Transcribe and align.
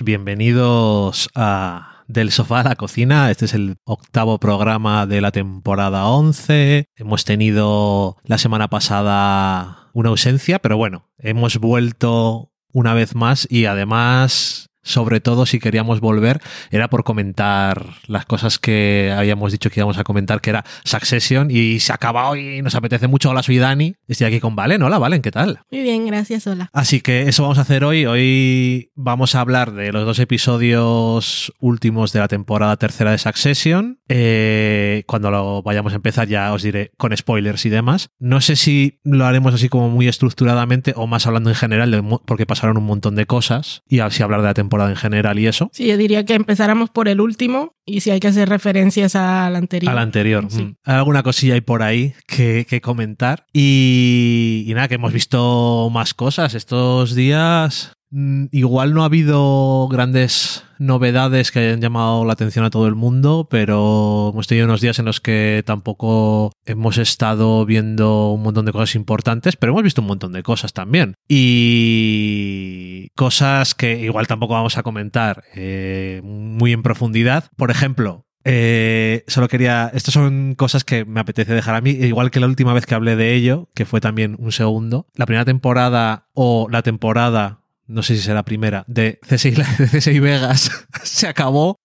Bienvenidos 0.00 1.28
a 1.34 2.04
Del 2.08 2.30
sofá 2.32 2.60
a 2.60 2.64
la 2.64 2.76
cocina. 2.76 3.30
Este 3.30 3.44
es 3.44 3.52
el 3.52 3.76
octavo 3.84 4.38
programa 4.38 5.06
de 5.06 5.20
la 5.20 5.32
temporada 5.32 6.06
11. 6.06 6.86
Hemos 6.96 7.24
tenido 7.24 8.16
la 8.24 8.38
semana 8.38 8.68
pasada 8.68 9.90
una 9.92 10.08
ausencia, 10.08 10.58
pero 10.60 10.78
bueno, 10.78 11.10
hemos 11.18 11.58
vuelto 11.58 12.50
una 12.72 12.94
vez 12.94 13.14
más 13.14 13.46
y 13.50 13.66
además 13.66 14.70
sobre 14.82 15.20
todo 15.20 15.46
si 15.46 15.58
queríamos 15.58 16.00
volver, 16.00 16.40
era 16.70 16.88
por 16.88 17.04
comentar 17.04 17.94
las 18.06 18.26
cosas 18.26 18.58
que 18.58 19.12
habíamos 19.16 19.52
dicho 19.52 19.70
que 19.70 19.80
íbamos 19.80 19.98
a 19.98 20.04
comentar, 20.04 20.40
que 20.40 20.50
era 20.50 20.64
Succession, 20.84 21.50
y 21.50 21.80
se 21.80 21.92
acaba 21.92 22.28
hoy 22.28 22.58
y 22.58 22.62
nos 22.62 22.74
apetece 22.74 23.08
mucho. 23.08 23.30
Hola, 23.30 23.42
soy 23.42 23.58
Dani. 23.58 23.94
Estoy 24.08 24.26
aquí 24.26 24.40
con 24.40 24.56
Valen. 24.56 24.82
Hola, 24.82 24.98
Valen, 24.98 25.22
¿qué 25.22 25.30
tal? 25.30 25.60
Muy 25.70 25.82
bien, 25.82 26.06
gracias, 26.06 26.46
hola. 26.46 26.68
Así 26.72 27.00
que 27.00 27.22
eso 27.22 27.42
vamos 27.42 27.58
a 27.58 27.62
hacer 27.62 27.84
hoy. 27.84 28.06
Hoy 28.06 28.90
vamos 28.94 29.34
a 29.34 29.40
hablar 29.40 29.72
de 29.72 29.92
los 29.92 30.04
dos 30.04 30.18
episodios 30.18 31.52
últimos 31.60 32.12
de 32.12 32.20
la 32.20 32.28
temporada 32.28 32.76
tercera 32.76 33.12
de 33.12 33.18
Succession. 33.18 34.00
Eh, 34.08 35.04
cuando 35.06 35.30
lo 35.30 35.62
vayamos 35.62 35.92
a 35.92 35.96
empezar 35.96 36.28
ya 36.28 36.52
os 36.52 36.62
diré 36.62 36.92
con 36.96 37.16
spoilers 37.16 37.64
y 37.66 37.70
demás. 37.70 38.10
No 38.18 38.40
sé 38.40 38.56
si 38.56 39.00
lo 39.04 39.24
haremos 39.26 39.54
así 39.54 39.68
como 39.68 39.88
muy 39.90 40.08
estructuradamente 40.08 40.92
o 40.96 41.06
más 41.06 41.26
hablando 41.26 41.50
en 41.50 41.56
general, 41.56 42.04
porque 42.26 42.46
pasaron 42.46 42.76
un 42.76 42.84
montón 42.84 43.14
de 43.14 43.26
cosas, 43.26 43.82
y 43.88 44.00
así 44.00 44.22
hablar 44.22 44.40
de 44.40 44.48
la 44.48 44.54
temporada 44.54 44.71
en 44.80 44.96
general 44.96 45.38
y 45.38 45.46
eso. 45.46 45.70
Sí, 45.72 45.86
yo 45.86 45.96
diría 45.96 46.24
que 46.24 46.34
empezáramos 46.34 46.90
por 46.90 47.08
el 47.08 47.20
último 47.20 47.74
y 47.84 48.00
si 48.00 48.10
hay 48.10 48.20
que 48.20 48.28
hacer 48.28 48.48
referencias 48.48 49.16
al 49.16 49.56
anterior. 49.56 49.92
Al 49.92 49.98
anterior. 49.98 50.46
Sí. 50.48 50.62
Mm. 50.62 50.76
Alguna 50.84 51.22
cosilla 51.22 51.54
hay 51.54 51.60
por 51.60 51.82
ahí 51.82 52.14
que, 52.26 52.80
comentar. 52.82 53.46
Y, 53.52 54.64
y 54.66 54.74
nada, 54.74 54.88
que 54.88 54.96
hemos 54.96 55.12
visto 55.12 55.90
más 55.92 56.14
cosas 56.14 56.54
estos 56.54 57.14
días. 57.14 57.92
Mm, 58.12 58.46
igual 58.52 58.92
no 58.92 59.02
ha 59.02 59.06
habido 59.06 59.88
grandes 59.88 60.64
novedades 60.78 61.50
que 61.50 61.60
hayan 61.60 61.80
llamado 61.80 62.26
la 62.26 62.34
atención 62.34 62.62
a 62.64 62.70
todo 62.70 62.86
el 62.86 62.94
mundo, 62.94 63.48
pero 63.50 64.30
hemos 64.32 64.46
tenido 64.46 64.66
unos 64.66 64.82
días 64.82 64.98
en 64.98 65.06
los 65.06 65.22
que 65.22 65.62
tampoco 65.64 66.52
hemos 66.66 66.98
estado 66.98 67.64
viendo 67.64 68.32
un 68.32 68.42
montón 68.42 68.66
de 68.66 68.72
cosas 68.72 68.96
importantes, 68.96 69.56
pero 69.56 69.72
hemos 69.72 69.82
visto 69.82 70.02
un 70.02 70.08
montón 70.08 70.32
de 70.32 70.42
cosas 70.42 70.74
también. 70.74 71.14
Y 71.26 73.08
cosas 73.16 73.74
que 73.74 74.00
igual 74.00 74.26
tampoco 74.26 74.54
vamos 74.54 74.76
a 74.76 74.82
comentar 74.82 75.44
eh, 75.54 76.20
muy 76.22 76.72
en 76.72 76.82
profundidad. 76.82 77.50
Por 77.56 77.70
ejemplo, 77.70 78.26
eh, 78.44 79.24
solo 79.26 79.48
quería. 79.48 79.90
Estas 79.94 80.12
son 80.12 80.54
cosas 80.54 80.84
que 80.84 81.06
me 81.06 81.20
apetece 81.20 81.54
dejar 81.54 81.76
a 81.76 81.80
mí, 81.80 81.90
igual 81.90 82.30
que 82.30 82.40
la 82.40 82.46
última 82.46 82.74
vez 82.74 82.84
que 82.84 82.94
hablé 82.94 83.16
de 83.16 83.34
ello, 83.34 83.70
que 83.74 83.86
fue 83.86 84.02
también 84.02 84.36
un 84.38 84.52
segundo. 84.52 85.06
La 85.14 85.24
primera 85.24 85.46
temporada 85.46 86.28
o 86.34 86.68
la 86.70 86.82
temporada 86.82 87.61
no 87.86 88.02
sé 88.02 88.16
si 88.16 88.22
será 88.22 88.44
primera, 88.44 88.84
de 88.86 89.18
CSI, 89.28 90.20
Vegas 90.20 90.86
se 91.02 91.26
acabó. 91.26 91.80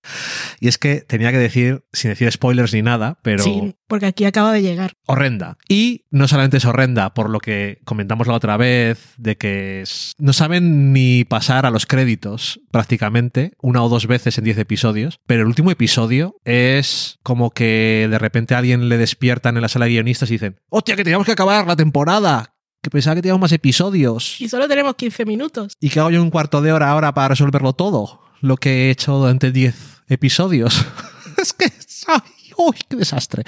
Y 0.60 0.68
es 0.68 0.78
que 0.78 1.02
tenía 1.02 1.32
que 1.32 1.38
decir, 1.38 1.84
sin 1.92 2.12
decir 2.12 2.32
spoilers 2.32 2.74
ni 2.74 2.82
nada, 2.82 3.20
pero... 3.22 3.44
Sí, 3.44 3.76
porque 3.88 4.06
aquí 4.06 4.26
acaba 4.26 4.52
de 4.52 4.62
llegar. 4.62 4.94
Horrenda. 5.06 5.58
Y 5.68 6.06
no 6.12 6.28
solamente 6.28 6.58
es 6.58 6.66
horrenda 6.66 7.14
por 7.14 7.30
lo 7.30 7.40
que 7.40 7.80
comentamos 7.86 8.28
la 8.28 8.34
otra 8.34 8.58
vez, 8.58 9.14
de 9.18 9.38
que 9.38 9.84
no 10.18 10.34
saben 10.34 10.94
ni 10.94 11.24
pasar 11.24 11.66
a 11.66 11.72
los 11.72 11.86
créditos 11.86 12.60
prácticamente, 12.72 13.54
una 13.62 13.84
o 13.84 13.90
dos 13.90 14.08
veces 14.08 14.38
en 14.38 14.44
diez 14.44 14.58
episodios, 14.58 15.20
pero 15.26 15.42
el 15.42 15.48
último 15.48 15.72
episodio 15.72 16.36
es 16.46 17.20
como 17.24 17.52
que 17.52 18.08
de 18.10 18.20
repente 18.20 18.56
a 18.56 18.60
alguien 18.60 18.90
le 18.90 18.98
despiertan 18.98 19.56
en 19.56 19.62
la 19.62 19.70
sala 19.70 19.86
de 19.86 19.92
guionistas 19.92 20.30
y 20.30 20.34
dicen, 20.34 20.60
hostia, 20.70 20.96
que 20.96 21.04
teníamos 21.04 21.26
que 21.26 21.34
acabar 21.34 21.66
la 21.66 21.76
temporada, 21.76 22.57
que 22.88 22.92
pensaba 22.92 23.16
que 23.16 23.22
teníamos 23.22 23.42
más 23.42 23.52
episodios. 23.52 24.40
Y 24.40 24.48
solo 24.48 24.66
tenemos 24.68 24.96
15 24.96 25.26
minutos. 25.26 25.74
¿Y 25.82 25.90
que 25.90 26.00
hago 26.00 26.10
yo 26.10 26.22
un 26.22 26.30
cuarto 26.30 26.62
de 26.62 26.72
hora 26.72 26.90
ahora 26.90 27.14
para 27.14 27.30
resolverlo 27.30 27.74
todo? 27.74 28.22
Lo 28.40 28.56
que 28.56 28.86
he 28.86 28.92
hecho 28.92 29.18
durante 29.18 29.52
10 29.52 30.04
episodios. 30.08 30.86
es 31.38 31.52
que... 31.52 31.66
¡Ay, 32.08 32.22
uy, 32.58 32.78
qué 32.88 32.96
desastre! 32.96 33.44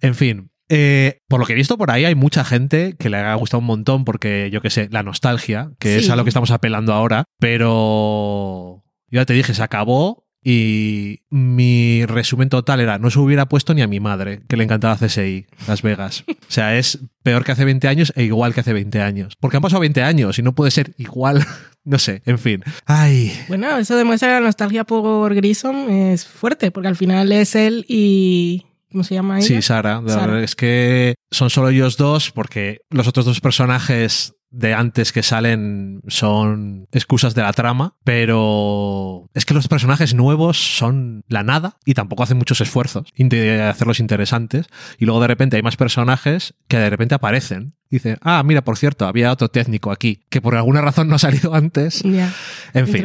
En 0.00 0.14
fin, 0.14 0.52
eh, 0.68 1.18
por 1.26 1.40
lo 1.40 1.46
que 1.46 1.54
he 1.54 1.56
visto 1.56 1.76
por 1.76 1.90
ahí, 1.90 2.04
hay 2.04 2.14
mucha 2.14 2.44
gente 2.44 2.94
que 2.96 3.10
le 3.10 3.16
ha 3.16 3.34
gustado 3.34 3.58
un 3.58 3.66
montón 3.66 4.04
porque, 4.04 4.50
yo 4.52 4.60
qué 4.60 4.70
sé, 4.70 4.88
la 4.92 5.02
nostalgia, 5.02 5.72
que 5.80 5.96
es 5.96 6.08
a 6.10 6.16
lo 6.16 6.22
que 6.22 6.30
estamos 6.30 6.52
apelando 6.52 6.92
ahora, 6.92 7.24
pero 7.40 8.84
ya 9.10 9.24
te 9.24 9.32
dije, 9.32 9.52
se 9.52 9.64
acabó 9.64 10.28
y 10.42 11.20
mi 11.28 12.06
resumen 12.06 12.48
total 12.48 12.80
era, 12.80 12.98
no 12.98 13.10
se 13.10 13.18
hubiera 13.18 13.46
puesto 13.46 13.74
ni 13.74 13.82
a 13.82 13.86
mi 13.86 14.00
madre, 14.00 14.40
que 14.48 14.56
le 14.56 14.64
encantaba 14.64 14.96
CSI, 14.96 15.46
Las 15.68 15.82
Vegas. 15.82 16.24
O 16.28 16.34
sea, 16.48 16.78
es 16.78 16.98
peor 17.22 17.44
que 17.44 17.52
hace 17.52 17.64
20 17.64 17.88
años 17.88 18.12
e 18.16 18.24
igual 18.24 18.54
que 18.54 18.60
hace 18.60 18.72
20 18.72 19.02
años. 19.02 19.36
Porque 19.38 19.58
han 19.58 19.62
pasado 19.62 19.80
20 19.80 20.02
años 20.02 20.38
y 20.38 20.42
no 20.42 20.54
puede 20.54 20.70
ser 20.70 20.92
igual. 20.98 21.44
No 21.82 21.98
sé, 21.98 22.20
en 22.26 22.38
fin. 22.38 22.62
Ay. 22.84 23.32
Bueno, 23.48 23.78
eso 23.78 23.96
demuestra 23.96 24.28
que 24.28 24.34
la 24.34 24.40
nostalgia 24.40 24.84
por 24.84 25.34
Grissom 25.34 25.88
es 25.88 26.26
fuerte, 26.26 26.70
porque 26.70 26.88
al 26.88 26.94
final 26.94 27.32
es 27.32 27.54
él 27.54 27.86
y 27.88 28.66
¿Cómo 28.92 29.04
se 29.04 29.14
llama 29.14 29.38
ella? 29.38 29.46
Sí, 29.46 29.62
Sara. 29.62 30.02
Sara. 30.06 30.42
Es 30.42 30.56
que 30.56 31.14
son 31.30 31.48
solo 31.48 31.70
ellos 31.70 31.96
dos 31.96 32.32
porque 32.32 32.82
los 32.90 33.06
otros 33.06 33.24
dos 33.24 33.40
personajes 33.40 34.34
de 34.50 34.74
antes 34.74 35.12
que 35.12 35.22
salen 35.22 36.02
son 36.08 36.88
excusas 36.92 37.34
de 37.34 37.42
la 37.42 37.52
trama, 37.52 37.96
pero 38.04 39.30
es 39.34 39.44
que 39.44 39.54
los 39.54 39.68
personajes 39.68 40.14
nuevos 40.14 40.58
son 40.58 41.24
la 41.28 41.42
nada 41.42 41.76
y 41.84 41.94
tampoco 41.94 42.22
hacen 42.22 42.38
muchos 42.38 42.60
esfuerzos 42.60 43.12
de 43.16 43.62
hacerlos 43.62 44.00
interesantes. 44.00 44.66
Y 44.98 45.04
luego 45.04 45.20
de 45.20 45.28
repente 45.28 45.56
hay 45.56 45.62
más 45.62 45.76
personajes 45.76 46.54
que 46.68 46.78
de 46.78 46.90
repente 46.90 47.14
aparecen. 47.14 47.74
Dicen, 47.90 48.18
ah, 48.22 48.42
mira, 48.44 48.62
por 48.62 48.78
cierto, 48.78 49.06
había 49.06 49.32
otro 49.32 49.48
técnico 49.48 49.90
aquí 49.90 50.20
que 50.30 50.40
por 50.40 50.54
alguna 50.54 50.80
razón 50.80 51.08
no 51.08 51.16
ha 51.16 51.18
salido 51.18 51.54
antes. 51.54 52.02
Ya. 52.02 52.32
En 52.72 52.86
fin. 52.86 53.04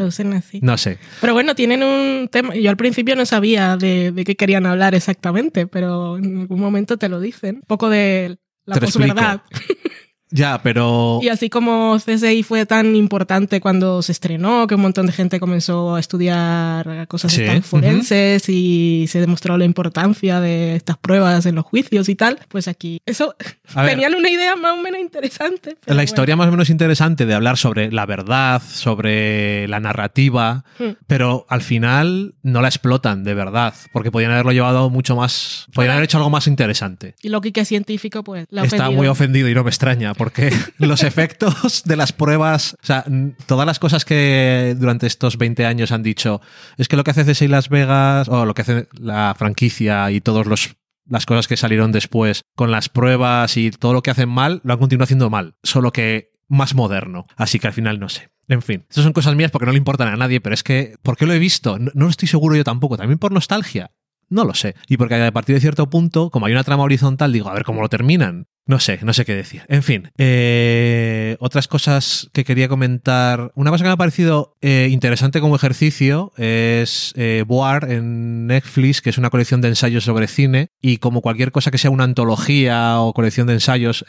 No 0.62 0.78
sé. 0.78 1.00
Pero 1.22 1.34
bueno, 1.34 1.56
tienen 1.56 1.84
un 1.84 2.28
tema. 2.32 2.56
Yo 2.56 2.70
al 2.70 2.78
principio 2.78 3.16
no 3.16 3.26
sabía 3.26 3.78
de, 3.78 4.12
de 4.12 4.24
qué 4.24 4.36
querían 4.36 4.66
hablar 4.66 4.94
exactamente, 4.94 5.66
pero 5.66 6.18
en 6.18 6.42
algún 6.42 6.60
momento 6.60 6.98
te 6.98 7.10
lo 7.10 7.20
dicen. 7.20 7.56
Un 7.58 7.62
poco 7.68 7.90
de 7.90 8.38
la 8.66 8.80
posverdad. 8.80 9.42
Ya, 10.32 10.60
pero... 10.64 11.20
Y 11.22 11.30
así 11.30 11.50
como 11.50 11.98
CSI 11.98 12.44
fue 12.44 12.66
tan 12.66 12.96
importante 12.96 13.62
cuando 13.62 14.02
se 14.02 14.12
estrenó, 14.12 14.66
que 14.68 14.76
un 14.76 14.82
montón 14.82 15.06
de 15.06 15.12
gente 15.12 15.40
comenzó 15.40 15.96
a 15.96 16.00
estudiar 16.00 17.08
cosas 17.08 17.40
forenses 17.64 18.50
y 18.50 19.06
se 19.08 19.20
demostró 19.20 19.58
la 19.58 19.66
importancia 19.66 20.40
de 20.40 20.76
estas 20.76 20.98
pruebas 20.98 21.46
en 21.46 21.56
los 21.56 21.66
juicios 21.66 22.10
y 22.10 22.16
tal, 22.16 22.40
pues 22.50 22.68
aquí 22.68 23.00
eso 23.06 23.36
tenían 23.74 24.16
una 24.16 24.30
idea 24.30 24.56
más 24.56 24.74
o 24.74 24.82
menos 24.82 25.00
interesante. 25.00 25.78
La 25.86 26.04
historia 26.04 26.36
más 26.36 26.48
o 26.48 26.52
menos 26.52 26.70
interesante 26.70 27.26
de 27.26 27.34
hablar 27.34 27.58
sobre 27.58 27.92
la 27.92 28.06
verdad, 28.06 28.62
sobre 28.62 29.68
la 29.68 29.80
narrativa, 29.80 30.64
hmm. 30.80 31.04
pero 31.08 31.46
al 31.50 31.62
final 31.62 32.34
no 32.42 32.62
la 32.62 32.68
explotan 32.68 33.24
de 33.24 33.36
verdad, 33.36 33.76
porque 33.94 34.12
podían 34.12 34.32
haberlo 34.32 34.54
llevado 34.54 34.90
mucho 34.90 35.16
más, 35.16 35.68
podían 35.74 35.94
haber 35.94 36.06
hecho 36.06 36.18
algo 36.18 36.32
más 36.32 36.48
interesante. 36.48 37.16
Y 37.22 37.30
lo 37.30 37.42
que 37.42 37.52
es 37.56 37.68
científico, 37.68 38.24
pues... 38.24 38.48
La 38.50 38.64
Está 38.64 38.90
muy 38.90 39.08
ofendido 39.08 39.48
y 39.50 39.54
no 39.54 39.64
me 39.64 39.70
extraña 39.70 40.15
porque 40.16 40.52
los 40.78 41.04
efectos 41.04 41.84
de 41.86 41.96
las 41.96 42.14
pruebas, 42.14 42.76
o 42.82 42.86
sea, 42.86 43.06
todas 43.46 43.66
las 43.66 43.80
cosas 43.80 44.06
que 44.06 44.76
durante 44.78 45.08
estos 45.08 45.38
20 45.38 45.66
años 45.66 45.92
han 45.92 46.04
dicho, 46.04 46.42
es 46.78 46.88
que 46.88 46.96
lo 46.96 47.04
que 47.04 47.12
hace 47.12 47.26
CSI 47.26 47.48
Las 47.48 47.70
Vegas, 47.70 48.28
o 48.30 48.46
lo 48.46 48.54
que 48.54 48.62
hace 48.62 48.88
la 48.94 49.36
franquicia 49.38 50.12
y 50.12 50.22
todos 50.22 50.48
los 50.48 50.76
las 51.08 51.26
cosas 51.28 51.48
que 51.48 51.56
salieron 51.56 51.92
después 51.92 52.42
con 52.56 52.72
las 52.72 52.90
pruebas 52.90 53.58
y 53.58 53.70
todo 53.70 53.94
lo 53.94 54.02
que 54.02 54.10
hacen 54.10 54.28
mal, 54.30 54.62
lo 54.64 54.74
han 54.74 54.80
continuado 54.80 55.04
haciendo 55.04 55.30
mal, 55.30 55.56
solo 55.62 55.92
que 55.92 56.32
más 56.48 56.74
moderno. 56.74 57.26
Así 57.36 57.60
que 57.60 57.68
al 57.68 57.74
final 57.74 58.00
no 58.00 58.10
sé. 58.10 58.30
En 58.48 58.62
fin, 58.62 58.86
esas 58.90 59.04
son 59.04 59.14
cosas 59.14 59.36
mías 59.36 59.52
porque 59.52 59.66
no 59.66 59.72
le 59.72 59.78
importan 59.78 60.08
a 60.08 60.16
nadie, 60.16 60.42
pero 60.42 60.54
es 60.54 60.64
que, 60.64 60.96
¿por 61.02 61.18
qué 61.18 61.26
lo 61.26 61.34
he 61.34 61.40
visto? 61.40 61.80
No, 61.80 61.92
no 61.94 62.06
lo 62.06 62.12
estoy 62.12 62.28
seguro 62.28 62.56
yo 62.56 62.64
tampoco, 62.64 62.98
también 62.98 63.18
por 63.18 63.32
nostalgia. 63.32 63.92
No 64.30 64.44
lo 64.44 64.54
sé. 64.54 64.76
Y 64.88 64.98
porque 64.98 65.16
a 65.16 65.32
partir 65.32 65.56
de 65.56 65.62
cierto 65.62 65.90
punto, 65.90 66.30
como 66.30 66.46
hay 66.46 66.54
una 66.54 66.64
trama 66.64 66.84
horizontal, 66.84 67.32
digo, 67.32 67.50
a 67.50 67.54
ver 67.54 67.64
cómo 67.64 67.82
lo 67.82 67.90
terminan. 67.90 68.48
No 68.68 68.80
sé, 68.80 68.98
no 69.04 69.14
sé 69.14 69.26
qué 69.26 69.36
decir. 69.36 69.62
En 69.68 69.84
fin, 69.84 70.12
eh, 70.18 71.38
otras 71.40 71.68
cosas 71.68 72.32
que 72.34 72.44
quería 72.44 72.68
comentar. 72.68 73.52
Una 73.54 73.70
cosa 73.70 73.84
que 73.84 73.90
me 73.90 73.94
ha 73.94 73.98
parecido 73.98 74.58
eh, 74.62 74.88
interesante 74.90 75.40
como 75.40 75.56
ejercicio 75.56 76.34
es 76.36 77.14
eh, 77.16 77.46
en 77.88 78.48
Netflix, 78.48 79.02
que 79.02 79.12
es 79.12 79.20
una 79.20 79.30
colección 79.30 79.62
de 79.62 79.68
ensayos 79.68 80.04
sobre 80.04 80.28
cine. 80.28 80.70
Y 80.82 80.98
como 80.98 81.22
cualquier 81.22 81.52
cosa 81.52 81.70
que 81.70 81.78
sea 81.78 81.92
una 81.92 82.06
antología 82.06 83.00
o 83.02 83.14
colección 83.14 83.46
de 83.46 83.54
ensayos, 83.54 84.04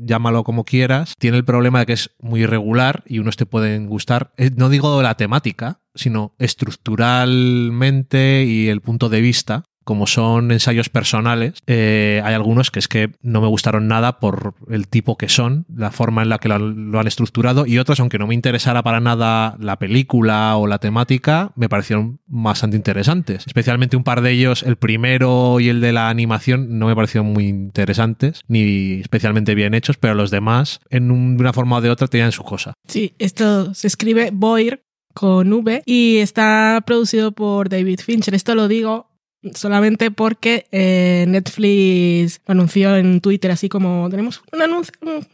llámalo 0.00 0.44
como 0.44 0.64
quieras, 0.64 1.14
tiene 1.18 1.38
el 1.38 1.44
problema 1.44 1.80
de 1.80 1.86
que 1.86 1.92
es 1.94 2.10
muy 2.20 2.42
irregular 2.42 3.04
y 3.06 3.18
unos 3.18 3.36
te 3.36 3.46
pueden 3.46 3.86
gustar. 3.86 4.32
no 4.56 4.68
digo 4.68 5.00
la 5.02 5.14
temática, 5.16 5.80
sino 5.94 6.34
estructuralmente 6.38 8.44
y 8.44 8.68
el 8.68 8.80
punto 8.80 9.08
de 9.08 9.20
vista 9.20 9.64
como 9.84 10.06
son 10.06 10.52
ensayos 10.52 10.88
personales, 10.88 11.54
eh, 11.66 12.22
hay 12.24 12.34
algunos 12.34 12.70
que 12.70 12.78
es 12.78 12.88
que 12.88 13.12
no 13.20 13.40
me 13.40 13.48
gustaron 13.48 13.88
nada 13.88 14.20
por 14.20 14.54
el 14.70 14.88
tipo 14.88 15.16
que 15.16 15.28
son, 15.28 15.66
la 15.74 15.90
forma 15.90 16.22
en 16.22 16.28
la 16.28 16.38
que 16.38 16.48
lo, 16.48 17.00
han 17.00 17.06
estructurado, 17.06 17.66
y 17.66 17.78
otros, 17.78 18.00
aunque 18.00 18.18
no 18.18 18.26
me 18.26 18.34
interesara 18.34 18.82
para 18.82 19.00
nada 19.00 19.56
la 19.58 19.78
película 19.78 20.56
o 20.56 20.66
la 20.66 20.78
temática, 20.78 21.52
me 21.56 21.68
parecieron 21.68 22.20
bastante 22.26 22.76
interesantes. 22.76 23.44
Especialmente 23.46 23.96
un 23.96 24.04
par 24.04 24.20
de 24.20 24.30
ellos, 24.30 24.62
el 24.62 24.76
primero 24.76 25.60
y 25.60 25.68
el 25.68 25.80
de 25.80 25.92
la 25.92 26.08
animación, 26.08 26.78
no 26.78 26.86
me 26.86 26.94
parecieron 26.94 27.32
muy 27.32 27.48
interesantes, 27.48 28.42
ni 28.48 29.00
especialmente 29.00 29.54
bien 29.54 29.74
hechos, 29.74 29.96
pero 29.96 30.14
los 30.14 30.30
demás, 30.30 30.80
en 30.90 31.10
una 31.10 31.52
forma 31.52 31.76
o 31.76 31.80
de 31.80 31.90
otra, 31.90 32.06
tenían 32.06 32.32
su 32.32 32.44
cosa. 32.44 32.74
Sí, 32.86 33.14
esto 33.18 33.74
se 33.74 33.86
escribe 33.86 34.30
Boir 34.32 34.84
con 35.12 35.52
V 35.52 35.82
y 35.86 36.18
está 36.18 36.82
producido 36.86 37.32
por 37.32 37.68
David 37.68 38.00
Fincher. 38.00 38.34
Esto 38.34 38.54
lo 38.54 38.68
digo 38.68 39.08
solamente 39.54 40.10
porque 40.10 40.66
eh, 40.70 41.24
Netflix 41.28 42.40
anunció 42.46 42.96
en 42.96 43.20
Twitter 43.20 43.50
así 43.50 43.68
como 43.68 44.08
tenemos 44.08 44.42
un 44.52 44.62
anuncio 44.62 44.92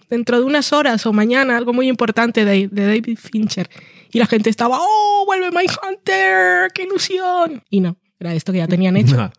dentro 0.08 0.38
de 0.38 0.44
unas 0.44 0.72
horas 0.72 1.04
o 1.06 1.12
mañana, 1.12 1.56
algo 1.56 1.72
muy 1.72 1.88
importante 1.88 2.44
de, 2.44 2.68
David 2.68 3.18
Fincher. 3.18 3.68
Y 4.10 4.18
la 4.18 4.26
gente 4.26 4.48
estaba, 4.48 4.78
¡oh, 4.80 5.24
vuelve 5.26 5.50
My 5.50 5.66
Hunter! 5.66 6.70
¡Qué 6.72 6.84
ilusión! 6.84 7.62
Y 7.68 7.80
no, 7.80 7.98
era 8.20 8.34
esto 8.34 8.52
que 8.52 8.58
ya 8.58 8.68
tenían 8.68 8.96
hecho. 8.98 9.30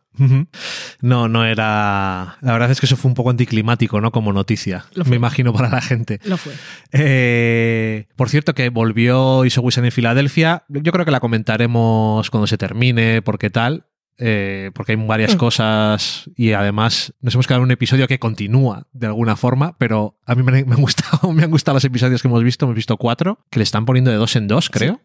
No, 1.01 1.27
no 1.27 1.45
era. 1.45 2.37
La 2.41 2.53
verdad 2.53 2.71
es 2.71 2.79
que 2.79 2.85
eso 2.85 2.97
fue 2.97 3.09
un 3.09 3.15
poco 3.15 3.29
anticlimático, 3.29 4.01
¿no? 4.01 4.11
Como 4.11 4.33
noticia. 4.33 4.85
Me 5.05 5.15
imagino 5.15 5.53
para 5.53 5.69
la 5.69 5.81
gente. 5.81 6.19
Lo 6.25 6.37
fue. 6.37 6.53
Eh, 6.91 8.07
por 8.15 8.29
cierto, 8.29 8.53
que 8.53 8.69
volvió 8.69 9.45
Iso 9.45 9.63
en 9.77 9.91
Filadelfia. 9.91 10.63
Yo 10.67 10.91
creo 10.91 11.05
que 11.05 11.11
la 11.11 11.19
comentaremos 11.19 12.29
cuando 12.29 12.47
se 12.47 12.57
termine, 12.57 13.21
porque 13.21 13.49
tal. 13.49 13.85
Eh, 14.21 14.71
porque 14.73 14.91
hay 14.91 14.97
varias 14.97 15.35
mm. 15.35 15.37
cosas 15.37 16.29
y 16.35 16.51
además 16.51 17.13
nos 17.21 17.35
hemos 17.35 17.47
quedado 17.47 17.61
en 17.61 17.67
un 17.67 17.71
episodio 17.71 18.05
que 18.05 18.19
continúa 18.19 18.85
de 18.91 19.07
alguna 19.07 19.37
forma, 19.37 19.77
pero 19.77 20.19
a 20.25 20.35
mí 20.35 20.43
me, 20.43 20.57
han 20.57 20.81
gustado, 20.81 21.31
me 21.33 21.43
han 21.43 21.49
gustado 21.49 21.75
los 21.77 21.85
episodios 21.85 22.21
que 22.21 22.27
hemos 22.27 22.43
visto, 22.43 22.65
hemos 22.65 22.75
visto 22.75 22.97
cuatro, 22.97 23.45
que 23.49 23.59
le 23.59 23.63
están 23.63 23.85
poniendo 23.85 24.11
de 24.11 24.17
dos 24.17 24.35
en 24.35 24.49
dos, 24.49 24.69
creo. 24.69 24.99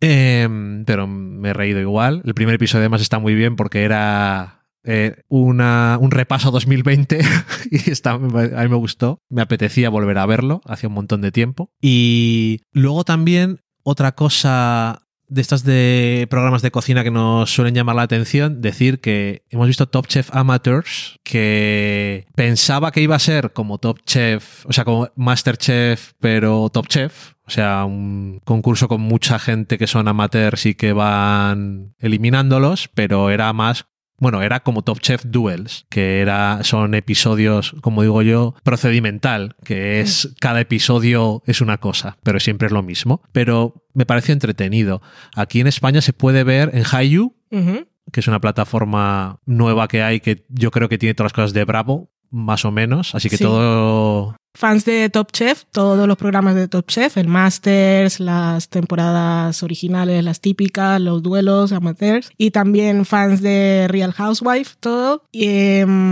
Em, 0.00 0.84
pero 0.84 1.06
me 1.06 1.50
he 1.50 1.52
reído 1.54 1.80
igual. 1.80 2.22
El 2.24 2.34
primer 2.34 2.54
episodio 2.54 2.82
además 2.82 3.00
está 3.00 3.18
muy 3.18 3.34
bien 3.34 3.56
porque 3.56 3.82
era 3.82 4.66
eh, 4.84 5.22
una, 5.28 5.98
un 6.00 6.10
repaso 6.10 6.50
2020 6.50 7.20
y 7.70 7.90
está, 7.90 8.12
a 8.12 8.18
mí 8.18 8.30
me 8.30 8.76
gustó. 8.76 9.20
Me 9.28 9.42
apetecía 9.42 9.90
volver 9.90 10.18
a 10.18 10.26
verlo, 10.26 10.60
hace 10.64 10.86
un 10.86 10.94
montón 10.94 11.20
de 11.22 11.32
tiempo. 11.32 11.70
Y 11.80 12.60
luego 12.72 13.04
también 13.04 13.60
otra 13.82 14.12
cosa 14.12 15.02
de 15.28 15.40
estas 15.40 15.64
de 15.64 16.26
programas 16.30 16.62
de 16.62 16.70
cocina 16.70 17.02
que 17.02 17.10
nos 17.10 17.50
suelen 17.50 17.74
llamar 17.74 17.96
la 17.96 18.02
atención, 18.02 18.60
decir 18.60 19.00
que 19.00 19.42
hemos 19.50 19.66
visto 19.66 19.88
Top 19.88 20.06
Chef 20.06 20.34
Amateurs, 20.34 21.18
que 21.24 22.26
pensaba 22.34 22.92
que 22.92 23.00
iba 23.00 23.16
a 23.16 23.20
ser 23.20 23.52
como 23.52 23.78
Top 23.78 24.00
Chef, 24.04 24.64
o 24.66 24.72
sea, 24.72 24.84
como 24.84 25.08
Master 25.16 25.56
Chef, 25.56 26.12
pero 26.20 26.68
Top 26.70 26.86
Chef, 26.86 27.32
o 27.46 27.50
sea, 27.50 27.84
un 27.84 28.40
concurso 28.44 28.88
con 28.88 29.00
mucha 29.00 29.38
gente 29.38 29.78
que 29.78 29.86
son 29.86 30.08
amateurs 30.08 30.66
y 30.66 30.74
que 30.74 30.92
van 30.92 31.94
eliminándolos, 31.98 32.88
pero 32.94 33.30
era 33.30 33.52
más 33.52 33.86
bueno, 34.18 34.42
era 34.42 34.60
como 34.60 34.82
Top 34.82 35.00
Chef 35.00 35.24
Duels, 35.26 35.86
que 35.90 36.20
era, 36.20 36.60
son 36.62 36.94
episodios, 36.94 37.74
como 37.82 38.02
digo 38.02 38.22
yo, 38.22 38.54
procedimental, 38.62 39.56
que 39.62 40.00
es 40.00 40.34
cada 40.40 40.60
episodio 40.60 41.42
es 41.46 41.60
una 41.60 41.78
cosa, 41.78 42.16
pero 42.22 42.40
siempre 42.40 42.66
es 42.66 42.72
lo 42.72 42.82
mismo. 42.82 43.20
Pero 43.32 43.84
me 43.92 44.06
pareció 44.06 44.32
entretenido. 44.32 45.02
Aquí 45.34 45.60
en 45.60 45.66
España 45.66 46.00
se 46.00 46.14
puede 46.14 46.44
ver 46.44 46.70
en 46.72 46.84
Hayu, 46.90 47.34
que 47.50 48.20
es 48.20 48.28
una 48.28 48.40
plataforma 48.40 49.40
nueva 49.44 49.88
que 49.88 50.02
hay 50.02 50.20
que 50.20 50.46
yo 50.48 50.70
creo 50.70 50.88
que 50.88 50.98
tiene 50.98 51.14
todas 51.14 51.32
las 51.32 51.34
cosas 51.34 51.52
de 51.52 51.64
Bravo, 51.64 52.10
más 52.30 52.64
o 52.64 52.72
menos. 52.72 53.14
Así 53.14 53.28
que 53.28 53.38
todo 53.38 54.15
fans 54.56 54.84
de 54.84 55.10
Top 55.10 55.30
Chef, 55.32 55.64
todos 55.70 56.08
los 56.08 56.16
programas 56.16 56.54
de 56.54 56.68
Top 56.68 56.86
Chef, 56.86 57.16
el 57.16 57.28
Masters, 57.28 58.20
las 58.20 58.68
temporadas 58.68 59.62
originales, 59.62 60.24
las 60.24 60.40
típicas, 60.40 61.00
los 61.00 61.22
duelos, 61.22 61.72
amateurs, 61.72 62.30
y 62.36 62.50
también 62.50 63.04
fans 63.04 63.42
de 63.42 63.86
Real 63.88 64.12
Housewife, 64.12 64.74
todo. 64.80 65.22
Y 65.32 65.46
em, 65.46 66.05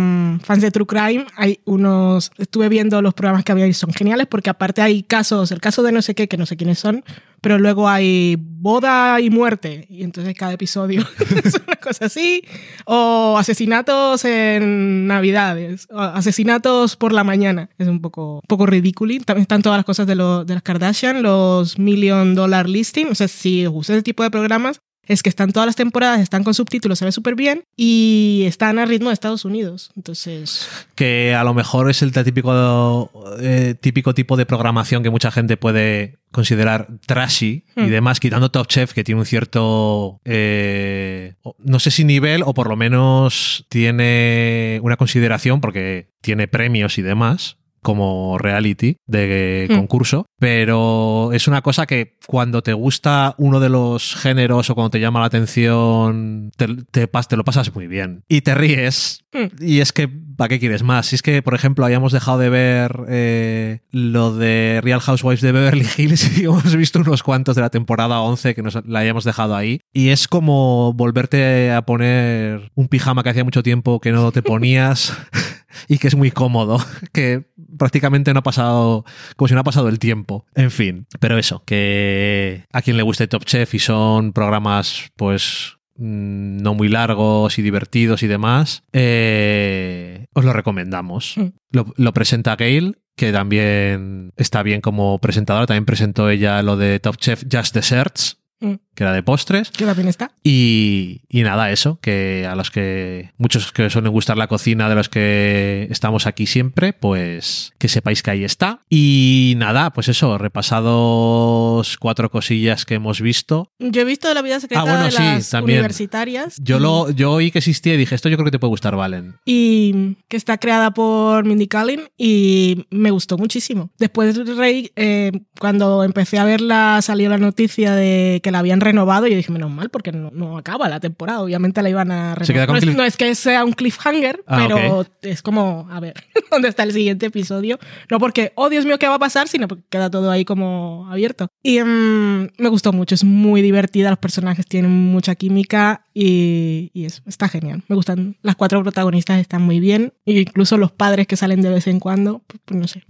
fans 0.45 0.63
de 0.63 0.71
True 0.71 0.87
Crime, 0.87 1.27
hay 1.37 1.61
unos, 1.65 2.31
estuve 2.39 2.69
viendo 2.69 3.03
los 3.03 3.15
programas 3.15 3.45
que 3.45 3.53
había 3.53 3.67
y 3.67 3.75
son 3.75 3.93
geniales 3.93 4.27
porque 4.27 4.51
aparte 4.51 4.83
hay 4.83 5.03
casos, 5.03 5.53
el 5.53 5.61
caso 5.61 5.83
de 5.83 5.93
no 5.93 6.03
sé 6.03 6.15
qué, 6.15 6.29
que 6.29 6.37
no 6.37 6.47
sé 6.47 6.57
quiénes 6.57 6.79
son, 6.79 7.05
pero 7.41 7.59
luego 7.59 7.89
hay 7.89 8.37
boda 8.39 9.21
y 9.21 9.29
muerte, 9.29 9.87
y 9.91 10.03
entonces 10.03 10.35
cada 10.35 10.53
episodio 10.53 11.05
es 11.45 11.61
una 11.67 11.77
cosa 11.77 12.07
así, 12.07 12.43
o 12.87 13.37
asesinatos 13.39 14.25
en 14.25 15.07
Navidades, 15.07 15.87
o 15.91 16.01
asesinatos 16.01 16.97
por 16.97 17.13
la 17.13 17.25
mañana, 17.25 17.69
es 17.79 17.89
un 17.89 18.01
poco 18.01 18.35
poco, 18.49 18.67
ridículo. 18.67 19.15
También 19.25 19.43
están 19.43 19.63
todas 19.63 19.79
las 19.79 19.85
cosas 19.85 20.07
de, 20.07 20.15
de 20.15 20.55
las 20.55 20.63
Kardashian, 20.63 21.23
los 21.23 21.79
Million 21.79 22.35
Dollar 22.35 22.69
Listing. 22.69 23.09
O 23.11 23.15
sea, 23.15 23.29
si 23.29 23.67
os 23.67 23.91
ese 23.91 24.03
tipo 24.03 24.23
de 24.23 24.31
programas, 24.31 24.81
es 25.07 25.23
que 25.23 25.29
están 25.29 25.53
todas 25.53 25.67
las 25.67 25.77
temporadas, 25.77 26.21
están 26.21 26.45
con 26.45 26.55
subtítulos, 26.55 26.99
se 26.99 27.05
ve 27.05 27.13
súper 27.13 27.35
bien 27.35 27.65
y 27.77 28.45
están 28.47 28.79
a 28.79 28.87
ritmo 28.87 29.09
de 29.09 29.15
Estados 29.15 29.45
Unidos. 29.45 29.91
Entonces. 29.97 30.69
Que 30.95 31.35
a 31.35 31.45
lo 31.45 31.55
mejor 31.55 31.91
es 31.91 32.03
el 32.03 32.13
típico, 32.13 33.11
eh, 33.41 33.75
típico 33.81 34.15
tipo 34.15 34.37
de 34.37 34.47
programación 34.47 35.03
que 35.03 35.11
mucha 35.11 35.31
gente 35.31 35.57
puede 35.57 36.19
considerar 36.31 36.89
trashy 37.07 37.65
y 37.77 37.83
hmm. 37.83 37.91
demás, 37.91 38.21
quitando 38.21 38.51
Top 38.51 38.67
Chef, 38.67 38.93
que 38.93 39.05
tiene 39.05 39.21
un 39.21 39.27
cierto. 39.27 40.21
Eh, 40.25 41.35
no 41.59 41.79
sé 41.79 41.91
si 41.91 42.05
nivel 42.05 42.43
o 42.45 42.55
por 42.55 42.69
lo 42.69 42.77
menos 42.77 43.67
tiene 43.69 44.81
una 44.83 44.97
consideración 44.97 45.61
porque 45.61 46.09
tiene 46.21 46.49
premios 46.49 46.99
y 46.99 47.03
demás 47.03 47.59
como 47.85 48.39
reality 48.39 48.97
de 49.07 49.69
hmm. 49.71 49.75
concurso, 49.77 50.27
pero 50.41 51.31
es 51.33 51.47
una 51.47 51.63
cosa 51.63 51.87
que 51.87 52.17
cuando 52.27 52.63
te 52.63 52.73
gusta 52.73 53.35
uno 53.39 53.61
de 53.61 53.69
los 53.69 54.17
géneros 54.17 54.71
o 54.71 54.75
cuando 54.75 54.91
te 54.91 55.01
llama 55.01 55.21
la 55.21 55.27
atención, 55.27 56.51
te, 56.57 56.67
te, 56.91 57.37
lo 57.37 57.45
pasas 57.45 57.75
muy 57.75 57.87
bien. 57.87 58.25
Y 58.27 58.41
te 58.41 58.55
ríes. 58.55 59.25
Hmm. 59.33 59.49
Y 59.61 59.81
es 59.81 59.93
que, 59.93 60.09
¿para 60.09 60.49
qué 60.49 60.59
quieres 60.59 60.83
más? 60.83 61.07
Si 61.07 61.15
es 61.15 61.23
que, 61.23 61.43
por 61.43 61.55
ejemplo, 61.55 61.85
habíamos 61.85 62.13
dejado 62.13 62.39
de 62.39 62.49
ver 62.49 63.05
eh, 63.09 63.81
lo 63.91 64.35
de 64.35 64.81
Real 64.83 65.01
Housewives 65.01 65.43
de 65.43 65.53
Beverly 65.53 65.87
Hills 65.97 66.39
y 66.39 66.45
hemos 66.45 66.75
visto 66.75 66.99
unos 66.99 67.23
cuantos 67.23 67.55
de 67.55 67.63
la 67.63 67.71
temporada 67.71 68.21
11 68.21 68.55
que 68.55 68.63
nos 68.63 68.83
la 68.87 68.99
hayamos 69.01 69.25
dejado 69.25 69.55
ahí. 69.55 69.81
Y 69.93 70.09
es 70.09 70.27
como 70.27 70.95
volverte 70.95 71.71
a 71.71 71.83
poner 71.83 72.73
un 72.75 72.89
pijama 72.89 73.23
que 73.23 73.29
hacía 73.29 73.45
mucho 73.45 73.63
tiempo 73.63 74.01
que 74.01 74.11
no 74.11 74.33
te 74.33 74.43
ponías. 74.43 75.17
y 75.89 75.99
que 75.99 76.09
es 76.09 76.15
muy 76.15 76.31
cómodo, 76.31 76.79
que 77.13 77.45
prácticamente 77.79 78.33
no 78.33 78.41
ha 78.41 78.43
pasado, 78.43 79.05
como 79.37 79.49
si 79.49 79.55
no 79.55 79.61
ha 79.61 79.65
pasado 79.65 79.89
el 79.89 79.99
tiempo. 79.99 80.47
En 80.55 80.71
fin, 80.71 81.07
pero 81.21 81.39
eso, 81.39 81.63
que 81.65 82.65
a 82.73 82.83
quien 82.83 82.97
le 82.97 83.03
guste 83.03 83.29
Top 83.29 83.45
Chef 83.45 83.75
y 83.75 83.79
son 83.79 84.33
programas, 84.33 85.11
pues 85.17 85.79
mm, 85.97 86.59
no 86.59 86.75
muy 86.75 86.89
largos 86.89 87.59
y 87.59 87.63
divertidos 87.63 88.23
y 88.23 88.27
demás, 88.27 88.85
eh, 88.93 90.27
os 90.33 90.45
lo 90.45 90.53
recomendamos. 90.53 91.35
Mm. 91.37 91.47
Lo, 91.71 91.93
lo, 91.97 92.13
presenta 92.13 92.57
Gail, 92.57 92.99
que 93.17 93.33
también 93.33 94.33
está 94.37 94.63
bien 94.63 94.81
como 94.81 95.19
presentadora. 95.19 95.67
También 95.67 95.87
presentó 95.87 96.31
ella 96.31 96.63
lo 96.63 96.77
de 96.77 97.01
Top 97.01 97.17
Chef 97.17 97.45
Just 97.51 97.75
Desserts, 97.75 98.39
Mm. 98.65 98.75
Que 98.95 99.05
era 99.05 99.13
de 99.13 99.23
postres. 99.23 99.71
Que 99.71 99.85
también 99.85 100.09
está. 100.09 100.33
Y, 100.43 101.23
y, 101.29 101.43
nada, 101.43 101.71
eso, 101.71 101.99
que 102.01 102.47
a 102.49 102.55
los 102.55 102.71
que 102.71 103.33
muchos 103.39 103.73
que 103.73 103.91
suelen 103.91 104.13
gustar 104.13 104.37
la 104.37 104.47
cocina, 104.47 104.89
de 104.89 104.95
los 104.95 105.09
que 105.09 105.87
estamos 105.91 106.27
aquí 106.27 106.47
siempre, 106.47 106.93
pues 106.93 107.73
que 107.79 107.89
sepáis 107.89 108.23
que 108.23 108.31
ahí 108.31 108.45
está. 108.45 108.81
Y 108.89 109.55
nada, 109.57 109.91
pues 109.91 110.09
eso, 110.09 110.39
repasados 110.39 111.97
cuatro 111.99 112.31
cosillas 112.31 112.85
que 112.85 112.95
hemos 112.95 113.21
visto. 113.21 113.71
Yo 113.79 114.03
he 114.03 114.05
visto 114.05 114.29
de 114.29 114.35
la 114.35 114.43
vida 114.43 114.61
secreta 114.61 114.83
ah, 114.83 115.05
de 115.05 115.11
las 115.11 115.53
universitarias. 115.55 116.57
Yo, 116.61 116.79
lo, 116.79 117.11
yo 117.11 117.33
oí 117.33 117.51
que 117.51 117.59
existía 117.59 117.95
y 117.95 117.97
dije, 117.97 118.15
esto 118.15 118.29
yo 118.29 118.37
creo 118.37 118.47
que 118.47 118.51
te 118.51 118.59
puede 118.59 118.71
gustar, 118.71 118.97
Valen. 118.97 119.37
Y 119.45 120.17
que 120.29 120.37
está 120.37 120.59
creada 120.59 120.93
por 120.93 121.45
Mindy 121.45 121.67
Kaling 121.67 122.09
y 122.17 122.87
me 122.91 123.11
gustó 123.11 123.39
muchísimo. 123.39 123.91
Después, 123.99 124.37
Rey, 124.57 124.91
eh, 124.97 125.33
cuando 125.59 126.05
empecé 126.05 126.39
a 126.39 126.45
verla, 126.45 127.01
salió 127.03 127.29
la 127.29 127.39
noticia 127.39 127.95
de 127.95 128.41
que 128.43 128.51
la 128.51 128.61
habían 128.61 128.81
renovado 128.85 129.27
y 129.27 129.31
yo 129.31 129.37
dije, 129.37 129.53
menos 129.53 129.71
mal, 129.71 129.91
porque 129.91 130.13
no, 130.13 130.59
acaba 130.59 130.89
la 130.89 131.01
temporada. 131.01 131.41
Obviamente 131.41 131.83
la 131.83 131.91
iban 131.91 132.11
a 132.11 132.35
renovar. 132.35 132.85
No 132.95 133.05
es, 133.05 133.17
que 133.17 133.35
sea 133.35 133.65
un 133.65 133.73
cliffhanger, 133.73 134.45
ah, 134.47 134.67
pero 134.67 135.07
es 135.23 135.43
como, 135.43 135.89
a 135.91 136.01
ver, 136.01 136.15
¿dónde 136.51 136.69
está 136.69 136.83
el 136.83 136.93
siguiente 136.93 137.27
episodio? 137.27 137.79
No 138.11 138.19
porque, 138.19 138.53
oh 138.55 138.69
Dios 138.69 138.85
mío, 138.85 138.99
¿qué 138.99 139.09
va 139.09 139.15
a 139.15 139.19
pasar? 139.19 139.49
Sino 139.49 139.67
porque 139.69 139.85
queda 139.89 140.11
todo 140.11 140.31
ahí 140.31 140.45
como 140.45 141.07
abierto. 141.11 141.49
Y 141.63 141.81
mm, 141.81 142.51
me 142.59 142.69
gustó 142.69 142.93
mucho, 142.93 143.15
es 143.15 143.25
muy 143.25 143.63
divertida, 143.63 144.11
los 144.11 144.19
personajes 144.19 144.67
tienen 144.67 144.91
mucha 144.91 145.35
química 145.35 146.07
y, 146.15 146.91
y 146.95 147.07
está 147.07 147.49
genial. 147.49 147.83
Me 147.89 147.97
gustan, 147.97 148.37
las 148.43 148.57
cuatro 148.57 148.83
protagonistas 148.83 149.41
están 149.41 149.63
muy 149.63 149.81
bien, 149.81 150.13
e 150.27 150.41
incluso 150.41 150.77
los 150.77 150.93
padres 150.93 151.27
que 151.27 151.37
salen 151.37 151.61
de 151.63 151.71
vez 151.71 151.87
en 151.87 152.01
cuando, 152.01 152.43
pues, 152.47 152.61
pues 152.65 152.81
no 152.81 152.87
sé 152.87 153.03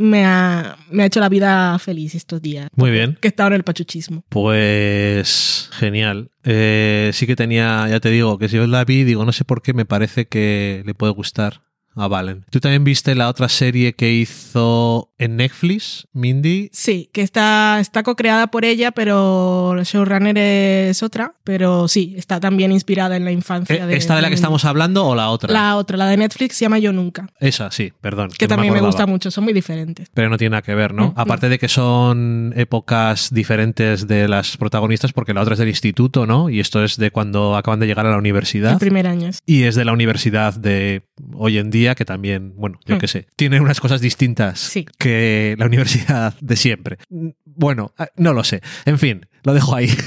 me 0.00 0.24
ha, 0.24 0.78
me 0.90 1.02
ha 1.02 1.06
hecho 1.06 1.20
la 1.20 1.28
vida 1.28 1.78
feliz 1.78 2.14
estos 2.14 2.40
días. 2.40 2.70
Muy 2.74 2.90
bien. 2.90 3.18
Que 3.20 3.28
estaba 3.28 3.48
en 3.48 3.54
el 3.54 3.64
pachuchismo. 3.64 4.24
Pues 4.30 5.68
genial. 5.72 6.30
Eh, 6.42 7.10
sí 7.12 7.26
que 7.26 7.36
tenía, 7.36 7.86
ya 7.86 8.00
te 8.00 8.08
digo, 8.08 8.38
que 8.38 8.48
si 8.48 8.56
yo 8.56 8.66
la 8.66 8.86
vi, 8.86 9.04
digo, 9.04 9.26
no 9.26 9.32
sé 9.32 9.44
por 9.44 9.60
qué, 9.60 9.74
me 9.74 9.84
parece 9.84 10.26
que 10.26 10.82
le 10.86 10.94
puede 10.94 11.12
gustar 11.12 11.62
a 11.94 12.08
Valen. 12.08 12.46
Tú 12.50 12.60
también 12.60 12.82
viste 12.82 13.14
la 13.14 13.28
otra 13.28 13.50
serie 13.50 13.92
que 13.92 14.10
hizo 14.10 15.09
en 15.20 15.36
Netflix, 15.36 16.08
Mindy. 16.12 16.70
Sí, 16.72 17.10
que 17.12 17.22
está, 17.22 17.78
está 17.80 18.02
co-creada 18.02 18.48
por 18.48 18.64
ella, 18.64 18.90
pero 18.90 19.74
el 19.78 19.84
showrunner 19.84 20.36
es 20.38 21.02
otra. 21.02 21.34
Pero 21.44 21.88
sí, 21.88 22.14
está 22.16 22.40
también 22.40 22.72
inspirada 22.72 23.16
en 23.16 23.24
la 23.24 23.32
infancia. 23.32 23.76
Eh, 23.76 23.86
de, 23.86 23.96
¿Esta 23.96 24.16
de 24.16 24.22
la 24.22 24.28
que 24.28 24.34
estamos 24.34 24.64
hablando 24.64 25.06
o 25.06 25.14
la 25.14 25.28
otra? 25.30 25.52
La 25.52 25.76
otra, 25.76 25.96
la 25.96 26.06
de 26.08 26.16
Netflix, 26.16 26.56
se 26.56 26.64
llama 26.64 26.78
Yo 26.78 26.92
Nunca. 26.92 27.28
Esa, 27.38 27.70
sí, 27.70 27.92
perdón. 28.00 28.30
Que, 28.36 28.48
también 28.48 28.72
me, 28.72 28.80
gusta 28.80 29.06
mucho, 29.06 29.30
son 29.30 29.44
muy 29.44 29.52
diferentes. 29.52 30.08
Pero 30.14 30.28
no 30.30 30.38
tiene 30.38 30.50
nada 30.52 30.62
que 30.62 30.74
ver, 30.74 30.94
¿no? 30.94 31.08
Mm, 31.08 31.12
Aparte 31.16 31.48
de 31.48 31.58
que 31.58 31.68
son 31.68 32.52
épocas 32.56 33.28
diferentes 33.32 34.06
de 34.08 34.26
las 34.26 34.56
protagonistas, 34.56 35.12
porque 35.12 35.34
la 35.34 35.42
otra 35.42 35.52
es 35.54 35.58
del 35.58 35.68
instituto, 35.68 36.26
¿no? 36.26 36.48
Y 36.48 36.60
esto 36.60 36.82
es 36.82 36.96
de 36.96 37.10
cuando 37.10 37.56
acaban 37.56 37.78
de 37.80 37.86
llegar 37.86 38.06
a 38.06 38.10
la 38.10 38.16
universidad. 38.18 38.72
El 38.72 38.78
primer 38.78 39.06
año. 39.06 39.28
es- 39.28 39.40
Y 39.44 39.64
es 39.64 39.74
de 39.74 39.84
la 39.84 39.92
universidad 39.92 40.54
de 40.54 41.02
hoy 41.34 41.58
en 41.58 41.70
día, 41.70 41.94
que 41.94 42.04
también, 42.04 42.54
bueno, 42.56 42.78
yo 42.86 42.96
Hmm. 42.96 42.98
qué 42.98 43.08
sé, 43.08 43.26
tiene 43.36 43.60
unas 43.60 43.80
cosas 43.80 44.00
distintas 44.00 44.58
Sí. 44.60 44.86
que 44.98 45.09
la 45.58 45.66
universidad 45.66 46.34
de 46.40 46.56
siempre. 46.56 46.98
Bueno, 47.44 47.92
eh, 47.98 48.06
no 48.16 48.32
lo 48.32 48.44
sé. 48.44 48.60
En 48.84 48.98
fin, 48.98 49.26
lo 49.42 49.54
dejo 49.54 49.74
ahí. 49.74 49.88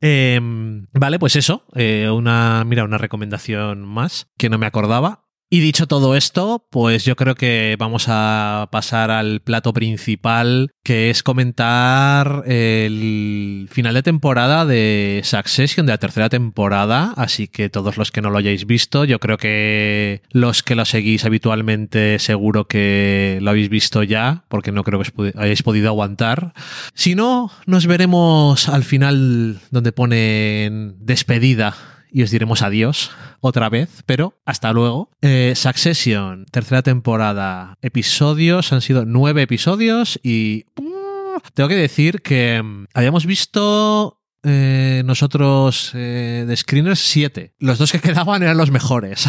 Em, 0.00 0.86
vale, 0.92 1.18
pues 1.18 1.34
eso. 1.34 1.64
eh, 1.74 2.08
una, 2.08 2.64
mira, 2.64 2.84
una 2.84 2.98
recomendación 2.98 3.82
más 3.82 4.28
que 4.36 4.48
no 4.48 4.56
me 4.58 4.66
acordaba. 4.66 5.24
Y 5.50 5.60
dicho 5.60 5.86
todo 5.86 6.14
esto, 6.14 6.66
pues 6.68 7.06
yo 7.06 7.16
creo 7.16 7.34
que 7.34 7.74
vamos 7.78 8.04
a 8.08 8.68
pasar 8.70 9.10
al 9.10 9.40
plato 9.40 9.72
principal, 9.72 10.72
que 10.84 11.08
es 11.08 11.22
comentar 11.22 12.42
el 12.44 13.66
final 13.70 13.94
de 13.94 14.02
temporada 14.02 14.66
de 14.66 15.22
Succession, 15.24 15.86
de 15.86 15.92
la 15.92 15.98
tercera 15.98 16.28
temporada. 16.28 17.14
Así 17.16 17.48
que 17.48 17.70
todos 17.70 17.96
los 17.96 18.10
que 18.10 18.20
no 18.20 18.28
lo 18.28 18.36
hayáis 18.36 18.66
visto, 18.66 19.06
yo 19.06 19.20
creo 19.20 19.38
que 19.38 20.20
los 20.32 20.62
que 20.62 20.74
lo 20.74 20.84
seguís 20.84 21.24
habitualmente 21.24 22.18
seguro 22.18 22.68
que 22.68 23.38
lo 23.40 23.48
habéis 23.48 23.70
visto 23.70 24.02
ya, 24.02 24.44
porque 24.48 24.70
no 24.70 24.84
creo 24.84 25.00
que 25.00 25.10
os 25.16 25.34
hayáis 25.34 25.62
podido 25.62 25.88
aguantar. 25.88 26.52
Si 26.92 27.14
no, 27.14 27.50
nos 27.64 27.86
veremos 27.86 28.68
al 28.68 28.84
final 28.84 29.60
donde 29.70 29.92
ponen 29.92 30.96
despedida 31.00 31.74
y 32.10 32.22
os 32.22 32.30
diremos 32.30 32.62
adiós 32.62 33.10
otra 33.40 33.68
vez, 33.68 34.02
pero 34.06 34.34
hasta 34.44 34.72
luego. 34.72 35.10
Eh, 35.22 35.54
Succession, 35.56 36.46
tercera 36.50 36.82
temporada, 36.82 37.78
episodios, 37.82 38.72
han 38.72 38.80
sido 38.80 39.04
nueve 39.04 39.42
episodios 39.42 40.18
y 40.22 40.66
uh, 40.76 41.40
tengo 41.54 41.68
que 41.68 41.76
decir 41.76 42.22
que 42.22 42.62
mm, 42.62 42.86
habíamos 42.94 43.26
visto 43.26 44.18
eh, 44.44 45.02
nosotros 45.04 45.92
eh, 45.94 46.44
de 46.46 46.56
screeners 46.56 47.00
siete. 47.00 47.54
Los 47.58 47.78
dos 47.78 47.92
que 47.92 48.00
quedaban 48.02 48.42
eran 48.42 48.56
los 48.56 48.70
mejores. 48.70 49.26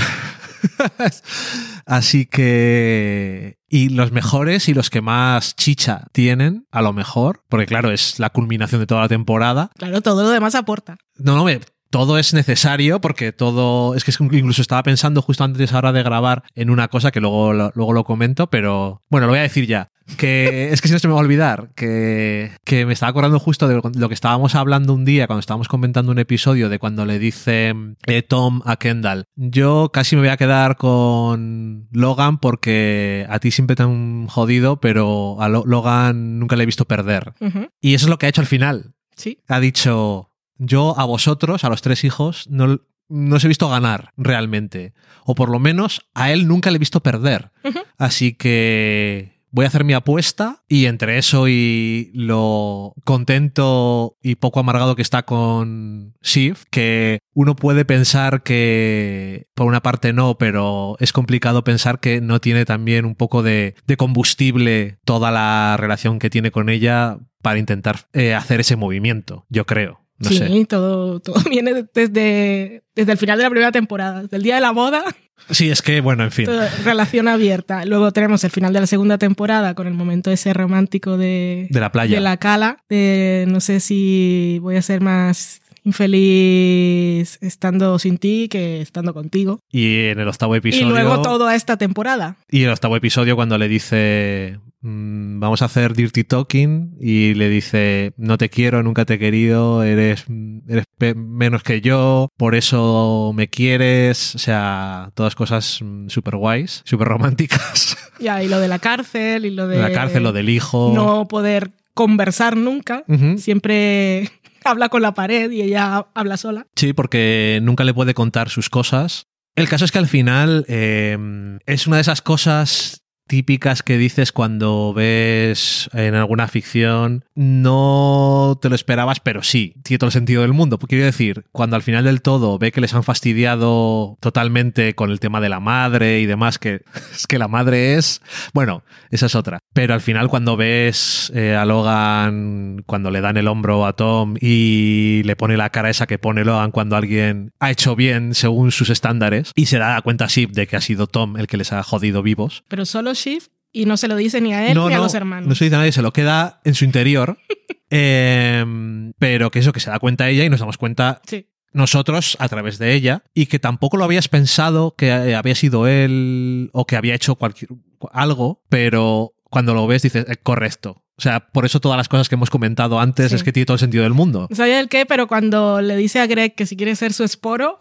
Así 1.86 2.26
que... 2.26 3.58
Y 3.72 3.90
los 3.90 4.12
mejores 4.12 4.68
y 4.68 4.74
los 4.74 4.90
que 4.90 5.02
más 5.02 5.56
chicha 5.56 6.08
tienen, 6.12 6.68
a 6.72 6.82
lo 6.82 6.92
mejor, 6.92 7.44
porque 7.50 7.68
claro, 7.68 7.92
es 7.92 8.18
la 8.20 8.32
culminación 8.32 8.82
de 8.82 8.88
toda 8.88 9.02
la 9.02 9.08
temporada. 9.08 9.70
Claro, 9.78 10.02
todo 10.02 10.24
lo 10.24 10.30
demás 10.30 10.56
aporta. 10.56 10.98
No, 11.18 11.36
no, 11.36 11.44
me, 11.44 11.60
todo 11.90 12.18
es 12.18 12.34
necesario 12.34 13.02
porque 13.02 13.32
todo. 13.32 13.96
Es 13.96 14.04
que 14.04 14.12
incluso 14.20 14.62
estaba 14.62 14.84
pensando 14.84 15.22
justo 15.22 15.44
antes 15.44 15.74
ahora 15.74 15.92
de 15.92 16.04
grabar 16.04 16.44
en 16.56 16.70
una 16.70 16.88
cosa 16.88 17.12
que 17.12 17.20
luego, 17.22 17.54
lo- 17.54 17.72
luego 17.76 17.94
lo 17.94 18.04
comento, 18.04 18.48
pero 18.50 19.02
bueno, 19.10 19.28
lo 19.28 19.32
voy 19.34 19.40
a 19.40 19.44
decir 19.44 19.66
ya. 19.68 19.90
Que 20.18 20.70
es 20.74 20.82
que 20.82 20.88
si 20.88 20.94
no 20.94 21.00
se 21.00 21.08
me 21.08 21.14
va 21.14 21.20
a 21.20 21.24
olvidar, 21.24 21.70
que, 21.76 22.52
que 22.66 22.86
me 22.86 22.94
estaba 22.94 23.12
acordando 23.12 23.40
justo 23.40 23.68
de 23.68 23.80
lo 23.96 24.08
que 24.08 24.14
estábamos 24.14 24.56
hablando 24.56 24.94
un 24.94 25.06
día 25.06 25.28
cuando 25.28 25.40
estábamos 25.40 25.68
comentando 25.68 26.12
un 26.12 26.18
episodio 26.20 26.68
de 26.70 26.80
cuando 26.80 27.06
le 27.06 27.20
dice 27.20 27.74
eh, 28.08 28.22
Tom 28.24 28.62
a 28.66 28.78
Kendall. 28.78 29.26
Yo 29.36 29.92
casi 29.94 30.16
me 30.16 30.24
voy 30.24 30.30
a 30.30 30.38
quedar 30.38 30.78
con 30.78 31.88
Logan 31.92 32.40
porque 32.40 33.26
a 33.30 33.40
ti 33.40 33.52
siempre 33.52 33.76
te 33.76 33.84
han 33.84 34.28
jodido, 34.28 34.80
pero 34.80 35.42
a 35.42 35.50
Lo- 35.50 35.64
Logan 35.66 36.40
nunca 36.40 36.56
le 36.56 36.64
he 36.64 36.66
visto 36.66 36.86
perder. 36.86 37.34
Y 37.82 37.94
eso 37.94 38.06
es 38.06 38.10
lo 38.10 38.18
que 38.18 38.26
ha 38.26 38.30
hecho 38.30 38.42
al 38.42 38.48
final 38.48 38.94
Sí. 39.16 39.40
ha 39.50 39.60
dicho, 39.60 40.29
yo 40.60 40.98
a 41.00 41.06
vosotros, 41.06 41.64
a 41.64 41.70
los 41.70 41.82
tres 41.82 42.04
hijos, 42.04 42.48
no, 42.50 42.82
no 43.08 43.36
os 43.36 43.44
he 43.44 43.48
visto 43.48 43.70
ganar 43.70 44.14
realmente. 44.18 44.94
O 45.26 45.34
por 45.34 45.50
lo 45.50 45.60
menos 45.60 46.02
a 46.14 46.32
él 46.32 46.48
nunca 46.48 46.70
le 46.70 46.76
he 46.76 46.80
visto 46.80 47.02
perder. 47.02 47.52
Así 47.98 48.34
que 48.34 49.40
voy 49.52 49.66
a 49.66 49.68
hacer 49.68 49.84
mi 49.84 49.94
apuesta 49.94 50.64
y 50.68 50.86
entre 50.86 51.18
eso 51.18 51.48
y 51.48 52.12
lo 52.14 52.94
contento 53.04 54.18
y 54.22 54.36
poco 54.36 54.60
amargado 54.60 54.96
que 54.96 55.02
está 55.02 55.24
con 55.24 56.14
Shiv, 56.22 56.66
que 56.70 57.20
uno 57.34 57.56
puede 57.56 57.86
pensar 57.86 58.44
que 58.44 59.48
por 59.56 59.66
una 59.66 59.82
parte 59.82 60.14
no, 60.14 60.38
pero 60.38 60.96
es 61.00 61.14
complicado 61.14 61.64
pensar 61.64 62.00
que 62.00 62.22
no 62.22 62.40
tiene 62.40 62.66
también 62.66 63.06
un 63.06 63.16
poco 63.16 63.44
de, 63.44 63.76
de 63.88 63.98
combustible 63.98 65.00
toda 65.04 65.32
la 65.32 65.78
relación 65.78 66.20
que 66.20 66.30
tiene 66.30 66.52
con 66.52 66.70
ella 66.70 67.18
para 67.42 67.60
intentar 67.60 68.08
eh, 68.14 68.34
hacer 68.34 68.60
ese 68.60 68.76
movimiento, 68.76 69.46
yo 69.50 69.66
creo. 69.66 70.02
No 70.20 70.30
sí, 70.30 70.38
sé. 70.38 70.66
todo, 70.66 71.20
todo 71.20 71.36
viene 71.50 71.86
desde, 71.94 72.84
desde 72.96 73.12
el 73.12 73.18
final 73.18 73.38
de 73.38 73.44
la 73.44 73.50
primera 73.50 73.72
temporada, 73.72 74.24
desde 74.24 74.38
el 74.38 74.44
día 74.44 74.56
de 74.56 74.62
la 74.62 74.72
boda, 74.72 75.04
Sí, 75.52 75.70
es 75.72 75.82
que, 75.82 76.02
bueno, 76.02 76.26
en 76.26 76.32
fin. 76.32 76.48
relación 76.84 77.28
abierta. 77.30 77.86
Luego 77.86 78.12
tenemos 78.12 78.44
el 78.44 78.52
final 78.52 78.74
de 78.74 78.82
la 78.82 78.88
segunda 78.88 79.18
temporada 79.18 79.74
con 79.74 79.88
el 79.88 79.94
momento 79.94 80.30
ese 80.32 80.54
romántico 80.54 81.18
de, 81.18 81.68
De 81.70 81.80
la 81.80 81.92
playa. 81.94 82.16
de 82.16 82.22
la 82.22 82.38
cala, 82.38 82.84
de 82.90 83.46
no 83.48 83.62
sé 83.62 83.80
si 83.80 84.60
voy 84.62 84.76
a 84.76 84.82
ser 84.82 85.00
más 85.02 85.59
infeliz 85.84 87.38
estando 87.42 88.00
sin 88.00 88.18
ti 88.18 88.48
que 88.50 88.82
estando 88.82 89.14
contigo. 89.14 89.60
Y 89.72 90.06
en 90.06 90.20
el 90.20 90.28
octavo 90.28 90.56
episodio. 90.56 90.88
Y 90.88 90.90
luego 90.90 91.22
toda 91.22 91.56
esta 91.56 91.78
temporada. 91.78 92.38
Y 92.50 92.64
el 92.64 92.72
octavo 92.72 92.96
episodio 92.96 93.36
cuando 93.36 93.58
le 93.58 93.68
dice 93.68 94.60
mm, 94.82 95.40
vamos 95.40 95.62
a 95.62 95.66
hacer 95.66 95.94
dirty 95.94 96.24
talking 96.24 96.96
y 97.00 97.34
le 97.34 97.50
dice 97.50 98.14
no 98.18 98.38
te 98.38 98.50
quiero, 98.50 98.84
nunca 98.84 99.06
te 99.06 99.16
he 99.16 99.20
querido, 99.20 99.84
eres, 99.84 100.26
eres 100.68 100.86
menos 101.16 101.64
que 101.64 101.82
yo, 101.82 102.30
por 102.38 102.56
eso 102.56 103.32
me 103.36 103.48
quieres, 103.48 104.36
o 104.36 104.40
sea, 104.40 105.12
todas 105.14 105.36
cosas 105.36 105.80
súper 106.08 106.36
guays, 106.36 106.82
súper 106.86 107.08
románticas. 107.08 107.98
Ya, 108.20 108.44
y 108.44 108.50
lo 108.50 108.60
de 108.60 108.68
la 108.68 108.80
cárcel 108.80 109.46
y 109.46 109.50
lo 109.50 109.70
de... 109.70 109.80
la 109.80 109.94
cárcel, 109.94 110.24
lo 110.24 110.34
del 110.34 110.50
hijo. 110.50 110.92
No 110.94 111.30
poder 111.30 111.72
conversar 111.94 112.58
nunca. 112.58 113.04
Siempre 113.38 114.30
habla 114.64 114.90
con 114.90 115.02
la 115.02 115.14
pared 115.14 115.50
y 115.52 115.62
ella 115.62 116.08
habla 116.14 116.38
sola. 116.38 116.68
Sí, 116.76 116.94
porque 116.94 117.60
nunca 117.62 117.84
le 117.84 117.94
puede 117.94 118.14
contar 118.14 118.50
sus 118.50 118.70
cosas. 118.70 119.28
El 119.56 119.68
caso 119.68 119.86
es 119.86 119.92
que 119.92 120.00
al 120.00 120.08
final 120.08 120.66
eh, 120.68 121.18
es 121.66 121.88
una 121.88 121.98
de 121.98 122.02
esas 122.02 122.22
cosas 122.22 122.99
típicas 123.30 123.84
que 123.84 124.00
dices 124.00 124.32
cuando 124.32 124.92
ves 124.92 125.88
en 125.94 126.16
alguna 126.16 126.48
ficción, 126.48 127.24
no 127.36 128.58
te 128.60 128.70
lo 128.70 128.76
esperabas, 128.76 129.20
pero 129.20 129.44
sí, 129.44 129.76
tiene 129.84 130.00
todo 130.00 130.08
el 130.08 130.14
sentido 130.14 130.42
del 130.42 130.52
mundo. 130.52 130.80
Quiero 130.80 131.06
decir, 131.06 131.46
cuando 131.52 131.76
al 131.76 131.84
final 131.84 132.06
del 132.06 132.24
todo 132.24 132.58
ve 132.58 132.72
que 132.72 132.82
les 132.82 132.96
han 132.96 133.04
fastidiado 133.04 134.18
totalmente 134.20 134.96
con 134.96 135.12
el 135.12 135.20
tema 135.20 135.40
de 135.42 135.50
la 135.50 135.60
madre 135.60 136.20
y 136.22 136.26
demás, 136.26 136.58
que 136.58 136.82
es 137.14 137.28
que 137.28 137.38
la 137.38 137.48
madre 137.48 137.94
es, 137.96 138.22
bueno, 138.54 138.84
esa 139.12 139.28
es 139.28 139.36
otra. 139.36 139.60
Pero 139.74 139.94
al 139.94 140.02
final 140.02 140.28
cuando 140.28 140.58
ves 140.58 141.32
eh, 141.36 141.56
a 141.56 141.66
Logan, 141.66 142.82
cuando 142.88 143.12
le 143.12 143.22
dan 143.22 143.38
el 143.38 143.48
hombro 143.48 143.86
a 143.86 143.94
Tom 143.94 144.38
y 144.42 145.22
le 145.24 145.36
pone 145.36 145.56
la 145.56 145.70
cara 145.70 145.92
esa 145.92 146.08
que 146.08 146.18
pone 146.18 146.44
Logan 146.44 146.72
cuando 146.72 146.96
alguien 146.96 147.52
ha 147.60 147.70
hecho 147.70 147.96
bien 147.96 148.34
según 148.34 148.72
sus 148.72 148.90
estándares 148.90 149.52
y 149.54 149.68
se 149.68 149.78
da 149.78 150.02
cuenta 150.02 150.26
Shiv 150.26 150.50
de 150.50 150.66
que 150.66 150.78
ha 150.78 150.82
sido 150.82 151.06
Tom 151.06 151.38
el 151.38 151.46
que 151.46 151.58
les 151.58 151.72
ha 151.74 151.84
jodido 151.84 152.24
vivos. 152.24 152.64
Pero 152.68 152.86
solo 152.86 153.14
Shiv 153.20 153.44
y 153.72 153.86
no 153.86 153.98
se 153.98 154.08
lo 154.08 154.16
dice 154.16 154.42
ni 154.42 154.54
a 154.54 154.68
él 154.72 154.78
ni 154.78 154.94
a 154.94 154.98
los 154.98 155.14
hermanos. 155.14 155.48
No 155.48 155.56
se 155.56 155.66
dice 155.66 155.76
a 155.76 155.80
nadie, 155.80 155.92
se 155.92 156.02
lo 156.02 156.12
queda 156.14 156.62
en 156.64 156.74
su 156.76 156.86
interior. 156.86 157.38
Em, 157.92 159.14
pero 159.20 159.50
que 159.52 159.60
eso, 159.60 159.74
que 159.74 159.80
se 159.80 159.90
da 159.90 160.00
cuenta 160.00 160.30
ella 160.30 160.46
y 160.46 160.50
nos 160.50 160.60
damos 160.60 160.78
cuenta 160.78 161.22
Sí. 161.26 161.48
nosotros 161.74 162.38
a 162.40 162.48
través 162.48 162.78
de 162.78 162.94
ella 162.94 163.24
y 163.34 163.48
que 163.48 163.58
tampoco 163.60 163.98
lo 163.98 164.04
habías 164.04 164.28
pensado 164.28 164.94
que 164.96 165.08
eh, 165.08 165.36
había 165.36 165.56
sido 165.56 165.88
él 165.88 166.70
o 166.74 166.86
que 166.86 166.96
había 166.96 167.16
hecho 167.16 167.36
cualquier 167.36 167.72
algo, 168.12 168.64
pero 168.70 169.34
cuando 169.46 169.74
lo 169.74 169.88
ves 169.88 170.04
dices, 170.04 170.26
eh, 170.30 170.36
correcto. 170.42 171.04
O 171.18 171.22
sea, 171.22 171.40
por 171.52 171.66
eso 171.66 171.80
todas 171.82 171.98
las 171.98 172.08
cosas 172.08 172.30
que 172.30 172.36
hemos 172.36 172.50
comentado 172.50 173.00
antes 173.00 173.30
Sí. 173.32 173.36
es 173.36 173.44
que 173.44 173.52
tiene 173.52 173.66
todo 173.66 173.76
el 173.76 173.80
sentido 173.80 174.04
del 174.04 174.14
mundo. 174.14 174.48
No 174.50 174.56
sabía 174.56 174.80
el 174.80 174.88
qué, 174.88 175.06
pero 175.06 175.28
cuando 175.28 175.82
le 175.82 175.98
dice 175.98 176.20
a 176.20 176.28
Greg 176.28 176.56
que 176.56 176.66
si 176.66 176.78
quiere 176.78 176.96
ser 176.96 177.12
su 177.12 177.24
esporo, 177.24 177.78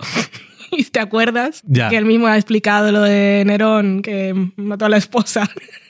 te 0.92 1.00
acuerdas 1.00 1.62
Ya. 1.66 1.88
que 1.88 1.96
él 1.96 2.04
mismo 2.04 2.26
ha 2.26 2.36
explicado 2.36 2.92
lo 2.92 3.02
de 3.02 3.42
Nerón, 3.46 4.02
que 4.02 4.34
mató 4.56 4.86
a 4.86 4.88
la 4.88 4.96
esposa, 4.96 5.48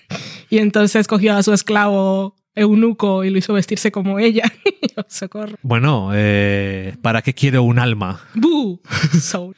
y 0.50 0.58
entonces 0.58 1.06
cogió 1.06 1.34
a 1.36 1.42
su 1.42 1.52
esclavo 1.52 2.34
eunuco 2.54 3.22
y 3.24 3.30
lo 3.30 3.38
hizo 3.38 3.52
vestirse 3.52 3.90
como 3.92 4.18
ella. 4.18 4.44
Y 4.80 4.90
Socorro. 5.08 5.56
Bueno, 5.62 6.10
eh, 6.14 6.96
¿para 7.02 7.22
qué 7.22 7.32
quiero 7.34 7.62
un 7.62 7.78
alma? 7.78 8.20
¡Boo! 8.34 8.80
Soul. 9.20 9.54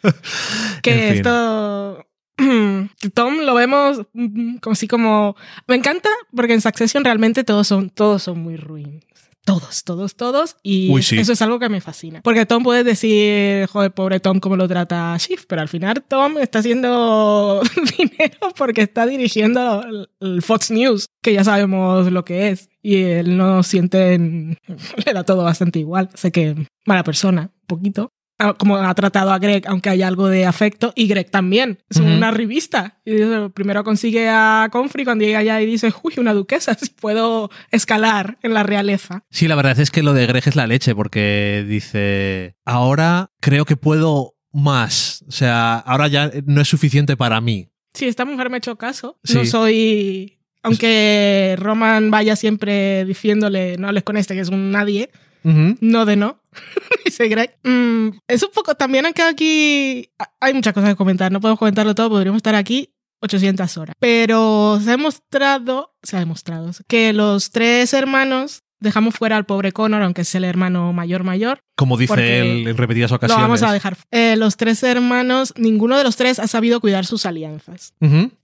que 0.83 0.93
En 0.93 1.09
fin. 1.09 1.17
esto... 1.19 2.07
Tom 3.15 3.39
lo 3.41 3.55
vemos 3.55 4.03
mm, 4.15 4.57
como 4.59 4.73
así 4.73 4.87
como... 4.89 5.37
Me 5.67 5.77
encanta 5.77 6.09
porque 6.35 6.55
en 6.55 6.61
Succession 6.63 7.05
realmente 7.05 7.45
todos 7.45 7.67
son, 7.67 7.91
todos 7.91 8.23
son 8.23 8.39
muy 8.41 8.57
ruins. 8.57 9.05
Todos, 9.45 9.85
todos, 9.85 10.15
todos. 10.17 10.57
Y 10.63 10.97
eso 10.99 11.33
es 11.33 11.43
algo 11.43 11.59
que 11.59 11.69
me 11.69 11.81
fascina. 11.81 12.21
Porque 12.23 12.47
Tom 12.47 12.63
puede 12.63 12.85
decir, 12.85 13.67
joder, 13.69 13.93
pobre 13.93 14.21
Tom, 14.21 14.41
cómo 14.41 14.57
lo 14.57 14.69
trata 14.69 15.17
Shift, 15.19 15.47
pero 15.49 15.63
al 15.63 15.69
final 15.69 16.03
Tom 16.07 16.39
está 16.39 16.61
haciendo 16.61 17.61
dinero 17.99 18.53
porque 18.57 18.83
está 18.83 19.07
dirigiendo 19.07 19.85
el 20.21 20.43
Fox 20.43 20.71
News, 20.71 21.07
que 21.23 21.33
ya 21.33 21.45
sabemos 21.45 22.11
lo 22.11 22.25
que 22.25 22.51
es. 22.51 22.69
Y 22.83 22.97
él 22.97 23.37
no 23.37 23.63
siente, 23.63 24.19
le 25.07 25.13
da 25.13 25.25
todo 25.25 25.45
bastante 25.45 25.79
igual. 25.79 26.11
Sé 26.15 26.33
que 26.33 26.55
mala 26.87 27.05
persona, 27.05 27.51
poquito 27.67 28.13
como 28.59 28.77
ha 28.77 28.95
tratado 28.95 29.33
a 29.33 29.39
Greg, 29.39 29.65
aunque 29.67 29.91
hay 29.91 30.03
algo 30.03 30.29
de 30.29 30.47
afecto, 30.47 30.93
y 30.95 31.07
Greg 31.07 31.31
también. 31.31 31.79
Es 31.89 31.99
una 31.99 32.31
revista. 32.31 32.99
Y 33.05 33.15
primero 33.55 33.85
consigue 33.85 34.29
a 34.29 34.69
Comfrey 34.71 35.05
cuando 35.05 35.25
llega 35.25 35.41
allá 35.41 35.61
y 35.61 35.67
dice, 35.67 35.93
uy, 36.03 36.15
una 36.19 36.33
duquesa, 36.33 36.75
si 36.81 36.91
puedo 36.91 37.51
escalar 37.71 38.39
en 38.43 38.55
la 38.55 38.63
realeza. 38.63 39.25
Sí, 39.31 39.49
la 39.49 39.55
verdad 39.55 39.79
es 39.79 39.91
que 39.91 40.03
lo 40.03 40.15
de 40.15 40.27
Greg 40.27 40.47
es 40.47 40.57
la 40.57 40.67
leche, 40.67 40.95
porque 40.95 41.65
dice, 41.69 42.57
ahora 42.65 43.31
creo 43.41 43.65
que 43.65 43.77
puedo 43.77 44.35
más. 44.53 45.25
O 45.29 45.33
sea, 45.33 45.77
ahora 45.79 46.09
ya 46.09 46.31
no 46.47 46.61
es 46.61 46.69
suficiente 46.69 47.17
para 47.17 47.41
mí. 47.41 47.69
Sí, 47.95 48.07
esta 48.07 48.25
mujer 48.25 48.51
me 48.51 48.57
ha 48.57 48.59
hecho 48.59 48.77
caso. 48.77 49.19
No 49.33 49.45
soy... 49.45 50.37
Aunque 50.63 51.57
Roman 51.59 52.11
vaya 52.11 52.37
siempre 52.37 53.07
diciéndole, 53.07 53.79
no 53.79 53.89
hables 53.89 54.05
con 54.05 54.19
este, 54.19 54.35
que 54.35 54.41
es 54.41 54.51
un 54.51 54.71
nadie, 54.71 55.11
no 55.43 56.05
de 56.05 56.17
no. 56.17 56.41
Dice 57.05 57.29
Greg. 57.29 57.59
Mm, 57.63 58.19
es 58.29 58.43
un 58.43 58.51
poco. 58.51 58.75
También 58.75 59.07
han 59.07 59.13
quedado 59.13 59.31
aquí. 59.31 60.11
Hay 60.41 60.55
muchas 60.55 60.75
cosas 60.75 60.91
que 60.91 60.97
comentar. 60.97 61.31
No 61.33 61.41
podemos 61.41 61.59
comentarlo 61.59 61.95
todo. 61.95 62.11
Podríamos 62.11 62.39
estar 62.39 62.55
aquí 62.55 62.95
800 63.21 63.77
horas. 63.77 63.97
Pero 63.99 64.81
se 64.83 64.91
ha 64.91 64.97
demostrado. 64.97 65.95
Se 66.03 66.17
ha 66.17 66.21
demostrado 66.21 66.71
que 66.87 67.13
los 67.13 67.51
tres 67.51 67.93
hermanos 67.95 68.65
dejamos 68.81 69.15
fuera 69.15 69.37
al 69.37 69.45
pobre 69.45 69.73
Connor, 69.73 70.03
aunque 70.03 70.23
es 70.23 70.35
el 70.35 70.45
hermano 70.45 70.93
mayor 70.93 71.25
mayor. 71.25 71.61
Como 71.77 71.97
dice 71.97 72.41
él 72.41 72.69
en 72.69 72.77
repetidas 72.77 73.13
ocasiones. 73.13 73.43
Lo 73.43 73.49
vamos 73.49 73.63
a 73.63 73.73
dejar. 73.73 73.97
Eh, 74.11 74.37
los 74.37 74.57
tres 74.57 74.83
hermanos, 74.83 75.55
ninguno 75.57 75.97
de 75.97 76.05
los 76.05 76.17
tres 76.17 76.39
ha 76.39 76.47
sabido 76.47 76.81
cuidar 76.81 77.07
sus 77.07 77.25
alianzas. 77.25 77.95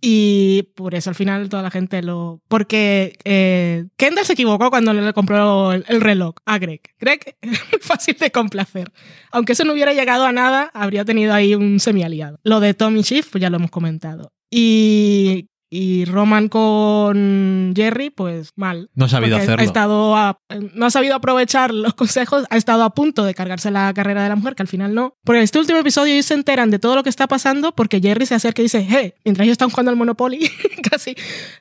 Y 0.01 0.69
por 0.75 0.95
eso 0.95 1.11
al 1.11 1.17
final 1.17 1.49
toda 1.49 1.63
la 1.63 1.71
gente 1.71 2.03
lo... 2.03 2.41
Porque 2.49 3.19
eh, 3.25 3.87
Kendall 3.97 4.25
se 4.25 4.33
equivocó 4.35 4.71
cuando 4.71 4.93
le 4.93 5.13
compró 5.13 5.73
el, 5.73 6.01
reloj 6.01 6.37
a 6.47 6.59
Greg. 6.59 6.81
Greg 6.99 7.37
es 7.43 7.61
fácil 7.81 8.17
de 8.19 8.31
complacer. 8.31 8.91
Aunque 9.33 9.53
eso 9.53 9.65
no 9.65 9.73
hubiera 9.73 9.93
llegado 9.93 10.25
a 10.25 10.33
nada, 10.33 10.71
habría 10.73 11.05
tenido 11.05 11.35
ahí 11.35 11.55
un 11.55 11.81
semi-aliado. 11.81 12.39
Lo 12.43 12.61
de 12.61 12.75
Tommy 12.75 13.03
Schiff, 13.03 13.29
pues 13.31 13.43
ya 13.43 13.51
lo 13.51 13.57
hemos 13.57 13.71
comentado. 13.71 14.33
Y 14.51 15.49
y 15.69 16.05
Roman 16.05 16.49
con 16.49 17.73
Jerry, 17.75 18.11
pues 18.11 18.53
mal. 18.57 18.91
No 18.95 19.07
ha 19.07 19.09
sabido 19.09 19.37
hacerlo. 19.37 19.61
Ha 19.61 19.65
estado 19.65 20.39
no 20.75 20.87
ha 20.87 20.91
sabido 20.91 21.15
aprovechar 21.15 21.75
los 21.75 21.95
consejos, 21.95 22.45
ha 22.51 22.57
estado 22.57 22.85
a 22.85 22.91
punto 22.91 23.25
de 23.25 23.35
cargarse 23.35 23.71
la 23.71 23.93
carrera 23.95 24.23
de 24.23 24.29
la 24.29 24.37
mujer, 24.37 24.55
que 24.55 24.63
al 24.63 24.69
final 24.69 24.95
no. 24.95 25.15
Por 25.25 25.37
este 25.37 25.59
último 25.59 25.79
episodio 25.79 26.15
ellos 26.15 26.27
se 26.27 26.35
enteran 26.35 26.71
de 26.71 26.79
todo 26.79 26.95
lo 26.95 27.03
que 27.03 27.11
está 27.11 27.27
pasando 27.27 27.75
porque 27.75 28.01
Jerry 28.01 28.27
se 28.27 28.35
acerca 28.35 28.63
y 28.63 28.65
dice, 28.65 28.87
hey, 28.89 29.15
mientras 29.25 29.45
ellos 29.45 29.53
están 29.53 29.71
jugando 29.71 29.91
al 29.91 29.97
Monopoly, 29.97 30.51
casi, 30.91 31.15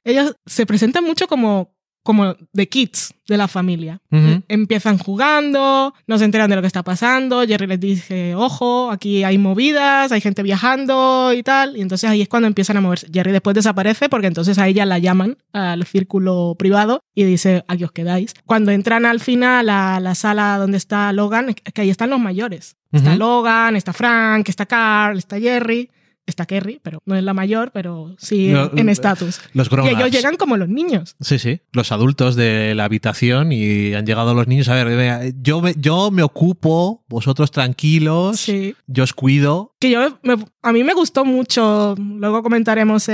ellos 0.04 0.36
se 0.46 0.66
presentan 0.66 1.04
mucho 1.04 1.28
como 1.28 1.75
como 2.06 2.36
de 2.54 2.70
kids 2.70 3.16
de 3.28 3.36
la 3.36 3.48
familia. 3.48 4.00
Empiezan 4.48 5.00
jugando, 5.00 5.92
no 6.06 6.18
se 6.20 6.26
enteran 6.26 6.52
de 6.52 6.56
lo 6.56 6.62
que 6.62 6.68
está 6.68 6.84
pasando, 6.84 7.42
Jerry 7.48 7.66
les 7.66 7.80
dice, 7.80 8.36
ojo, 8.36 8.92
aquí 8.92 9.24
hay 9.24 9.40
movidas, 9.40 10.12
hay 10.12 10.22
gente 10.22 10.44
viajando 10.44 11.34
y 11.34 11.42
tal, 11.42 11.76
y 11.76 11.82
entonces 11.82 12.08
ahí 12.08 12.22
es 12.22 12.30
cuando 12.30 12.46
empiezan 12.46 12.78
a 12.78 12.82
moverse. 12.82 13.08
Jerry 13.12 13.32
después 13.32 13.56
desaparece 13.56 14.08
porque 14.08 14.28
entonces 14.28 14.60
a 14.60 14.68
ella 14.68 14.86
la 14.86 15.00
llaman 15.00 15.40
al 15.52 15.84
círculo 15.88 16.54
privado 16.60 17.02
y 17.16 17.24
dice, 17.24 17.66
aquí 17.68 17.84
os 17.84 17.92
quedáis. 17.92 18.36
Cuando 18.46 18.72
entran 18.72 19.08
al 19.08 19.20
final 19.20 19.68
a 19.70 20.00
la 20.00 20.14
sala 20.14 20.60
donde 20.60 20.78
está 20.78 21.12
Logan, 21.12 21.56
que 21.56 21.82
ahí 21.82 21.90
están 21.90 22.12
los 22.12 22.20
mayores. 22.20 22.78
Está 22.92 23.16
Logan, 23.16 23.76
está 23.76 23.94
Frank, 23.94 24.48
está 24.48 24.68
Carl, 24.68 25.18
está 25.18 25.40
Jerry 25.40 25.90
está 26.26 26.46
Kerry, 26.46 26.80
pero 26.82 27.02
no 27.06 27.16
es 27.16 27.24
la 27.24 27.34
mayor, 27.34 27.72
pero 27.74 28.16
sí 28.18 28.52
en 28.76 28.90
estatus. 28.90 29.42
Los 29.54 29.70
y 29.72 29.90
ellos 29.90 30.12
llegan 30.12 30.38
como 30.38 30.58
los 30.58 30.70
niños. 30.70 31.16
Sí, 31.20 31.40
sí, 31.40 31.62
los 31.72 31.92
adultos 31.92 32.36
de 32.36 32.74
la 32.76 32.86
habitación 32.86 33.52
y 33.52 33.94
han 33.94 34.06
llegado 34.06 34.34
los 34.34 34.48
niños. 34.48 34.70
A 34.70 34.84
ver, 34.84 35.34
yo 35.42 35.62
me, 35.62 35.74
yo 35.78 36.12
me 36.12 36.24
ocupo, 36.24 37.04
vosotros 37.08 37.52
tranquilos, 37.52 38.40
sí. 38.40 38.76
yo 38.88 39.04
os 39.04 39.14
cuido. 39.14 39.74
Que 39.80 39.92
yo, 39.92 40.20
a 40.62 40.72
mí 40.72 40.84
me 40.84 40.94
gustó 40.94 41.26
mucho, 41.26 41.96
luego 41.98 42.42
comentaremos 42.42 43.08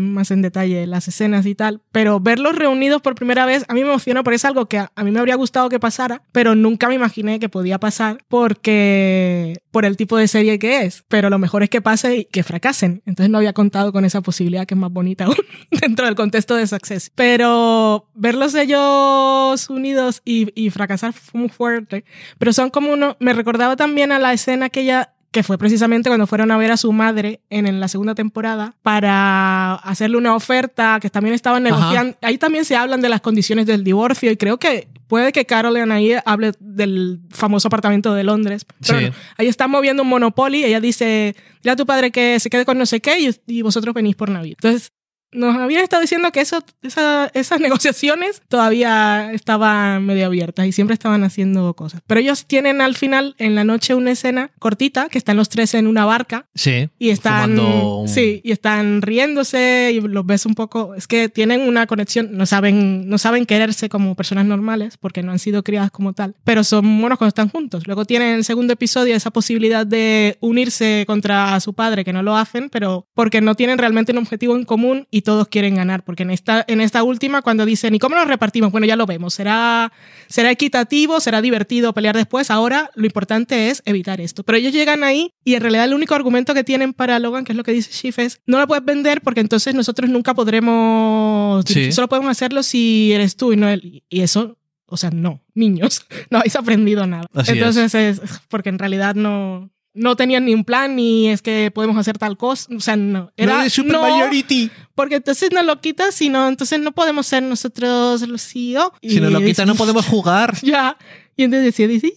más 0.00 0.30
en 0.30 0.42
detalle 0.42 0.86
las 0.86 1.08
escenas 1.08 1.46
y 1.46 1.54
tal, 1.54 1.82
pero 1.92 2.20
verlos 2.20 2.56
reunidos 2.56 3.02
por 3.02 3.14
primera 3.14 3.46
vez 3.46 3.64
a 3.68 3.74
mí 3.74 3.82
me 3.82 3.88
emocionó 3.88 4.24
porque 4.24 4.36
es 4.36 4.44
algo 4.44 4.66
que 4.66 4.78
a, 4.78 4.92
a 4.94 5.04
mí 5.04 5.10
me 5.10 5.18
habría 5.18 5.34
gustado 5.34 5.68
que 5.68 5.80
pasara, 5.80 6.22
pero 6.32 6.54
nunca 6.54 6.88
me 6.88 6.94
imaginé 6.94 7.38
que 7.38 7.48
podía 7.48 7.78
pasar 7.78 8.18
porque 8.28 9.58
por 9.70 9.84
el 9.84 9.96
tipo 9.96 10.16
de 10.16 10.28
serie 10.28 10.58
que 10.58 10.82
es. 10.82 11.04
Pero 11.08 11.30
lo 11.30 11.38
mejor 11.38 11.62
es 11.62 11.70
que 11.70 11.82
pase 11.82 12.16
y 12.18 12.24
que 12.26 12.42
fracasen. 12.54 13.02
Entonces 13.04 13.30
no 13.30 13.38
había 13.38 13.52
contado 13.52 13.92
con 13.92 14.04
esa 14.04 14.20
posibilidad 14.20 14.64
que 14.64 14.74
es 14.74 14.80
más 14.80 14.92
bonita 14.92 15.24
aún 15.26 15.36
dentro 15.70 16.06
del 16.06 16.14
contexto 16.14 16.54
de 16.54 16.66
Success. 16.66 17.10
Pero 17.14 18.08
verlos 18.14 18.54
ellos 18.54 19.68
unidos 19.68 20.22
y, 20.24 20.48
y 20.54 20.70
fracasar 20.70 21.12
fue 21.12 21.40
muy 21.40 21.48
fuerte. 21.48 22.04
Pero 22.38 22.52
son 22.52 22.70
como 22.70 22.92
uno, 22.92 23.16
me 23.18 23.32
recordaba 23.32 23.74
también 23.74 24.12
a 24.12 24.18
la 24.18 24.32
escena 24.32 24.68
que 24.68 24.82
ella 24.82 25.10
que 25.32 25.42
fue 25.42 25.58
precisamente 25.58 26.08
cuando 26.08 26.28
fueron 26.28 26.52
a 26.52 26.56
ver 26.56 26.70
a 26.70 26.76
su 26.76 26.92
madre 26.92 27.40
en, 27.50 27.80
la 27.80 27.88
segunda 27.88 28.14
temporada 28.14 28.76
para 28.82 29.74
hacerle 29.74 30.16
una 30.16 30.36
oferta 30.36 31.00
que 31.00 31.10
también 31.10 31.34
estaban 31.34 31.64
negociando. 31.64 32.16
Ahí 32.22 32.38
también 32.38 32.64
se 32.64 32.76
hablan 32.76 33.00
de 33.00 33.08
las 33.08 33.20
condiciones 33.20 33.66
del 33.66 33.82
divorcio 33.82 34.30
y 34.30 34.36
creo 34.36 34.58
que 34.58 34.86
puede 35.14 35.30
que 35.30 35.46
Caroline 35.46 35.94
ahí 35.94 36.12
hable 36.24 36.54
del 36.58 37.20
famoso 37.30 37.68
apartamento 37.68 38.14
de 38.14 38.24
Londres. 38.24 38.66
Pero 38.84 39.14
ahí 39.36 39.46
está 39.46 39.68
moviendo 39.68 40.02
un 40.02 40.08
Monopoly. 40.08 40.64
Ella 40.64 40.80
dice, 40.80 41.36
dile 41.62 41.70
a 41.70 41.76
tu 41.76 41.86
padre 41.86 42.10
que 42.10 42.40
se 42.40 42.50
quede 42.50 42.64
con 42.64 42.76
no 42.78 42.84
sé 42.84 43.00
qué 43.00 43.20
y, 43.20 43.30
y 43.46 43.62
vosotros 43.62 43.94
venís 43.94 44.16
por 44.16 44.28
Navidad. 44.28 44.56
Entonces, 44.60 44.90
nos 45.34 45.56
habían 45.56 45.82
estado 45.82 46.00
diciendo 46.00 46.30
que 46.32 46.40
eso, 46.40 46.64
esas 46.82 47.60
negociaciones 47.60 48.42
todavía 48.48 49.32
estaban 49.32 50.06
medio 50.06 50.26
abiertas 50.26 50.66
y 50.66 50.72
siempre 50.72 50.94
estaban 50.94 51.24
haciendo 51.24 51.74
cosas. 51.74 52.00
Pero 52.06 52.20
ellos 52.20 52.46
tienen 52.46 52.80
al 52.80 52.94
final 52.94 53.34
en 53.38 53.54
la 53.54 53.64
noche 53.64 53.94
una 53.94 54.12
escena 54.12 54.50
cortita 54.58 55.08
que 55.08 55.18
están 55.18 55.36
los 55.36 55.48
tres 55.48 55.74
en 55.74 55.86
una 55.86 56.04
barca. 56.04 56.46
Sí. 56.54 56.88
Y 56.98 57.10
están, 57.10 57.58
sí, 58.06 58.40
y 58.44 58.52
están 58.52 59.02
riéndose 59.02 59.92
y 59.92 60.00
los 60.00 60.24
ves 60.24 60.46
un 60.46 60.54
poco. 60.54 60.94
Es 60.94 61.06
que 61.06 61.28
tienen 61.28 61.62
una 61.62 61.86
conexión, 61.86 62.36
no 62.36 62.46
saben, 62.46 63.08
no 63.08 63.18
saben 63.18 63.46
quererse 63.46 63.88
como 63.88 64.14
personas 64.14 64.46
normales 64.46 64.96
porque 64.96 65.22
no 65.22 65.32
han 65.32 65.38
sido 65.38 65.62
criadas 65.62 65.90
como 65.90 66.12
tal, 66.12 66.34
pero 66.44 66.64
son 66.64 66.86
monos 66.86 67.18
cuando 67.18 67.28
están 67.28 67.48
juntos. 67.48 67.86
Luego 67.86 68.04
tienen 68.04 68.36
el 68.36 68.44
segundo 68.44 68.72
episodio 68.72 69.14
esa 69.14 69.30
posibilidad 69.30 69.86
de 69.86 70.38
unirse 70.40 71.04
contra 71.06 71.58
su 71.60 71.74
padre, 71.74 72.04
que 72.04 72.12
no 72.12 72.22
lo 72.22 72.36
hacen, 72.36 72.70
pero 72.70 73.06
porque 73.14 73.40
no 73.40 73.54
tienen 73.54 73.78
realmente 73.78 74.12
un 74.12 74.18
objetivo 74.18 74.56
en 74.56 74.64
común 74.64 75.06
y 75.10 75.22
todos 75.24 75.48
quieren 75.48 75.74
ganar, 75.74 76.04
porque 76.04 76.22
en 76.22 76.30
esta, 76.30 76.64
en 76.68 76.80
esta 76.80 77.02
última, 77.02 77.42
cuando 77.42 77.66
dicen, 77.66 77.94
¿y 77.94 77.98
cómo 77.98 78.14
nos 78.14 78.28
repartimos? 78.28 78.70
Bueno, 78.70 78.86
ya 78.86 78.94
lo 78.94 79.06
vemos, 79.06 79.34
será, 79.34 79.92
será 80.28 80.50
equitativo, 80.50 81.18
será 81.18 81.42
divertido 81.42 81.92
pelear 81.92 82.16
después, 82.16 82.50
ahora 82.50 82.90
lo 82.94 83.06
importante 83.06 83.70
es 83.70 83.82
evitar 83.84 84.20
esto. 84.20 84.44
Pero 84.44 84.58
ellos 84.58 84.72
llegan 84.72 85.02
ahí 85.02 85.32
y 85.44 85.54
en 85.54 85.62
realidad 85.62 85.86
el 85.86 85.94
único 85.94 86.14
argumento 86.14 86.54
que 86.54 86.62
tienen 86.62 86.92
para 86.92 87.18
Logan, 87.18 87.44
que 87.44 87.52
es 87.52 87.56
lo 87.56 87.64
que 87.64 87.72
dice 87.72 87.90
Schiff, 87.92 88.20
es, 88.20 88.40
no 88.46 88.58
lo 88.60 88.68
puedes 88.68 88.84
vender 88.84 89.20
porque 89.20 89.40
entonces 89.40 89.74
nosotros 89.74 90.08
nunca 90.08 90.34
podremos, 90.34 91.64
solo 91.90 92.08
podemos 92.08 92.30
hacerlo 92.30 92.62
si 92.62 93.12
eres 93.12 93.36
tú 93.36 93.52
y 93.52 93.56
no 93.56 93.68
él. 93.68 94.04
Y 94.08 94.20
eso 94.20 94.58
o 94.86 94.96
sea, 94.96 95.10
no, 95.10 95.42
niños, 95.54 96.06
no 96.30 96.38
habéis 96.38 96.56
aprendido 96.56 97.06
nada. 97.06 97.26
Entonces 97.46 97.94
es. 97.94 98.20
porque 98.48 98.68
en 98.68 98.78
realidad 98.78 99.14
no, 99.14 99.70
no 99.94 100.16
tenían 100.16 100.44
ni 100.44 100.54
un 100.54 100.64
plan, 100.64 100.94
ni 100.96 101.28
es 101.28 101.40
que 101.40 101.70
podemos 101.74 101.96
hacer 101.96 102.18
tal 102.18 102.36
cosa. 102.36 102.68
O 102.74 102.80
sea, 102.80 102.96
no. 102.96 103.32
Era 103.36 103.64
no 103.64 103.70
super 103.70 103.98
majority. 103.98 104.70
Porque 104.94 105.16
entonces 105.16 105.50
no 105.52 105.62
lo 105.62 105.80
quitas, 105.80 106.14
sino 106.14 106.48
entonces 106.48 106.80
no 106.80 106.92
podemos 106.92 107.26
ser 107.26 107.42
nosotros 107.42 108.22
los 108.22 108.42
CEO. 108.42 108.92
Si 109.02 109.20
nos 109.20 109.32
lo 109.32 109.40
quitas, 109.40 109.66
no 109.66 109.74
podemos 109.74 110.06
jugar. 110.08 110.56
Ya. 110.62 110.96
Y 111.36 111.44
entonces 111.44 111.66
decía, 111.66 111.88
dice, 111.88 112.14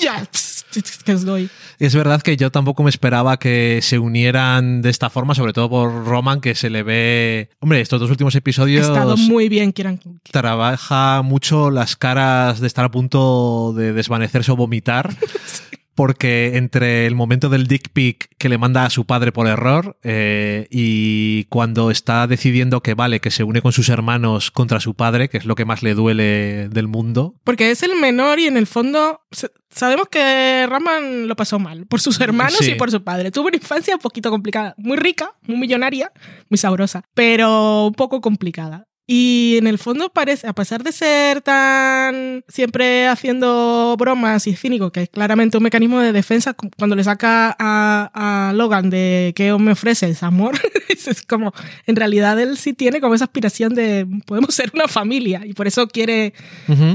ya. 0.00 0.28
Es 1.80 1.94
verdad 1.94 2.22
que 2.22 2.36
yo 2.36 2.50
tampoco 2.50 2.82
me 2.82 2.90
esperaba 2.90 3.38
que 3.38 3.80
se 3.82 3.98
unieran 3.98 4.82
de 4.82 4.90
esta 4.90 5.10
forma, 5.10 5.34
sobre 5.34 5.52
todo 5.52 5.68
por 5.68 6.04
Roman, 6.04 6.40
que 6.40 6.54
se 6.54 6.70
le 6.70 6.82
ve. 6.82 7.50
Hombre, 7.58 7.80
estos 7.80 8.00
dos 8.00 8.10
últimos 8.10 8.34
episodios. 8.34 8.86
Ha 8.86 8.92
estado 8.92 9.16
muy 9.16 9.48
bien, 9.48 9.72
Kieran. 9.72 9.98
Trabaja 10.30 11.22
mucho 11.22 11.70
las 11.70 11.96
caras 11.96 12.60
de 12.60 12.66
estar 12.66 12.84
a 12.84 12.90
punto 12.90 13.72
de 13.76 13.92
desvanecerse 13.92 14.52
o 14.52 14.56
vomitar. 14.56 15.12
porque 15.94 16.56
entre 16.56 17.06
el 17.06 17.14
momento 17.14 17.48
del 17.48 17.66
dick 17.66 17.90
pic 17.92 18.30
que 18.38 18.48
le 18.48 18.58
manda 18.58 18.84
a 18.84 18.90
su 18.90 19.04
padre 19.06 19.32
por 19.32 19.46
error 19.46 19.98
eh, 20.02 20.66
y 20.70 21.44
cuando 21.44 21.90
está 21.90 22.26
decidiendo 22.26 22.82
que 22.82 22.94
vale, 22.94 23.20
que 23.20 23.30
se 23.30 23.44
une 23.44 23.62
con 23.62 23.72
sus 23.72 23.88
hermanos 23.88 24.50
contra 24.50 24.80
su 24.80 24.94
padre, 24.94 25.28
que 25.28 25.38
es 25.38 25.44
lo 25.44 25.54
que 25.54 25.64
más 25.64 25.82
le 25.82 25.94
duele 25.94 26.68
del 26.68 26.88
mundo. 26.88 27.34
Porque 27.44 27.70
es 27.70 27.82
el 27.82 27.96
menor 28.00 28.38
y 28.38 28.46
en 28.46 28.56
el 28.56 28.66
fondo 28.66 29.20
sabemos 29.70 30.08
que 30.08 30.66
Raman 30.68 31.28
lo 31.28 31.36
pasó 31.36 31.58
mal 31.58 31.86
por 31.86 32.00
sus 32.00 32.20
hermanos 32.20 32.66
y 32.66 32.74
por 32.74 32.90
su 32.90 33.02
padre. 33.02 33.30
Tuvo 33.30 33.48
una 33.48 33.56
infancia 33.56 33.94
un 33.94 34.00
poquito 34.00 34.30
complicada, 34.30 34.74
muy 34.76 34.96
rica, 34.96 35.34
muy 35.42 35.56
millonaria, 35.56 36.12
muy 36.48 36.58
sabrosa, 36.58 37.02
pero 37.14 37.86
un 37.86 37.94
poco 37.94 38.20
complicada. 38.20 38.86
Y 39.12 39.56
en 39.58 39.66
el 39.66 39.78
fondo 39.78 40.08
parece, 40.10 40.46
a 40.46 40.52
pesar 40.52 40.84
de 40.84 40.92
ser 40.92 41.40
tan 41.40 42.44
siempre 42.46 43.08
haciendo 43.08 43.96
bromas 43.98 44.46
y 44.46 44.54
cínico, 44.54 44.92
que 44.92 45.02
es 45.02 45.08
claramente 45.08 45.56
un 45.56 45.64
mecanismo 45.64 45.98
de 45.98 46.12
defensa, 46.12 46.54
cuando 46.78 46.94
le 46.94 47.02
saca 47.02 47.56
a, 47.58 48.52
Logan 48.54 48.88
de 48.88 49.32
qué 49.34 49.52
me 49.58 49.72
ofreces, 49.72 50.22
amor, 50.22 50.54
es 50.88 51.22
como, 51.22 51.52
en 51.86 51.96
realidad 51.96 52.38
él 52.38 52.56
sí 52.56 52.72
tiene 52.72 53.00
como 53.00 53.14
esa 53.14 53.24
aspiración 53.24 53.74
de 53.74 54.06
podemos 54.26 54.54
ser 54.54 54.70
una 54.74 54.86
familia 54.86 55.42
y 55.44 55.54
por 55.54 55.66
eso 55.66 55.88
quiere, 55.88 56.32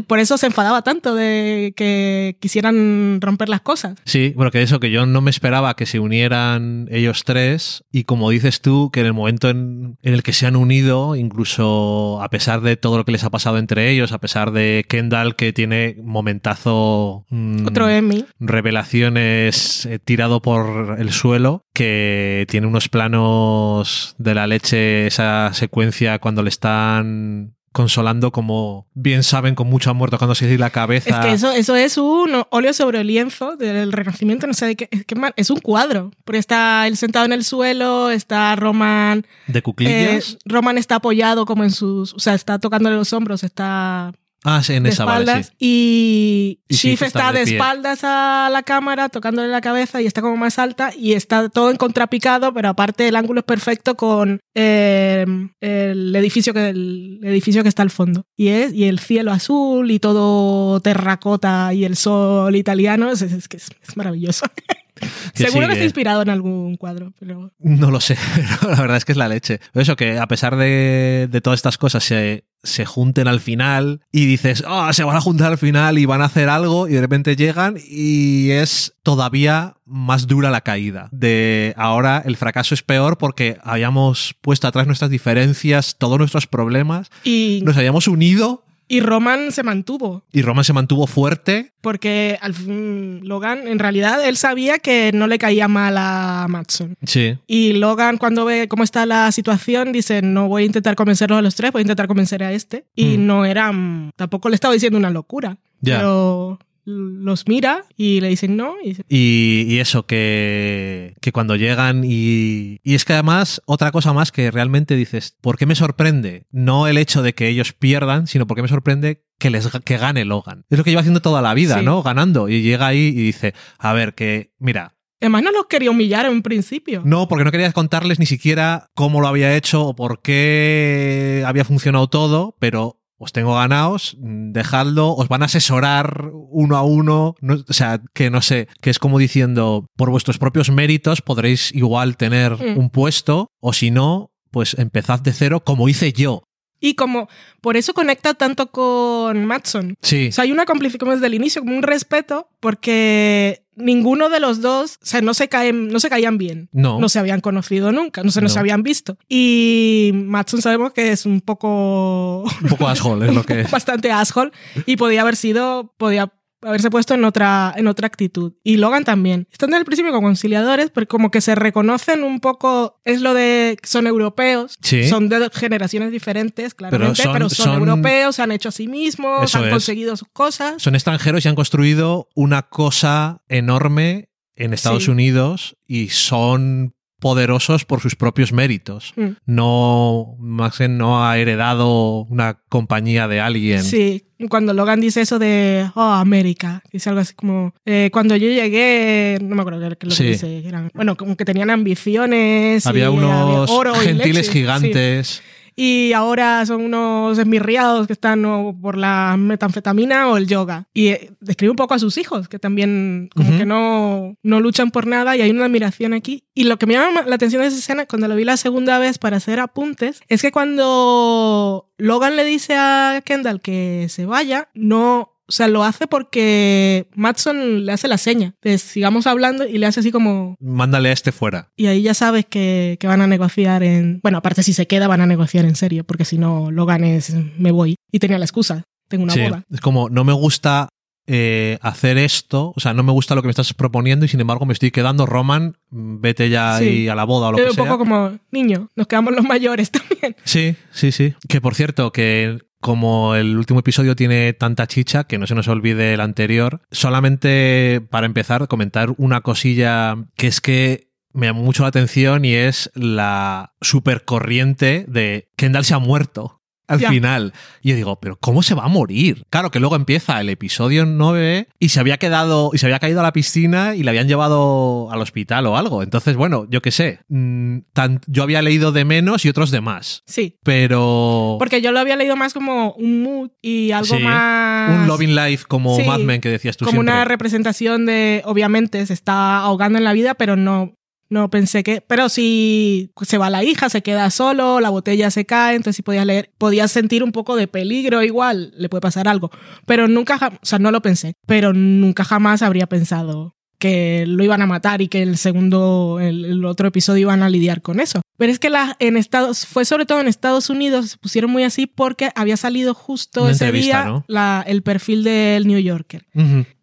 por 0.07 0.19
eso 0.19 0.37
se 0.37 0.45
enfadaba 0.47 0.83
tanto 0.83 1.15
de 1.15 1.73
que 1.75 2.37
quisieran 2.39 3.19
romper 3.19 3.49
las 3.49 3.61
cosas. 3.61 3.95
Sí, 4.05 4.31
bueno, 4.37 4.51
que 4.51 4.61
eso, 4.61 4.79
que 4.79 4.89
yo 4.89 5.05
no 5.05 5.19
me 5.19 5.31
esperaba 5.31 5.75
que 5.75 5.85
se 5.85 5.99
unieran 5.99 6.87
ellos 6.91 7.23
tres 7.25 7.83
y 7.91 8.05
como 8.05 8.29
dices 8.29 8.61
tú, 8.61 8.89
que 8.91 9.01
en 9.01 9.07
el 9.07 9.13
momento 9.13 9.49
en 9.49 9.97
el 10.01 10.23
que 10.23 10.31
se 10.31 10.45
han 10.45 10.55
unido, 10.55 11.17
incluso 11.17 12.04
a 12.21 12.29
pesar 12.29 12.61
de 12.61 12.77
todo 12.77 12.97
lo 12.97 13.05
que 13.05 13.11
les 13.11 13.23
ha 13.23 13.29
pasado 13.29 13.57
entre 13.57 13.89
ellos, 13.89 14.11
a 14.11 14.19
pesar 14.19 14.51
de 14.51 14.85
Kendall 14.87 15.35
que 15.35 15.53
tiene 15.53 15.95
momentazo... 16.01 17.25
Mm, 17.29 17.67
Otro 17.67 17.89
Emmy. 17.89 18.25
Revelaciones 18.39 19.85
eh, 19.85 19.99
tirado 19.99 20.41
por 20.41 20.97
el 20.99 21.11
suelo, 21.11 21.65
que 21.73 22.45
tiene 22.49 22.67
unos 22.67 22.89
planos 22.89 24.15
de 24.17 24.35
la 24.35 24.47
leche, 24.47 25.07
esa 25.07 25.53
secuencia 25.53 26.19
cuando 26.19 26.43
le 26.43 26.49
están 26.49 27.54
consolando 27.75 28.31
como 28.31 28.87
bien 28.93 29.21
saben 29.21 29.53
con 29.53 29.67
mucho 29.67 29.89
amor 29.89 30.09
tocando 30.09 30.33
se 30.33 30.57
la 30.57 30.69
cabeza. 30.69 31.09
Es 31.09 31.25
que 31.25 31.33
eso, 31.33 31.51
eso 31.51 31.75
es 31.75 31.97
un 31.97 32.45
óleo 32.49 32.71
sobre 32.71 33.01
el 33.01 33.07
lienzo 33.07 33.57
del 33.57 33.91
Renacimiento, 33.91 34.47
no 34.47 34.53
sé 34.53 34.65
de 34.65 34.75
qué, 34.77 34.87
es, 34.91 35.03
que 35.03 35.15
es 35.35 35.49
un 35.49 35.59
cuadro, 35.59 36.11
porque 36.23 36.39
está 36.39 36.87
él 36.87 36.95
sentado 36.95 37.25
en 37.25 37.33
el 37.33 37.43
suelo, 37.43 38.11
está 38.11 38.55
Roman... 38.55 39.27
¿De 39.47 39.61
cuclillas? 39.61 40.31
Eh, 40.35 40.37
Roman 40.45 40.77
está 40.77 40.95
apoyado 40.95 41.45
como 41.45 41.65
en 41.65 41.71
sus... 41.71 42.13
o 42.13 42.19
sea, 42.19 42.33
está 42.33 42.59
tocándole 42.59 42.95
los 42.95 43.11
hombros, 43.11 43.43
está 43.43 44.13
Ah, 44.47 44.61
sí, 44.61 44.73
en 44.73 44.85
esa 44.85 45.05
vale, 45.05 45.43
sí. 45.43 45.51
Y, 45.57 46.59
y 46.69 47.03
está, 47.03 47.33
de, 47.33 47.41
espaldas 47.41 48.01
a 48.03 48.47
la 48.51 48.61
cámara, 48.61 49.09
tocándole 49.09 49.47
la 49.47 49.59
cabeza 49.59 50.03
y 50.03 50.05
está 50.05 50.21
como 50.21 50.37
más 50.37 50.59
alta 50.59 50.91
y 50.95 51.13
está 51.13 51.49
todo 51.49 51.71
en 51.71 51.77
contrapicado, 51.77 52.53
pero 52.53 52.69
aparte 52.69 53.07
el 53.07 53.15
ángulo 53.15 53.39
es 53.39 53.45
perfecto 53.45 53.95
con 53.95 54.39
eh, 54.53 55.25
el, 55.61 56.15
edificio 56.15 56.53
que, 56.53 56.69
el 56.69 57.21
edificio 57.23 57.63
que 57.63 57.69
está 57.69 57.81
al 57.81 57.89
fondo. 57.89 58.27
Y, 58.37 58.49
es, 58.49 58.71
y 58.71 58.83
el 58.83 58.99
cielo 58.99 59.31
azul 59.31 59.89
y 59.89 59.97
todo 59.97 60.79
terracota 60.79 61.73
y 61.73 61.83
el 61.83 61.95
sol 61.95 62.55
italiano, 62.55 63.11
es, 63.11 63.23
es, 63.23 63.47
es 63.51 63.97
maravilloso. 63.97 64.45
Seguro 65.33 65.67
que 65.67 65.73
está 65.73 65.83
inspirado 65.83 66.21
en 66.21 66.29
algún 66.29 66.77
cuadro, 66.77 67.13
pero... 67.19 67.51
No 67.59 67.91
lo 67.91 67.99
sé, 67.99 68.17
pero 68.61 68.71
la 68.71 68.81
verdad 68.81 68.97
es 68.97 69.05
que 69.05 69.11
es 69.11 69.17
la 69.17 69.27
leche. 69.27 69.59
Eso 69.73 69.95
que 69.95 70.17
a 70.17 70.27
pesar 70.27 70.55
de, 70.55 71.27
de 71.29 71.41
todas 71.41 71.57
estas 71.57 71.77
cosas 71.77 72.03
se, 72.03 72.45
se 72.65 72.85
junten 72.85 73.27
al 73.27 73.39
final 73.39 74.01
y 74.11 74.25
dices, 74.25 74.63
oh, 74.67 74.91
se 74.93 75.03
van 75.03 75.15
a 75.15 75.21
juntar 75.21 75.51
al 75.51 75.57
final 75.57 75.97
y 75.97 76.05
van 76.05 76.21
a 76.21 76.25
hacer 76.25 76.49
algo 76.49 76.87
y 76.87 76.93
de 76.93 77.01
repente 77.01 77.35
llegan 77.35 77.77
y 77.77 78.51
es 78.51 78.95
todavía 79.03 79.75
más 79.85 80.27
dura 80.27 80.49
la 80.49 80.61
caída. 80.61 81.09
De 81.11 81.73
ahora 81.77 82.21
el 82.25 82.37
fracaso 82.37 82.73
es 82.73 82.81
peor 82.81 83.17
porque 83.17 83.57
habíamos 83.63 84.35
puesto 84.41 84.67
atrás 84.67 84.87
nuestras 84.87 85.11
diferencias, 85.11 85.97
todos 85.97 86.17
nuestros 86.17 86.47
problemas, 86.47 87.09
y 87.23 87.61
nos 87.63 87.77
habíamos 87.77 88.07
unido 88.07 88.63
y 88.87 88.99
Roman 88.99 89.51
se 89.51 89.63
mantuvo. 89.63 90.23
Y 90.31 90.41
Roman 90.41 90.63
se 90.63 90.73
mantuvo 90.73 91.07
fuerte. 91.07 91.71
Porque 91.81 92.37
al 92.41 92.53
fin, 92.53 93.21
Logan, 93.23 93.67
en 93.67 93.79
realidad, 93.79 94.25
él 94.27 94.37
sabía 94.37 94.79
que 94.79 95.11
no 95.13 95.27
le 95.27 95.37
caía 95.37 95.67
mal 95.67 95.95
a 95.97 96.45
Matson. 96.49 96.95
Sí. 97.05 97.37
Y 97.47 97.73
Logan, 97.73 98.17
cuando 98.17 98.45
ve 98.45 98.67
cómo 98.67 98.83
está 98.83 99.05
la 99.05 99.31
situación, 99.31 99.91
dice: 99.91 100.21
No 100.21 100.47
voy 100.47 100.63
a 100.63 100.65
intentar 100.65 100.95
convencerlos 100.95 101.39
a 101.39 101.41
los 101.41 101.55
tres, 101.55 101.71
voy 101.71 101.81
a 101.81 101.83
intentar 101.83 102.07
convencer 102.07 102.43
a 102.43 102.51
este. 102.51 102.85
Y 102.95 103.17
mm. 103.17 103.25
no 103.25 103.45
era. 103.45 103.71
Tampoco 104.15 104.49
le 104.49 104.55
estaba 104.55 104.73
diciendo 104.73 104.97
una 104.97 105.09
locura. 105.09 105.57
Pero 105.83 106.59
los 106.85 107.47
mira 107.47 107.83
y 107.97 108.21
le 108.21 108.29
dicen 108.29 108.55
no. 108.55 108.75
Y, 109.09 109.77
eso, 109.79 110.05
que, 110.05 111.15
que, 111.21 111.31
cuando 111.31 111.55
llegan 111.55 112.03
y, 112.05 112.79
y 112.83 112.95
es 112.95 113.05
que 113.05 113.13
además 113.13 113.61
otra 113.65 113.91
cosa 113.91 114.13
más 114.13 114.31
que 114.31 114.51
realmente 114.51 114.95
dices, 114.95 115.35
¿por 115.41 115.57
qué 115.57 115.65
me 115.65 115.75
sorprende? 115.75 116.45
No 116.51 116.87
el 116.87 116.97
hecho 116.97 117.21
de 117.21 117.33
que 117.33 117.47
ellos 117.47 117.73
pierdan, 117.73 118.27
sino 118.27 118.47
porque 118.47 118.61
me 118.61 118.67
sorprende 118.67 119.23
que 119.39 119.49
les 119.49 119.67
que 119.83 119.97
gane 119.97 120.25
Logan. 120.25 120.65
Es 120.69 120.77
lo 120.77 120.83
que 120.83 120.91
lleva 120.91 121.01
haciendo 121.01 121.21
toda 121.21 121.41
la 121.41 121.53
vida, 121.53 121.81
¿no? 121.81 122.03
Ganando. 122.03 122.47
Y 122.47 122.61
llega 122.61 122.87
ahí 122.87 123.07
y 123.07 123.11
dice, 123.11 123.53
a 123.77 123.93
ver, 123.93 124.13
que 124.13 124.53
mira, 124.59 124.93
Además, 125.21 125.43
no 125.43 125.51
los 125.51 125.65
quería 125.67 125.89
humillar 125.89 126.25
en 126.25 126.33
un 126.33 126.41
principio. 126.43 127.01
No, 127.03 127.27
porque 127.27 127.45
no 127.45 127.51
quería 127.51 127.71
contarles 127.71 128.19
ni 128.19 128.25
siquiera 128.25 128.91
cómo 128.93 129.21
lo 129.21 129.27
había 129.27 129.55
hecho 129.55 129.83
o 129.83 129.95
por 129.95 130.21
qué 130.21 131.43
había 131.47 131.63
funcionado 131.63 132.07
todo, 132.07 132.55
pero 132.59 133.01
os 133.17 133.31
tengo 133.31 133.55
ganados, 133.55 134.17
dejadlo, 134.19 135.13
os 135.13 135.27
van 135.27 135.41
a 135.41 135.45
asesorar 135.45 136.31
uno 136.49 136.75
a 136.75 136.83
uno, 136.83 137.35
o 137.41 137.73
sea, 137.73 138.01
que 138.13 138.29
no 138.29 138.41
sé, 138.41 138.67
que 138.81 138.89
es 138.89 138.99
como 138.99 139.19
diciendo, 139.19 139.85
por 139.95 140.09
vuestros 140.09 140.37
propios 140.37 140.69
méritos 140.69 141.21
podréis 141.21 141.73
igual 141.73 142.17
tener 142.17 142.53
mm. 142.53 142.77
un 142.77 142.89
puesto, 142.89 143.51
o 143.61 143.73
si 143.73 143.91
no, 143.91 144.31
pues 144.51 144.75
empezad 144.77 145.19
de 145.21 145.33
cero 145.33 145.61
como 145.63 145.89
hice 145.89 146.13
yo. 146.13 146.43
Y 146.85 146.93
como 146.93 147.27
por 147.61 147.77
eso 147.77 147.95
conecta 147.95 148.35
tanto 148.35 148.69
con 148.69 149.43
Matson. 149.45 149.95
Sí. 150.03 150.27
O 150.27 150.31
sea, 150.31 150.43
hay 150.43 150.51
una 150.51 150.65
complicidad 150.65 150.99
como 150.99 151.13
desde 151.13 151.25
el 151.25 151.33
inicio, 151.33 151.63
como 151.63 151.75
un 151.75 151.81
respeto, 151.81 152.47
porque 152.59 153.63
ninguno 153.75 154.29
de 154.29 154.39
los 154.39 154.61
dos, 154.61 154.99
o 155.01 155.05
sea, 155.05 155.21
no 155.21 155.33
se, 155.33 155.49
caen, 155.49 155.87
no 155.87 155.99
se 155.99 156.09
caían 156.09 156.37
bien. 156.37 156.69
No. 156.73 156.99
No 156.99 157.09
se 157.09 157.17
habían 157.17 157.41
conocido 157.41 157.91
nunca, 157.91 158.21
no 158.21 158.29
se 158.29 158.39
nos 158.39 158.55
habían 158.55 158.83
visto. 158.83 159.17
Y 159.27 160.11
Matson 160.13 160.61
sabemos 160.61 160.93
que 160.93 161.11
es 161.11 161.25
un 161.25 161.41
poco... 161.41 162.43
Un 162.43 162.69
poco 162.69 162.87
asshole, 162.87 163.29
es 163.29 163.33
lo 163.33 163.43
que 163.43 163.61
es. 163.61 163.71
Bastante 163.71 164.11
asshole. 164.11 164.51
Y 164.85 164.97
podía 164.97 165.21
haber 165.21 165.37
sido, 165.37 165.91
podía 165.97 166.31
haberse 166.65 166.89
puesto 166.89 167.13
en 167.13 167.23
otra, 167.25 167.73
en 167.75 167.87
otra 167.87 168.07
actitud. 168.07 168.53
Y 168.63 168.77
Logan 168.77 169.03
también. 169.03 169.47
Están 169.51 169.69
desde 169.69 169.79
el 169.79 169.85
principio 169.85 170.11
como 170.11 170.27
conciliadores, 170.27 170.89
pero 170.91 171.07
como 171.07 171.31
que 171.31 171.41
se 171.41 171.55
reconocen 171.55 172.23
un 172.23 172.39
poco, 172.39 172.99
es 173.03 173.21
lo 173.21 173.33
de, 173.33 173.77
son 173.83 174.07
europeos, 174.07 174.77
son 175.09 175.29
de 175.29 175.49
generaciones 175.53 176.11
diferentes, 176.11 176.73
claramente, 176.73 177.23
pero 177.31 177.49
son, 177.49 177.75
europeos, 177.75 178.35
se 178.35 178.41
han 178.41 178.51
hecho 178.51 178.69
a 178.69 178.71
sí 178.71 178.87
mismos, 178.87 179.55
han 179.55 179.69
conseguido 179.69 180.17
sus 180.17 180.27
cosas. 180.29 180.81
Son 180.81 180.95
extranjeros 180.95 181.45
y 181.45 181.47
han 181.47 181.55
construido 181.55 182.29
una 182.35 182.63
cosa 182.63 183.41
enorme 183.47 184.29
en 184.55 184.73
Estados 184.73 185.07
Unidos 185.07 185.77
y 185.85 186.09
son 186.09 186.94
poderosos 187.19 187.85
por 187.85 188.01
sus 188.01 188.15
propios 188.15 188.51
méritos. 188.51 189.13
Mm. 189.15 189.29
No, 189.45 190.35
Maxen 190.39 190.97
no 190.97 191.25
ha 191.25 191.37
heredado 191.37 192.25
una 192.29 192.59
compañía 192.69 193.27
de 193.27 193.39
alguien. 193.39 193.83
Sí, 193.83 194.27
cuando 194.49 194.73
Logan 194.73 194.99
dice 194.99 195.21
eso 195.21 195.39
de, 195.39 195.89
oh, 195.95 196.01
América, 196.01 196.83
dice 196.91 197.09
algo 197.09 197.21
así 197.21 197.33
como, 197.33 197.73
eh, 197.85 198.09
cuando 198.11 198.35
yo 198.35 198.47
llegué, 198.49 199.39
no 199.41 199.55
me 199.55 199.61
acuerdo 199.61 199.79
qué 199.97 200.07
es 200.07 200.09
lo 200.09 200.23
que 200.23 200.31
dice, 200.31 200.67
eran, 200.67 200.91
bueno, 200.93 201.15
como 201.15 201.35
que 201.35 201.45
tenían 201.45 201.69
ambiciones. 201.69 202.85
Había 202.85 203.09
unos 203.09 203.69
gentiles 204.01 204.49
gigantes 204.49 205.41
y 205.75 206.13
ahora 206.13 206.65
son 206.65 206.81
unos 206.81 207.37
esmirriados 207.37 208.07
que 208.07 208.13
están 208.13 208.43
por 208.81 208.97
la 208.97 209.35
metanfetamina 209.37 210.29
o 210.29 210.37
el 210.37 210.47
yoga. 210.47 210.87
Y 210.93 211.07
eh, 211.07 211.31
describe 211.41 211.71
un 211.71 211.75
poco 211.75 211.93
a 211.93 211.99
sus 211.99 212.17
hijos, 212.17 212.47
que 212.47 212.59
también 212.59 213.29
como 213.35 213.57
que 213.57 213.65
no, 213.65 214.35
no 214.41 214.59
luchan 214.59 214.91
por 214.91 215.05
nada 215.05 215.35
y 215.35 215.41
hay 215.41 215.51
una 215.51 215.65
admiración 215.65 216.13
aquí. 216.13 216.43
Y 216.53 216.63
lo 216.63 216.77
que 216.77 216.85
me 216.85 216.93
llama 216.93 217.23
la 217.23 217.35
atención 217.35 217.61
de 217.61 217.67
esa 217.67 217.77
escena, 217.77 218.05
cuando 218.05 218.27
lo 218.27 218.35
vi 218.35 218.45
la 218.45 218.57
segunda 218.57 218.99
vez 218.99 219.17
para 219.17 219.37
hacer 219.37 219.59
apuntes, 219.59 220.21
es 220.29 220.41
que 220.41 220.51
cuando 220.51 221.89
Logan 221.97 222.35
le 222.35 222.45
dice 222.45 222.75
a 222.75 223.21
Kendall 223.25 223.61
que 223.61 224.07
se 224.09 224.25
vaya, 224.25 224.69
no 224.73 225.34
o 225.47 225.51
sea, 225.51 225.67
lo 225.67 225.83
hace 225.83 226.07
porque 226.07 227.07
Matson 227.15 227.85
le 227.85 227.91
hace 227.91 228.07
la 228.07 228.17
seña. 228.17 228.55
De 228.61 228.77
sigamos 228.77 229.27
hablando 229.27 229.67
y 229.67 229.77
le 229.77 229.85
hace 229.85 229.99
así 229.99 230.11
como. 230.11 230.55
Mándale 230.59 231.09
a 231.09 231.13
este 231.13 231.31
fuera. 231.31 231.69
Y 231.75 231.87
ahí 231.87 232.01
ya 232.01 232.13
sabes 232.13 232.45
que, 232.45 232.97
van 233.03 233.21
a 233.21 233.27
negociar 233.27 233.83
en. 233.83 234.19
Bueno, 234.23 234.39
aparte 234.39 234.63
si 234.63 234.73
se 234.73 234.87
queda, 234.87 235.07
van 235.07 235.21
a 235.21 235.27
negociar 235.27 235.65
en 235.65 235.75
serio, 235.75 236.03
porque 236.03 236.25
si 236.25 236.37
no, 236.37 236.71
Logan 236.71 237.03
es. 237.03 237.33
Me 237.57 237.71
voy. 237.71 237.95
Y 238.11 238.19
tenía 238.19 238.39
la 238.39 238.45
excusa. 238.45 238.83
Tengo 239.07 239.23
una 239.23 239.35
boda. 239.35 239.63
Es 239.71 239.81
como, 239.81 240.09
no 240.09 240.23
me 240.23 240.33
gusta 240.33 240.89
eh, 241.27 241.79
hacer 241.81 242.19
esto, 242.19 242.71
o 242.75 242.79
sea, 242.79 242.93
no 242.93 243.01
me 243.01 243.11
gusta 243.11 243.33
lo 243.33 243.41
que 243.41 243.47
me 243.47 243.51
estás 243.51 243.73
proponiendo 243.73 244.25
y 244.25 244.27
sin 244.27 244.39
embargo 244.41 244.67
me 244.67 244.73
estoy 244.73 244.91
quedando, 244.91 245.25
Roman, 245.25 245.75
vete 245.89 246.49
ya 246.49 246.75
ahí 246.75 247.07
a 247.07 247.15
la 247.15 247.23
boda 247.23 247.47
o 247.47 247.51
lo 247.51 247.57
que 247.57 247.71
sea. 247.71 247.83
Un 247.83 247.89
poco 247.89 247.97
como, 247.97 248.37
niño, 248.51 248.89
nos 248.95 249.07
quedamos 249.07 249.33
los 249.33 249.43
mayores 249.43 249.89
también. 249.91 250.35
Sí, 250.43 250.75
sí, 250.91 251.11
sí. 251.11 251.33
Que 251.47 251.61
por 251.61 251.73
cierto, 251.73 252.11
que 252.11 252.59
como 252.85 253.33
el 253.33 253.57
último 253.57 253.79
episodio 253.79 254.15
tiene 254.15 254.53
tanta 254.53 254.85
chicha, 254.85 255.23
que 255.23 255.39
no 255.39 255.47
se 255.47 255.55
nos 255.55 255.67
olvide 255.67 256.13
el 256.13 256.21
anterior, 256.21 256.81
solamente 256.91 257.99
para 258.11 258.27
empezar, 258.27 258.67
comentar 258.67 259.15
una 259.17 259.41
cosilla 259.41 260.17
que 260.35 260.45
es 260.45 260.61
que 260.61 261.09
me 261.33 261.47
llama 261.47 261.61
mucho 261.61 261.81
la 261.81 261.89
atención 261.89 262.45
y 262.45 262.53
es 262.53 262.91
la 262.93 263.73
supercorriente 263.81 265.03
de 265.07 265.49
Kendall 265.55 265.83
se 265.83 265.95
ha 265.95 265.97
muerto. 265.97 266.61
Al 266.87 266.99
final. 266.99 267.53
Y 267.81 267.89
yo 267.89 267.95
digo, 267.95 268.19
pero 268.19 268.37
¿cómo 268.37 268.63
se 268.63 268.75
va 268.75 268.85
a 268.85 268.87
morir? 268.87 269.45
Claro 269.49 269.71
que 269.71 269.79
luego 269.79 269.95
empieza 269.95 270.39
el 270.41 270.49
episodio 270.49 271.05
9 271.05 271.67
y 271.79 271.89
se 271.89 271.99
había 271.99 272.17
quedado 272.17 272.71
y 272.73 272.77
se 272.77 272.85
había 272.85 272.99
caído 272.99 273.19
a 273.19 273.23
la 273.23 273.33
piscina 273.33 273.95
y 273.95 274.03
le 274.03 274.09
habían 274.09 274.27
llevado 274.27 275.11
al 275.11 275.21
hospital 275.21 275.65
o 275.67 275.77
algo. 275.77 276.03
Entonces, 276.03 276.35
bueno, 276.35 276.67
yo 276.69 276.81
qué 276.81 276.91
sé. 276.91 277.19
Mm, 277.29 277.79
yo 278.27 278.43
había 278.43 278.61
leído 278.61 278.91
de 278.91 279.05
menos 279.05 279.45
y 279.45 279.49
otros 279.49 279.71
de 279.71 279.81
más. 279.81 280.23
Sí. 280.25 280.57
Pero. 280.63 281.57
Porque 281.59 281.81
yo 281.81 281.91
lo 281.91 281.99
había 281.99 282.15
leído 282.15 282.35
más 282.35 282.53
como 282.53 282.93
un 282.93 283.23
mood 283.23 283.51
y 283.61 283.91
algo 283.91 284.19
más. 284.19 284.91
Un 284.91 285.07
Loving 285.07 285.35
Life 285.35 285.65
como 285.67 285.99
Mad 285.99 286.19
Men 286.19 286.41
que 286.41 286.49
decías 286.49 286.77
tú 286.77 286.85
Como 286.85 286.99
una 286.99 287.25
representación 287.25 288.05
de. 288.05 288.41
Obviamente 288.45 289.05
se 289.05 289.13
está 289.13 289.59
ahogando 289.59 289.97
en 289.97 290.03
la 290.03 290.13
vida, 290.13 290.35
pero 290.35 290.55
no 290.55 290.95
no 291.29 291.49
pensé 291.49 291.83
que, 291.83 292.01
pero 292.01 292.29
si 292.29 293.11
se 293.21 293.37
va 293.37 293.49
la 293.49 293.63
hija, 293.63 293.89
se 293.89 294.01
queda 294.01 294.29
solo, 294.29 294.79
la 294.79 294.89
botella 294.89 295.31
se 295.31 295.45
cae, 295.45 295.75
entonces 295.75 295.97
si 295.97 296.01
podías 296.01 296.25
leer, 296.25 296.51
podías 296.57 296.91
sentir 296.91 297.23
un 297.23 297.31
poco 297.31 297.55
de 297.55 297.67
peligro 297.67 298.23
igual, 298.23 298.73
le 298.77 298.89
puede 298.89 299.01
pasar 299.01 299.27
algo, 299.27 299.51
pero 299.85 300.07
nunca, 300.07 300.51
o 300.61 300.65
sea, 300.65 300.79
no 300.79 300.91
lo 300.91 301.01
pensé, 301.01 301.33
pero 301.45 301.73
nunca 301.73 302.23
jamás 302.23 302.61
habría 302.61 302.87
pensado 302.87 303.55
que 303.77 304.25
lo 304.27 304.43
iban 304.43 304.61
a 304.61 304.67
matar 304.67 305.01
y 305.01 305.07
que 305.07 305.21
el 305.21 305.37
segundo, 305.37 306.19
el, 306.21 306.63
otro 306.65 306.87
episodio 306.87 307.21
iban 307.21 307.43
a 307.43 307.49
lidiar 307.49 307.81
con 307.81 307.99
eso. 307.99 308.21
Pero 308.37 308.51
es 308.51 308.57
que 308.57 308.69
la, 308.69 308.95
en 308.99 309.17
Estados, 309.17 309.65
fue 309.65 309.85
sobre 309.85 310.05
todo 310.05 310.21
en 310.21 310.27
Estados 310.27 310.69
Unidos, 310.69 311.11
se 311.11 311.17
pusieron 311.17 311.51
muy 311.51 311.63
así 311.63 311.85
porque 311.85 312.31
había 312.35 312.57
salido 312.57 312.93
justo 312.93 313.49
ese 313.49 313.71
día 313.71 314.23
la, 314.27 314.63
el 314.65 314.81
perfil 314.81 315.23
del 315.23 315.67
New 315.67 315.79
Yorker 315.79 316.25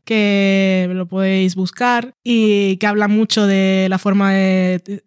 que 0.04 0.88
lo 0.92 1.06
podéis 1.06 1.54
buscar 1.54 2.14
y 2.24 2.76
que 2.78 2.86
habla 2.86 3.08
mucho 3.08 3.46
de 3.46 3.86
la 3.88 3.98
forma 3.98 4.32
de, 4.32 5.02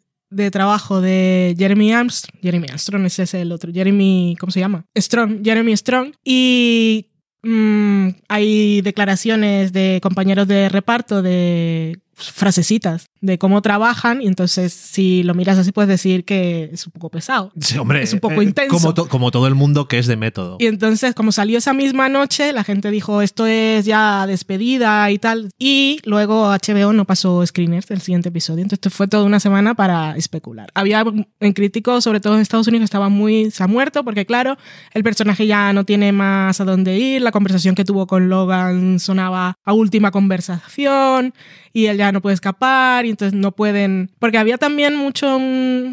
trabajo 0.52 1.02
de 1.02 1.56
Jeremy 1.58 1.94
Armstrong. 1.94 2.40
Jeremy 2.42 2.68
Armstrong 2.70 3.06
ese 3.06 3.24
es 3.24 3.34
el 3.34 3.52
otro. 3.52 3.72
Jeremy, 3.74 4.36
¿cómo 4.40 4.52
se 4.52 4.60
llama? 4.60 4.86
Strong, 4.96 5.44
Jeremy 5.44 5.76
Strong. 5.76 6.14
Y 6.24 7.12
mm, 7.44 8.10
hay 8.28 8.82
declaraciones 8.82 9.74
de 9.74 10.00
compañeros 10.02 10.48
de 10.48 10.70
reparto 10.70 11.22
de 11.22 12.00
frasecitas 12.16 13.08
de 13.22 13.38
cómo 13.38 13.62
trabajan 13.62 14.22
y 14.22 14.28
entonces 14.28 14.74
si 14.74 15.24
lo 15.24 15.34
miras 15.34 15.58
así 15.58 15.72
puedes 15.72 15.90
decir 15.90 16.24
que 16.24 16.70
es 16.72 16.86
un 16.86 16.92
poco 16.94 17.10
pesado. 17.10 17.52
Sí, 17.60 17.78
hombre, 17.78 18.02
es 18.04 18.14
un 18.14 18.20
poco 18.20 18.42
eh, 18.42 18.46
intenso. 18.46 18.94
Como, 18.94 19.10
como, 19.10 19.32
todo 19.32 19.48
el 19.48 19.56
mundo 19.56 19.88
que 19.88 19.98
es 19.98 20.08
de 20.08 20.16
método. 20.16 20.58
Y 20.60 20.68
entonces 20.68 21.14
como 21.14 21.32
salió 21.32 21.58
esa 21.58 21.74
misma 21.74 22.08
noche, 22.08 22.54
la 22.54 22.64
gente 22.64 22.92
dijo 22.92 23.22
esto 23.22 23.46
es 23.46 23.86
ya 23.86 24.28
despedida 24.28 25.10
y 25.12 25.20
tal. 25.20 25.50
Y 25.60 26.00
luego 26.06 26.50
HBO 26.52 26.94
no 26.94 27.06
pasó 27.06 27.46
screeners 27.46 27.88
del 27.88 28.02
siguiente 28.02 28.30
episodio. 28.30 28.64
Entonces 28.64 28.94
fue 28.94 29.08
toda 29.08 29.24
una 29.24 29.40
semana 29.40 29.74
para 29.74 30.16
especular. 30.16 30.70
Había 30.74 31.04
en 31.40 31.54
críticos, 31.54 32.04
sobre 32.04 32.20
todo 32.20 32.36
en 32.36 32.42
Estados 32.42 32.68
Unidos, 32.68 32.86
estaba 32.86 33.10
muy... 33.10 33.52
se 33.52 33.64
ha 33.64 33.68
muerto 33.68 34.04
porque 34.04 34.26
claro, 34.26 34.58
el 34.94 35.04
personaje 35.04 35.48
ya 35.48 35.74
no 35.74 35.84
tiene 35.84 36.12
más 36.12 36.62
a 36.62 36.66
dónde 36.66 36.98
ir. 36.98 37.22
La 37.22 37.32
conversación 37.32 37.76
que 37.76 37.84
tuvo 37.84 38.08
con 38.08 38.30
Logan 38.30 39.00
sonaba 39.00 39.58
a 39.64 39.74
última 39.74 40.12
conversación 40.12 41.34
y 41.76 41.88
él 41.88 41.98
ya 41.98 42.14
no 42.14 42.22
puede 42.22 42.36
escapar 42.36 43.06
y 43.06 43.10
entonces 43.10 43.38
no 43.38 43.52
pueden, 43.52 44.10
porque 44.18 44.38
había 44.38 44.58
también 44.58 44.96
mucho, 44.96 45.38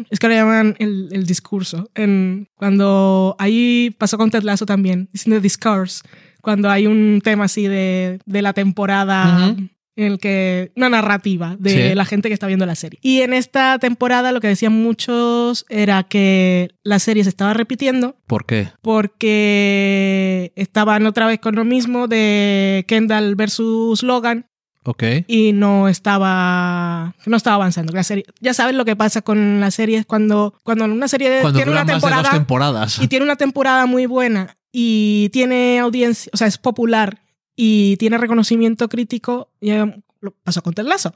es 0.09 0.17
que 0.17 0.29
lo 0.29 0.33
llaman 0.33 0.77
el, 0.79 1.25
discurso, 1.25 1.91
en, 1.93 2.47
cuando 2.55 3.35
ahí 3.37 3.93
pasó 3.97 4.17
con 4.17 4.31
Ted 4.31 4.43
Lasso 4.43 4.65
también, 4.65 5.09
diciendo 5.11 5.41
discourse, 5.41 6.01
cuando 6.41 6.69
hay 6.69 6.87
un 6.87 7.19
tema 7.21 7.45
así 7.45 7.67
de, 7.67 8.19
de 8.25 8.41
la 8.41 8.53
temporada 8.53 9.57
en 9.95 10.11
el 10.11 10.19
que 10.19 10.71
una 10.77 10.87
narrativa 10.87 11.57
de 11.59 11.95
la 11.95 12.05
gente 12.05 12.29
que 12.29 12.33
está 12.33 12.47
viendo 12.47 12.65
la 12.65 12.75
serie. 12.75 12.99
Y 13.01 13.21
en 13.21 13.33
esta 13.33 13.77
temporada 13.77 14.31
lo 14.31 14.39
que 14.39 14.47
decían 14.47 14.73
muchos 14.73 15.65
era 15.67 16.03
que 16.03 16.69
la 16.83 16.99
serie 16.99 17.23
se 17.23 17.29
estaba 17.29 17.53
repitiendo. 17.53 18.15
¿Por 18.25 18.45
qué? 18.45 18.69
Porque 18.81 20.53
estaban 20.55 21.05
otra 21.05 21.27
vez 21.27 21.39
con 21.39 21.55
lo 21.55 21.65
mismo 21.65 22.07
de 22.07 22.85
Kendall 22.87 23.35
versus 23.35 24.01
Logan 24.01 24.47
y 25.27 25.53
no 25.53 25.87
estaba, 25.87 27.15
no 27.25 27.37
estaba 27.37 27.55
avanzando. 27.55 27.93
La 27.93 28.03
serie, 28.03 28.25
ya 28.41 28.53
sabes 28.53 28.75
lo 28.75 28.85
que 28.85 28.95
pasa 28.95 29.21
con 29.21 29.59
las 29.59 29.75
series 29.75 30.05
cuando, 30.05 30.53
cuando 30.63 30.85
una 30.85 31.07
serie 31.07 31.41
tiene 31.53 31.71
una 31.71 31.85
temporada 31.85 32.31
temporadas. 32.31 32.99
y 32.99 33.07
tiene 33.07 33.25
una 33.25 33.35
temporada 33.35 33.85
muy 33.85 34.05
buena 34.05 34.57
y 34.71 35.29
tiene 35.31 35.79
audiencia, 35.79 36.29
o 36.33 36.37
sea, 36.37 36.47
es 36.47 36.57
popular 36.57 37.19
y 37.55 37.97
tiene 37.97 38.17
reconocimiento 38.17 38.89
crítico, 38.89 39.49
ya 39.61 39.95
lo 40.21 40.31
pasó 40.43 40.61
con 40.61 40.73
Ted 40.73 40.85
Lasso. 40.85 41.13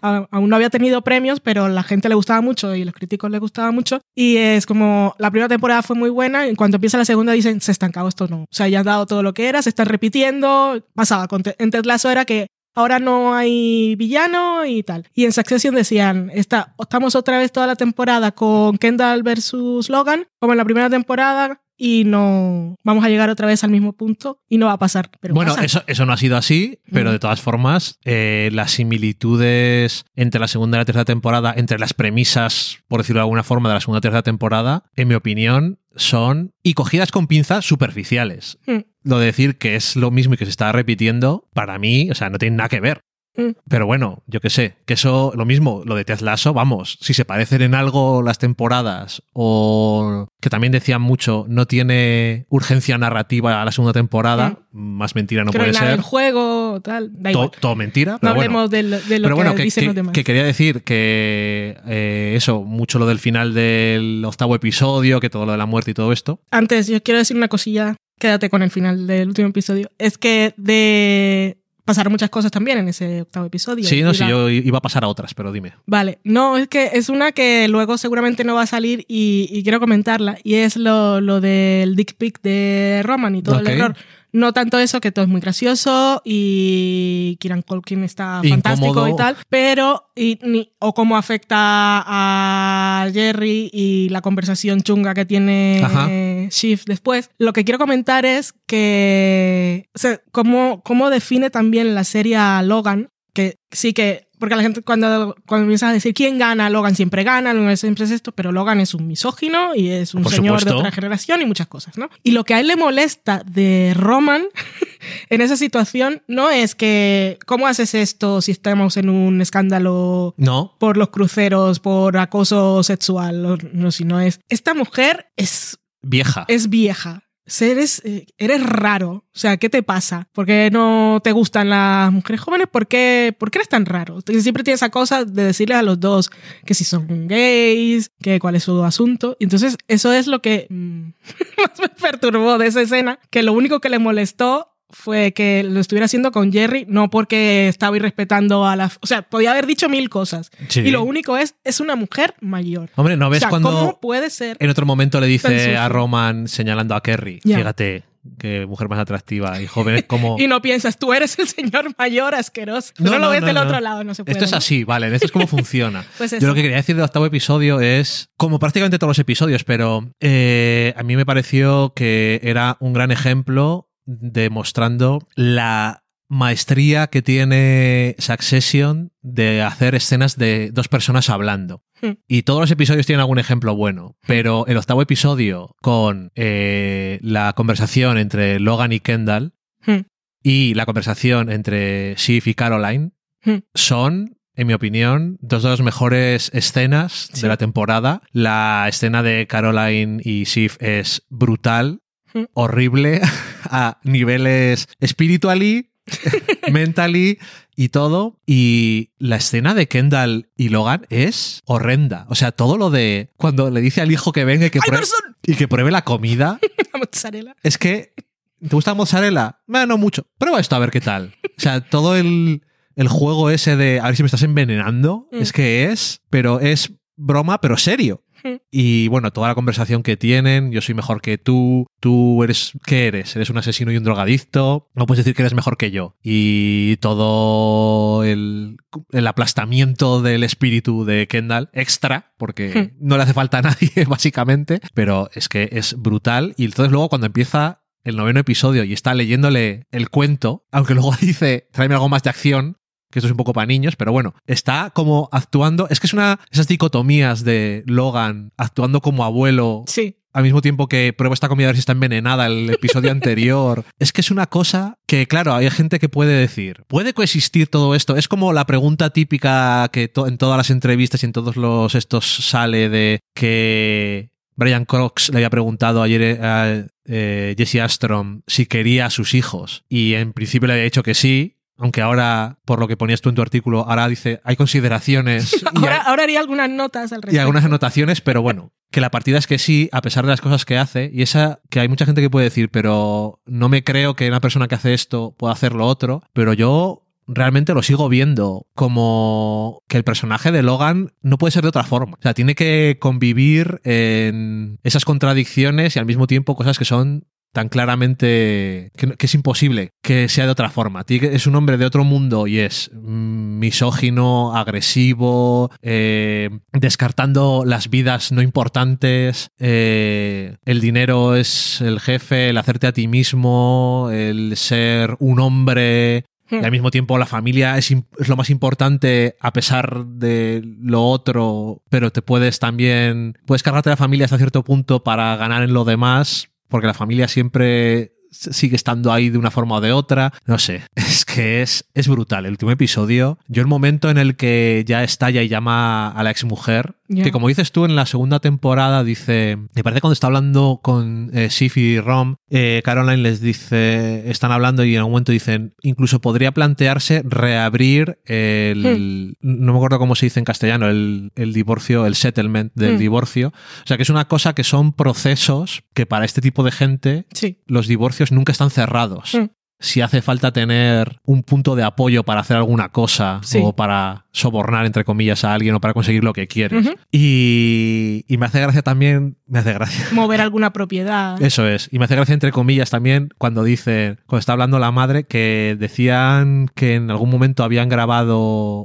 Aún 0.00 0.50
no 0.50 0.56
había 0.56 0.70
tenido 0.70 1.02
premios, 1.02 1.40
pero 1.40 1.68
la 1.68 1.82
gente 1.82 2.08
le 2.08 2.14
gustaba 2.14 2.40
mucho 2.40 2.74
y 2.74 2.84
los 2.84 2.94
críticos 2.94 3.30
le 3.30 3.38
gustaba 3.38 3.70
mucho. 3.70 4.00
Y 4.14 4.36
es 4.36 4.66
como 4.66 5.14
la 5.18 5.30
primera 5.30 5.48
temporada 5.48 5.82
fue 5.82 5.96
muy 5.96 6.10
buena. 6.10 6.48
Y 6.48 6.56
cuando 6.56 6.76
empieza 6.76 6.98
la 6.98 7.04
segunda 7.04 7.32
dicen 7.32 7.60
se 7.60 7.72
estancado 7.72 8.08
esto 8.08 8.26
no. 8.28 8.42
O 8.42 8.48
sea, 8.50 8.68
ya 8.68 8.80
han 8.80 8.86
dado 8.86 9.06
todo 9.06 9.22
lo 9.22 9.34
que 9.34 9.48
era, 9.48 9.62
se 9.62 9.68
están 9.68 9.86
repitiendo. 9.86 10.84
Pasaba 10.94 11.28
con 11.28 11.42
en 11.58 11.70
Ted 11.70 11.84
Lasso 11.84 12.10
era 12.10 12.24
que 12.24 12.48
ahora 12.74 12.98
no 12.98 13.34
hay 13.34 13.94
villano 13.96 14.64
y 14.64 14.82
tal. 14.82 15.08
Y 15.14 15.24
en 15.24 15.32
Succession 15.32 15.74
decían, 15.74 16.30
está, 16.34 16.74
estamos 16.78 17.14
otra 17.14 17.38
vez 17.38 17.52
toda 17.52 17.66
la 17.66 17.76
temporada 17.76 18.32
con 18.32 18.78
Kendall 18.78 19.22
versus 19.22 19.88
Logan, 19.88 20.28
como 20.38 20.52
en 20.52 20.58
la 20.58 20.64
primera 20.64 20.90
temporada, 20.90 21.61
y 21.84 22.04
no 22.04 22.76
vamos 22.84 23.04
a 23.04 23.08
llegar 23.08 23.28
otra 23.28 23.48
vez 23.48 23.64
al 23.64 23.70
mismo 23.70 23.92
punto 23.92 24.38
y 24.48 24.56
no 24.56 24.66
va 24.66 24.74
a 24.74 24.78
pasar. 24.78 25.10
Pero 25.18 25.34
bueno, 25.34 25.56
Eso, 25.60 25.82
eso 25.88 26.06
no 26.06 26.12
ha 26.12 26.16
sido 26.16 26.36
así, 26.36 26.78
pero 26.92 27.10
de 27.10 27.18
todas 27.18 27.40
formas, 27.40 27.98
eh, 28.04 28.50
las 28.52 28.70
similitudes 28.70 30.04
entre 30.14 30.40
la 30.40 30.46
segunda 30.46 30.78
y 30.78 30.80
la 30.80 30.84
tercera 30.84 31.04
temporada, 31.04 31.52
entre 31.56 31.80
las 31.80 31.92
premisas, 31.92 32.78
por 32.86 33.00
decirlo 33.00 33.18
de 33.18 33.24
alguna 33.24 33.42
forma, 33.42 33.68
de 33.68 33.74
la 33.74 33.80
segunda 33.80 33.98
y 33.98 34.02
tercera 34.02 34.22
temporada, 34.22 34.84
en 34.94 35.08
mi 35.08 35.14
opinión, 35.14 35.80
son, 35.96 36.52
y 36.62 36.74
cogidas 36.74 37.10
con 37.10 37.26
pinzas, 37.26 37.64
superficiales. 37.64 38.58
Mm. 38.68 38.82
Lo 39.02 39.18
de 39.18 39.26
decir 39.26 39.58
que 39.58 39.74
es 39.74 39.96
lo 39.96 40.12
mismo 40.12 40.34
y 40.34 40.36
que 40.36 40.44
se 40.44 40.52
está 40.52 40.70
repitiendo, 40.70 41.48
para 41.52 41.80
mí, 41.80 42.12
o 42.12 42.14
sea, 42.14 42.30
no 42.30 42.38
tiene 42.38 42.58
nada 42.58 42.68
que 42.68 42.80
ver. 42.80 43.02
Mm. 43.36 43.50
Pero 43.68 43.86
bueno, 43.86 44.22
yo 44.26 44.40
qué 44.40 44.50
sé, 44.50 44.76
que 44.84 44.94
eso, 44.94 45.32
lo 45.34 45.44
mismo, 45.44 45.82
lo 45.84 45.94
de 45.94 46.04
Ted 46.04 46.20
vamos, 46.54 46.98
si 47.00 47.14
se 47.14 47.24
parecen 47.24 47.62
en 47.62 47.74
algo 47.74 48.22
las 48.22 48.38
temporadas 48.38 49.22
o 49.32 50.28
que 50.40 50.50
también 50.50 50.72
decían 50.72 51.00
mucho, 51.00 51.46
no 51.48 51.66
tiene 51.66 52.46
urgencia 52.48 52.98
narrativa 52.98 53.62
a 53.62 53.64
la 53.64 53.72
segunda 53.72 53.92
temporada, 53.92 54.58
mm. 54.72 54.78
más 54.78 55.14
mentira 55.14 55.44
no 55.44 55.52
puede 55.52 55.72
ser. 55.72 55.88
el 55.88 56.02
juego, 56.02 56.80
tal, 56.82 57.12
todo, 57.60 57.76
mentira. 57.76 58.18
no 58.20 58.30
hablemos 58.30 58.70
de, 58.70 58.82
lo 58.82 59.54
que, 59.54 59.62
dicen 59.62 59.86
los 59.86 59.94
demás. 59.94 60.12
Que 60.12 60.24
quería 60.24 60.44
decir 60.44 60.82
que 60.82 61.78
eh, 61.86 62.34
eso, 62.36 62.62
mucho 62.62 62.98
lo 62.98 63.06
del 63.06 63.18
final 63.18 63.54
del 63.54 64.24
octavo 64.24 64.54
episodio, 64.54 65.20
que 65.20 65.30
todo 65.30 65.46
lo 65.46 65.52
de 65.52 65.58
la 65.58 65.66
muerte 65.66 65.92
y 65.92 65.94
todo 65.94 66.12
esto. 66.12 66.40
Antes, 66.50 66.86
yo 66.88 67.02
quiero 67.02 67.18
decir 67.18 67.36
una 67.36 67.48
cosilla, 67.48 67.96
quédate 68.18 68.50
con 68.50 68.62
el 68.62 68.70
final 68.70 69.06
del 69.06 69.28
último 69.28 69.48
episodio. 69.48 69.90
Es 69.98 70.18
que 70.18 70.54
de 70.56 71.61
pasaron 71.84 72.12
muchas 72.12 72.30
cosas 72.30 72.50
también 72.50 72.78
en 72.78 72.88
ese 72.88 73.22
octavo 73.22 73.46
episodio. 73.46 73.84
Sí, 73.84 74.02
no, 74.02 74.14
sí, 74.14 74.24
yo 74.28 74.48
iba 74.48 74.78
a 74.78 74.82
pasar 74.82 75.04
a 75.04 75.08
otras, 75.08 75.34
pero 75.34 75.52
dime. 75.52 75.72
Vale, 75.86 76.18
no, 76.24 76.56
es 76.56 76.68
que 76.68 76.90
es 76.94 77.08
una 77.08 77.32
que 77.32 77.68
luego 77.68 77.98
seguramente 77.98 78.44
no 78.44 78.54
va 78.54 78.62
a 78.62 78.66
salir 78.66 79.04
y, 79.08 79.62
quiero 79.62 79.80
comentarla, 79.80 80.38
y 80.42 80.54
es 80.54 80.76
lo, 80.76 81.20
lo 81.20 81.40
del 81.40 81.96
dick 81.96 82.14
pic 82.14 82.40
de 82.42 83.02
Roman 83.04 83.34
y 83.34 83.42
todo 83.42 83.60
el 83.60 83.68
error. 83.68 83.96
No 84.32 84.52
tanto 84.52 84.78
eso, 84.78 85.00
que 85.00 85.12
todo 85.12 85.24
es 85.24 85.30
muy 85.30 85.40
gracioso 85.40 86.22
y 86.24 87.36
Kieran 87.38 87.60
Culkin 87.62 88.02
está 88.02 88.40
fantástico 88.48 89.06
y 89.06 89.14
tal, 89.14 89.36
pero 89.50 90.10
y, 90.16 90.38
ni, 90.42 90.72
o 90.78 90.94
cómo 90.94 91.18
afecta 91.18 91.56
a 91.58 93.06
Jerry 93.12 93.70
y 93.72 94.08
la 94.08 94.22
conversación 94.22 94.80
chunga 94.80 95.12
que 95.12 95.26
tiene 95.26 96.48
Shift 96.50 96.86
después. 96.86 97.30
Lo 97.38 97.52
que 97.52 97.64
quiero 97.64 97.78
comentar 97.78 98.24
es 98.24 98.54
que 98.66 99.88
o 99.94 99.98
sea, 99.98 100.20
cómo, 100.32 100.82
cómo 100.82 101.10
define 101.10 101.50
también 101.50 101.94
la 101.94 102.04
serie 102.04 102.36
a 102.36 102.62
Logan, 102.62 103.10
que 103.34 103.56
sí 103.70 103.92
que 103.92 104.28
porque 104.42 104.56
la 104.56 104.62
gente 104.62 104.82
cuando, 104.82 105.36
cuando 105.46 105.66
empiezas 105.66 105.90
a 105.90 105.92
decir 105.92 106.14
quién 106.14 106.36
gana, 106.36 106.68
Logan 106.68 106.96
siempre 106.96 107.22
gana, 107.22 107.54
Logan 107.54 107.76
siempre 107.76 108.06
es 108.06 108.10
esto, 108.10 108.32
pero 108.32 108.50
Logan 108.50 108.80
es 108.80 108.92
un 108.92 109.06
misógino 109.06 109.76
y 109.76 109.90
es 109.90 110.14
un 110.14 110.28
señor 110.28 110.64
de 110.64 110.72
otra 110.72 110.90
generación 110.90 111.40
y 111.42 111.46
muchas 111.46 111.68
cosas, 111.68 111.96
¿no? 111.96 112.10
Y 112.24 112.32
lo 112.32 112.42
que 112.42 112.54
a 112.54 112.58
él 112.58 112.66
le 112.66 112.74
molesta 112.74 113.44
de 113.46 113.94
Roman 113.96 114.42
en 115.30 115.42
esa 115.42 115.56
situación 115.56 116.22
no 116.26 116.50
es 116.50 116.74
que, 116.74 117.38
¿cómo 117.46 117.68
haces 117.68 117.94
esto 117.94 118.40
si 118.42 118.50
estamos 118.50 118.96
en 118.96 119.10
un 119.10 119.40
escándalo 119.40 120.34
no. 120.38 120.74
por 120.80 120.96
los 120.96 121.10
cruceros, 121.10 121.78
por 121.78 122.16
acoso 122.16 122.82
sexual? 122.82 123.60
No, 123.72 123.92
sino 123.92 124.20
es, 124.20 124.40
esta 124.48 124.74
mujer 124.74 125.28
es... 125.36 125.78
Vieja. 126.02 126.46
Es 126.48 126.68
vieja 126.68 127.22
eres, 127.60 128.00
eh, 128.04 128.26
eres 128.38 128.62
raro. 128.62 129.24
O 129.34 129.38
sea, 129.38 129.56
¿qué 129.56 129.68
te 129.68 129.82
pasa? 129.82 130.28
¿Por 130.32 130.46
qué 130.46 130.70
no 130.72 131.20
te 131.22 131.32
gustan 131.32 131.68
las 131.68 132.10
mujeres 132.12 132.40
jóvenes? 132.40 132.68
¿Por 132.70 132.86
qué, 132.86 133.34
¿por 133.38 133.50
qué 133.50 133.58
eres 133.58 133.68
tan 133.68 133.84
raro? 133.84 134.20
Siempre 134.22 134.64
tienes 134.64 134.78
esa 134.78 134.90
cosa 134.90 135.24
de 135.24 135.44
decirle 135.44 135.74
a 135.74 135.82
los 135.82 136.00
dos 136.00 136.30
que 136.64 136.74
si 136.74 136.84
son 136.84 137.28
gays, 137.28 138.10
que 138.22 138.38
cuál 138.38 138.56
es 138.56 138.64
su 138.64 138.82
asunto. 138.82 139.36
Entonces, 139.40 139.76
eso 139.88 140.12
es 140.12 140.26
lo 140.26 140.40
que 140.40 140.66
mm, 140.70 141.02
más 141.58 141.80
me 141.80 141.88
perturbó 141.88 142.58
de 142.58 142.68
esa 142.68 142.80
escena, 142.80 143.18
que 143.30 143.42
lo 143.42 143.52
único 143.52 143.80
que 143.80 143.90
le 143.90 143.98
molestó 143.98 144.71
fue 144.92 145.32
que 145.32 145.62
lo 145.64 145.80
estuviera 145.80 146.06
haciendo 146.06 146.32
con 146.32 146.52
Jerry, 146.52 146.84
no 146.88 147.10
porque 147.10 147.68
estaba 147.68 147.96
irrespetando 147.96 148.66
a 148.66 148.76
la... 148.76 148.90
O 149.00 149.06
sea, 149.06 149.22
podía 149.22 149.52
haber 149.52 149.66
dicho 149.66 149.88
mil 149.88 150.08
cosas. 150.08 150.50
Sí. 150.68 150.80
Y 150.80 150.90
lo 150.90 151.02
único 151.02 151.36
es, 151.36 151.54
es 151.64 151.80
una 151.80 151.96
mujer 151.96 152.34
mayor. 152.40 152.90
Hombre, 152.96 153.16
¿no 153.16 153.30
ves 153.30 153.38
o 153.38 153.40
sea, 153.40 153.48
cuando 153.50 153.70
¿cómo 153.70 154.00
puede 154.00 154.30
ser? 154.30 154.56
en 154.60 154.70
otro 154.70 154.86
momento 154.86 155.20
le 155.20 155.26
dice 155.26 155.76
a. 155.76 155.88
Roman 155.88 156.48
señalando 156.48 156.94
a 156.94 157.02
Kerry, 157.02 157.40
fíjate, 157.42 158.04
qué 158.38 158.66
mujer 158.66 158.88
más 158.88 158.98
atractiva 158.98 159.60
y 159.60 159.66
joven 159.66 160.04
como... 160.06 160.36
Y 160.42 160.46
no 160.46 160.62
piensas, 160.62 160.98
tú 160.98 161.12
eres 161.12 161.38
el 161.38 161.48
señor 161.48 161.94
mayor 161.98 162.34
asqueroso. 162.34 162.92
No, 162.98 163.12
No, 163.12 163.18
lo 163.18 163.30
ves 163.30 163.40
no, 163.40 163.48
del 163.48 163.56
otro 163.58 163.80
lado, 163.80 164.04
no 164.04 164.14
se 164.14 164.24
puede. 164.24 164.32
Esto 164.32 164.44
es 164.44 164.52
así, 164.52 164.84
vale, 164.84 165.12
esto 165.12 165.26
es 165.26 165.32
cómo 165.32 165.46
funciona. 165.48 166.04
Pues 166.18 166.30
Yo 166.38 166.46
lo 166.46 166.54
que 166.54 166.62
quería 166.62 166.76
decir 166.76 166.96
del 166.96 167.04
octavo 167.04 167.26
episodio 167.26 167.80
es, 167.80 168.30
como 168.36 168.58
prácticamente 168.58 168.98
todos 168.98 169.10
los 169.10 169.18
episodios, 169.18 169.64
pero 169.64 170.08
eh, 170.20 170.94
a 170.96 171.02
mí 171.02 171.16
me 171.16 171.26
pareció 171.26 171.92
que 171.94 172.40
era 172.42 172.76
un 172.80 172.92
gran 172.92 173.10
ejemplo 173.10 173.88
demostrando 174.20 175.26
la 175.34 176.02
maestría 176.28 177.08
que 177.08 177.20
tiene 177.20 178.14
Succession 178.18 179.12
de 179.20 179.60
hacer 179.62 179.94
escenas 179.94 180.36
de 180.38 180.70
dos 180.72 180.88
personas 180.88 181.28
hablando. 181.28 181.82
Hmm. 182.00 182.12
Y 182.26 182.42
todos 182.42 182.60
los 182.60 182.70
episodios 182.70 183.04
tienen 183.06 183.20
algún 183.20 183.38
ejemplo 183.38 183.76
bueno, 183.76 184.16
pero 184.26 184.66
el 184.66 184.78
octavo 184.78 185.02
episodio 185.02 185.74
con 185.82 186.30
eh, 186.34 187.18
la 187.22 187.52
conversación 187.52 188.16
entre 188.18 188.58
Logan 188.60 188.92
y 188.92 189.00
Kendall 189.00 189.52
Hmm. 189.84 190.02
y 190.42 190.74
la 190.74 190.86
conversación 190.86 191.50
entre 191.50 192.14
Shiv 192.16 192.44
y 192.46 192.54
Caroline 192.54 193.10
Hmm. 193.44 193.58
son, 193.74 194.38
en 194.54 194.66
mi 194.68 194.72
opinión, 194.72 195.36
dos 195.40 195.64
de 195.64 195.68
las 195.70 195.80
mejores 195.82 196.50
escenas 196.54 197.28
Sí. 197.32 197.42
de 197.42 197.48
la 197.48 197.56
temporada. 197.56 198.22
La 198.30 198.86
escena 198.88 199.22
de 199.22 199.46
Caroline 199.48 200.22
y 200.24 200.44
Shiv 200.44 200.76
es 200.80 201.24
brutal, 201.28 201.98
Hmm. 202.32 202.44
horrible, 202.54 203.20
a 203.64 203.98
niveles 204.04 204.88
spiritually, 205.04 205.90
mentally 206.70 207.38
y 207.76 207.88
todo. 207.88 208.38
Y 208.46 209.10
la 209.18 209.36
escena 209.36 209.74
de 209.74 209.88
Kendall 209.88 210.50
y 210.56 210.68
Logan 210.68 211.06
es 211.10 211.62
horrenda. 211.66 212.26
O 212.28 212.34
sea, 212.34 212.52
todo 212.52 212.76
lo 212.76 212.90
de 212.90 213.30
cuando 213.36 213.70
le 213.70 213.80
dice 213.80 214.00
al 214.00 214.12
hijo 214.12 214.32
que 214.32 214.44
venga 214.44 214.66
y 214.66 214.70
que, 214.70 214.80
pruebe, 214.80 215.04
y 215.44 215.54
que 215.54 215.68
pruebe 215.68 215.90
la 215.90 216.02
comida. 216.04 216.58
La 216.92 216.98
mozzarella. 216.98 217.56
Es 217.62 217.78
que, 217.78 218.12
¿te 218.60 218.68
gusta 218.76 218.90
la 218.90 218.96
mozzarella? 218.96 219.60
Bueno, 219.66 219.86
no 219.86 219.98
mucho. 219.98 220.26
Prueba 220.36 220.60
esto 220.60 220.76
a 220.76 220.78
ver 220.78 220.90
qué 220.90 221.00
tal. 221.00 221.34
O 221.56 221.60
sea, 221.60 221.80
todo 221.80 222.16
el, 222.16 222.62
el 222.96 223.08
juego 223.08 223.48
ese 223.48 223.76
de 223.76 223.98
a 223.98 224.04
ver 224.06 224.16
si 224.16 224.22
me 224.22 224.26
estás 224.26 224.42
envenenando, 224.42 225.26
Mm. 225.32 225.40
es 225.40 225.52
que 225.52 225.86
es, 225.86 226.20
pero 226.28 226.60
es 226.60 226.92
broma, 227.16 227.60
pero 227.60 227.76
serio. 227.76 228.22
Y 228.70 229.08
bueno, 229.08 229.30
toda 229.30 229.48
la 229.48 229.54
conversación 229.54 230.02
que 230.02 230.16
tienen, 230.16 230.72
yo 230.72 230.80
soy 230.80 230.94
mejor 230.94 231.20
que 231.20 231.38
tú, 231.38 231.86
tú 232.00 232.42
eres, 232.42 232.72
¿qué 232.84 233.06
eres? 233.06 233.36
Eres 233.36 233.50
un 233.50 233.58
asesino 233.58 233.92
y 233.92 233.96
un 233.96 234.04
drogadicto, 234.04 234.90
no 234.94 235.06
puedes 235.06 235.24
decir 235.24 235.36
que 235.36 235.42
eres 235.42 235.54
mejor 235.54 235.76
que 235.76 235.90
yo. 235.90 236.16
Y 236.22 236.96
todo 236.96 238.24
el, 238.24 238.78
el 239.12 239.26
aplastamiento 239.26 240.22
del 240.22 240.42
espíritu 240.42 241.04
de 241.04 241.28
Kendall, 241.28 241.70
extra, 241.72 242.32
porque 242.36 242.94
no 242.98 243.16
le 243.16 243.22
hace 243.22 243.34
falta 243.34 243.58
a 243.58 243.62
nadie, 243.62 243.90
básicamente, 244.08 244.80
pero 244.94 245.30
es 245.34 245.48
que 245.48 245.68
es 245.72 245.94
brutal. 245.96 246.54
Y 246.56 246.64
entonces 246.64 246.90
luego 246.90 247.08
cuando 247.08 247.26
empieza 247.26 247.82
el 248.04 248.16
noveno 248.16 248.40
episodio 248.40 248.84
y 248.84 248.92
está 248.92 249.14
leyéndole 249.14 249.86
el 249.92 250.10
cuento, 250.10 250.66
aunque 250.72 250.94
luego 250.94 251.14
dice, 251.20 251.68
tráeme 251.72 251.94
algo 251.94 252.08
más 252.08 252.22
de 252.22 252.30
acción, 252.30 252.78
que 253.12 253.18
esto 253.20 253.28
es 253.28 253.32
un 253.32 253.36
poco 253.36 253.52
para 253.52 253.66
niños, 253.66 253.94
pero 253.96 254.10
bueno, 254.10 254.34
está 254.46 254.90
como 254.94 255.28
actuando, 255.30 255.86
es 255.90 256.00
que 256.00 256.06
es 256.08 256.12
una, 256.12 256.40
esas 256.50 256.66
dicotomías 256.66 257.44
de 257.44 257.84
Logan 257.86 258.52
actuando 258.56 259.00
como 259.00 259.22
abuelo 259.24 259.84
Sí. 259.86 260.16
al 260.32 260.42
mismo 260.44 260.62
tiempo 260.62 260.88
que 260.88 261.12
prueba 261.16 261.34
esta 261.34 261.48
comida 261.48 261.66
a 261.66 261.70
ver 261.70 261.76
si 261.76 261.80
está 261.80 261.92
envenenada 261.92 262.46
el 262.46 262.70
episodio 262.70 263.10
anterior. 263.12 263.84
Es 263.98 264.12
que 264.12 264.22
es 264.22 264.30
una 264.30 264.46
cosa 264.46 264.98
que, 265.06 265.26
claro, 265.28 265.54
hay 265.54 265.68
gente 265.70 265.98
que 265.98 266.08
puede 266.08 266.32
decir, 266.32 266.84
¿puede 266.88 267.12
coexistir 267.12 267.68
todo 267.68 267.94
esto? 267.94 268.16
Es 268.16 268.28
como 268.28 268.52
la 268.54 268.64
pregunta 268.64 269.10
típica 269.10 269.88
que 269.92 270.08
to- 270.08 270.26
en 270.26 270.38
todas 270.38 270.56
las 270.56 270.70
entrevistas 270.70 271.22
y 271.22 271.26
en 271.26 271.32
todos 271.32 271.56
los 271.56 271.94
estos 271.94 272.24
sale 272.26 272.88
de 272.88 273.20
que 273.34 274.30
Brian 274.56 274.84
Cox 274.84 275.28
le 275.30 275.36
había 275.36 275.50
preguntado 275.50 276.02
ayer 276.02 276.40
a 276.42 276.86
eh, 277.04 277.54
Jesse 277.58 277.76
Astrom 277.80 278.42
si 278.46 278.66
quería 278.66 279.06
a 279.06 279.10
sus 279.10 279.34
hijos 279.34 279.84
y 279.88 280.14
en 280.14 280.32
principio 280.32 280.66
le 280.68 280.74
había 280.74 280.84
dicho 280.84 281.02
que 281.02 281.14
sí. 281.14 281.58
Aunque 281.82 282.00
ahora, 282.00 282.58
por 282.64 282.78
lo 282.80 282.88
que 282.88 282.96
ponías 282.96 283.20
tú 283.20 283.28
en 283.28 283.34
tu 283.34 283.42
artículo, 283.42 283.80
ahora 283.88 284.08
dice, 284.08 284.40
hay 284.44 284.56
consideraciones 284.56 285.52
y 285.62 285.66
Ahora, 285.78 285.96
hay- 285.96 286.02
ahora 286.06 286.22
haría 286.22 286.40
algunas 286.40 286.70
notas 286.70 287.12
al 287.12 287.18
y 287.18 287.22
respecto. 287.22 287.40
algunas 287.40 287.64
anotaciones, 287.64 288.20
pero 288.20 288.40
bueno, 288.40 288.72
que 288.90 289.00
la 289.00 289.10
partida 289.10 289.38
es 289.38 289.46
que 289.46 289.58
sí, 289.58 289.88
a 289.92 290.00
pesar 290.00 290.24
de 290.24 290.30
las 290.30 290.40
cosas 290.40 290.64
que 290.64 290.78
hace, 290.78 291.10
y 291.12 291.22
esa 291.22 291.60
que 291.70 291.80
hay 291.80 291.88
mucha 291.88 292.06
gente 292.06 292.20
que 292.20 292.30
puede 292.30 292.44
decir, 292.44 292.70
pero 292.70 293.40
no 293.46 293.68
me 293.68 293.82
creo 293.84 294.14
que 294.16 294.28
una 294.28 294.40
persona 294.40 294.68
que 294.68 294.76
hace 294.76 294.94
esto 294.94 295.34
pueda 295.36 295.52
hacer 295.52 295.74
lo 295.74 295.86
otro, 295.86 296.22
pero 296.32 296.52
yo 296.52 297.00
realmente 297.26 297.72
lo 297.74 297.82
sigo 297.82 298.08
viendo 298.08 298.66
como 298.74 299.82
que 299.88 299.96
el 299.96 300.04
personaje 300.04 300.52
de 300.52 300.62
Logan 300.62 301.12
no 301.22 301.38
puede 301.38 301.52
ser 301.52 301.62
de 301.62 301.68
otra 301.68 301.84
forma. 301.84 302.14
O 302.18 302.22
sea, 302.22 302.34
tiene 302.34 302.54
que 302.54 302.98
convivir 303.00 303.80
en 303.84 304.78
esas 304.82 305.04
contradicciones 305.04 305.96
y 305.96 305.98
al 305.98 306.06
mismo 306.06 306.26
tiempo 306.26 306.56
cosas 306.56 306.78
que 306.78 306.84
son 306.84 307.26
tan 307.52 307.68
claramente 307.68 308.90
que, 308.96 309.14
que 309.16 309.26
es 309.26 309.34
imposible 309.34 309.92
que 310.02 310.28
sea 310.28 310.46
de 310.46 310.52
otra 310.52 310.70
forma. 310.70 311.04
Es 311.08 311.46
un 311.46 311.54
hombre 311.54 311.76
de 311.76 311.86
otro 311.86 312.04
mundo 312.04 312.46
y 312.46 312.58
es 312.58 312.90
mm, 312.92 313.58
misógino, 313.58 314.56
agresivo, 314.56 315.70
eh, 315.82 316.50
descartando 316.72 317.64
las 317.66 317.90
vidas 317.90 318.32
no 318.32 318.42
importantes. 318.42 319.50
eh, 319.58 320.56
el 320.64 320.80
dinero 320.80 321.36
es 321.36 321.80
el 321.80 322.00
jefe, 322.00 322.48
el 322.48 322.58
hacerte 322.58 322.86
a 322.86 322.92
ti 322.92 323.08
mismo, 323.08 324.08
el 324.12 324.56
ser 324.56 325.16
un 325.18 325.40
hombre. 325.40 326.24
Hmm. 326.50 326.60
Y 326.62 326.64
al 326.64 326.70
mismo 326.70 326.90
tiempo 326.90 327.18
la 327.18 327.26
familia 327.26 327.78
es, 327.78 327.90
es 327.90 328.28
lo 328.28 328.36
más 328.36 328.50
importante 328.50 329.36
a 329.40 329.52
pesar 329.52 330.04
de 330.06 330.62
lo 330.80 331.04
otro, 331.04 331.82
pero 331.88 332.10
te 332.10 332.22
puedes 332.22 332.58
también, 332.58 333.38
puedes 333.46 333.62
cargarte 333.62 333.90
la 333.90 333.96
familia 333.96 334.24
hasta 334.24 334.38
cierto 334.38 334.62
punto 334.62 335.02
para 335.02 335.36
ganar 335.36 335.62
en 335.62 335.72
lo 335.72 335.84
demás, 335.84 336.51
porque 336.72 336.86
la 336.86 336.94
familia 336.94 337.28
siempre 337.28 338.12
sigue 338.32 338.76
estando 338.76 339.12
ahí 339.12 339.30
de 339.30 339.38
una 339.38 339.50
forma 339.50 339.76
o 339.76 339.80
de 339.80 339.92
otra. 339.92 340.32
No 340.46 340.58
sé, 340.58 340.82
es 340.96 341.24
que 341.24 341.62
es, 341.62 341.84
es 341.94 342.08
brutal. 342.08 342.46
El 342.46 342.52
último 342.52 342.70
episodio, 342.72 343.38
yo 343.48 343.62
el 343.62 343.68
momento 343.68 344.10
en 344.10 344.18
el 344.18 344.36
que 344.36 344.84
ya 344.86 345.04
estalla 345.04 345.42
y 345.42 345.48
llama 345.48 346.08
a 346.10 346.22
la 346.22 346.30
exmujer, 346.30 346.94
Ya. 347.08 347.24
que 347.24 347.30
como 347.32 347.48
dices 347.48 347.72
tú 347.72 347.84
en 347.84 347.94
la 347.94 348.06
segunda 348.06 348.40
temporada, 348.40 349.04
dice, 349.04 349.58
me 349.74 349.82
parece 349.84 350.00
cuando 350.00 350.14
está 350.14 350.28
hablando 350.28 350.80
con 350.82 351.30
eh, 351.34 351.50
Sif 351.50 351.76
y 351.76 352.00
Rom, 352.00 352.36
eh, 352.48 352.80
Caroline 352.84 353.18
les 353.22 353.40
dice, 353.42 354.30
están 354.30 354.50
hablando 354.50 354.82
y 354.84 354.92
en 354.94 354.98
algún 354.98 355.12
momento 355.12 355.30
dicen, 355.32 355.74
incluso 355.82 356.20
podría 356.20 356.52
plantearse 356.52 357.22
reabrir 357.24 358.18
el, 358.24 359.36
no 359.40 359.72
me 359.72 359.78
acuerdo 359.78 359.98
cómo 359.98 360.14
se 360.14 360.26
dice 360.26 360.40
en 360.40 360.44
castellano, 360.44 360.88
el, 360.88 361.32
el 361.36 361.52
divorcio, 361.52 362.06
el 362.06 362.14
settlement 362.14 362.72
del 362.74 362.94
Hmm. 362.94 362.98
divorcio. 362.98 363.48
O 363.48 363.86
sea 363.86 363.96
que 363.96 364.02
es 364.04 364.10
una 364.10 364.26
cosa 364.28 364.54
que 364.54 364.64
son 364.64 364.92
procesos 364.92 365.82
que 365.94 366.06
para 366.06 366.24
este 366.24 366.40
tipo 366.40 366.62
de 366.62 366.72
gente 366.72 367.26
Sí. 367.32 367.58
los 367.66 367.86
divorcios 367.88 368.21
nunca 368.30 368.52
están 368.52 368.70
cerrados. 368.70 369.34
Mm. 369.34 369.46
Si 369.80 370.00
hace 370.00 370.22
falta 370.22 370.52
tener 370.52 371.18
un 371.24 371.42
punto 371.42 371.74
de 371.74 371.82
apoyo 371.82 372.22
para 372.22 372.40
hacer 372.42 372.56
alguna 372.56 372.90
cosa 372.90 373.40
Sí. 373.42 373.58
o 373.60 373.74
para 373.74 374.26
sobornar, 374.30 374.86
entre 374.86 375.02
comillas, 375.02 375.42
a 375.42 375.54
alguien 375.54 375.74
o 375.74 375.80
para 375.80 375.92
conseguir 375.92 376.22
lo 376.22 376.32
que 376.32 376.46
quieres. 376.46 376.88
Y, 377.10 378.24
y 378.28 378.36
me 378.36 378.46
hace 378.46 378.60
gracia 378.60 378.82
también, 378.82 379.38
me 379.48 379.58
hace 379.58 379.72
gracia. 379.72 380.06
Mover 380.12 380.40
alguna 380.40 380.72
propiedad. 380.72 381.42
Eso 381.42 381.66
es. 381.66 381.88
Y 381.90 381.98
me 381.98 382.04
hace 382.04 382.14
gracia, 382.14 382.32
entre 382.32 382.52
comillas, 382.52 382.90
también 382.90 383.30
cuando 383.38 383.64
dice, 383.64 384.18
cuando 384.26 384.38
está 384.38 384.52
hablando 384.52 384.78
la 384.78 384.92
madre, 384.92 385.24
que 385.24 385.76
decían 385.76 386.68
que 386.76 386.94
en 386.94 387.10
algún 387.10 387.30
momento 387.30 387.64
habían 387.64 387.88
grabado 387.88 388.38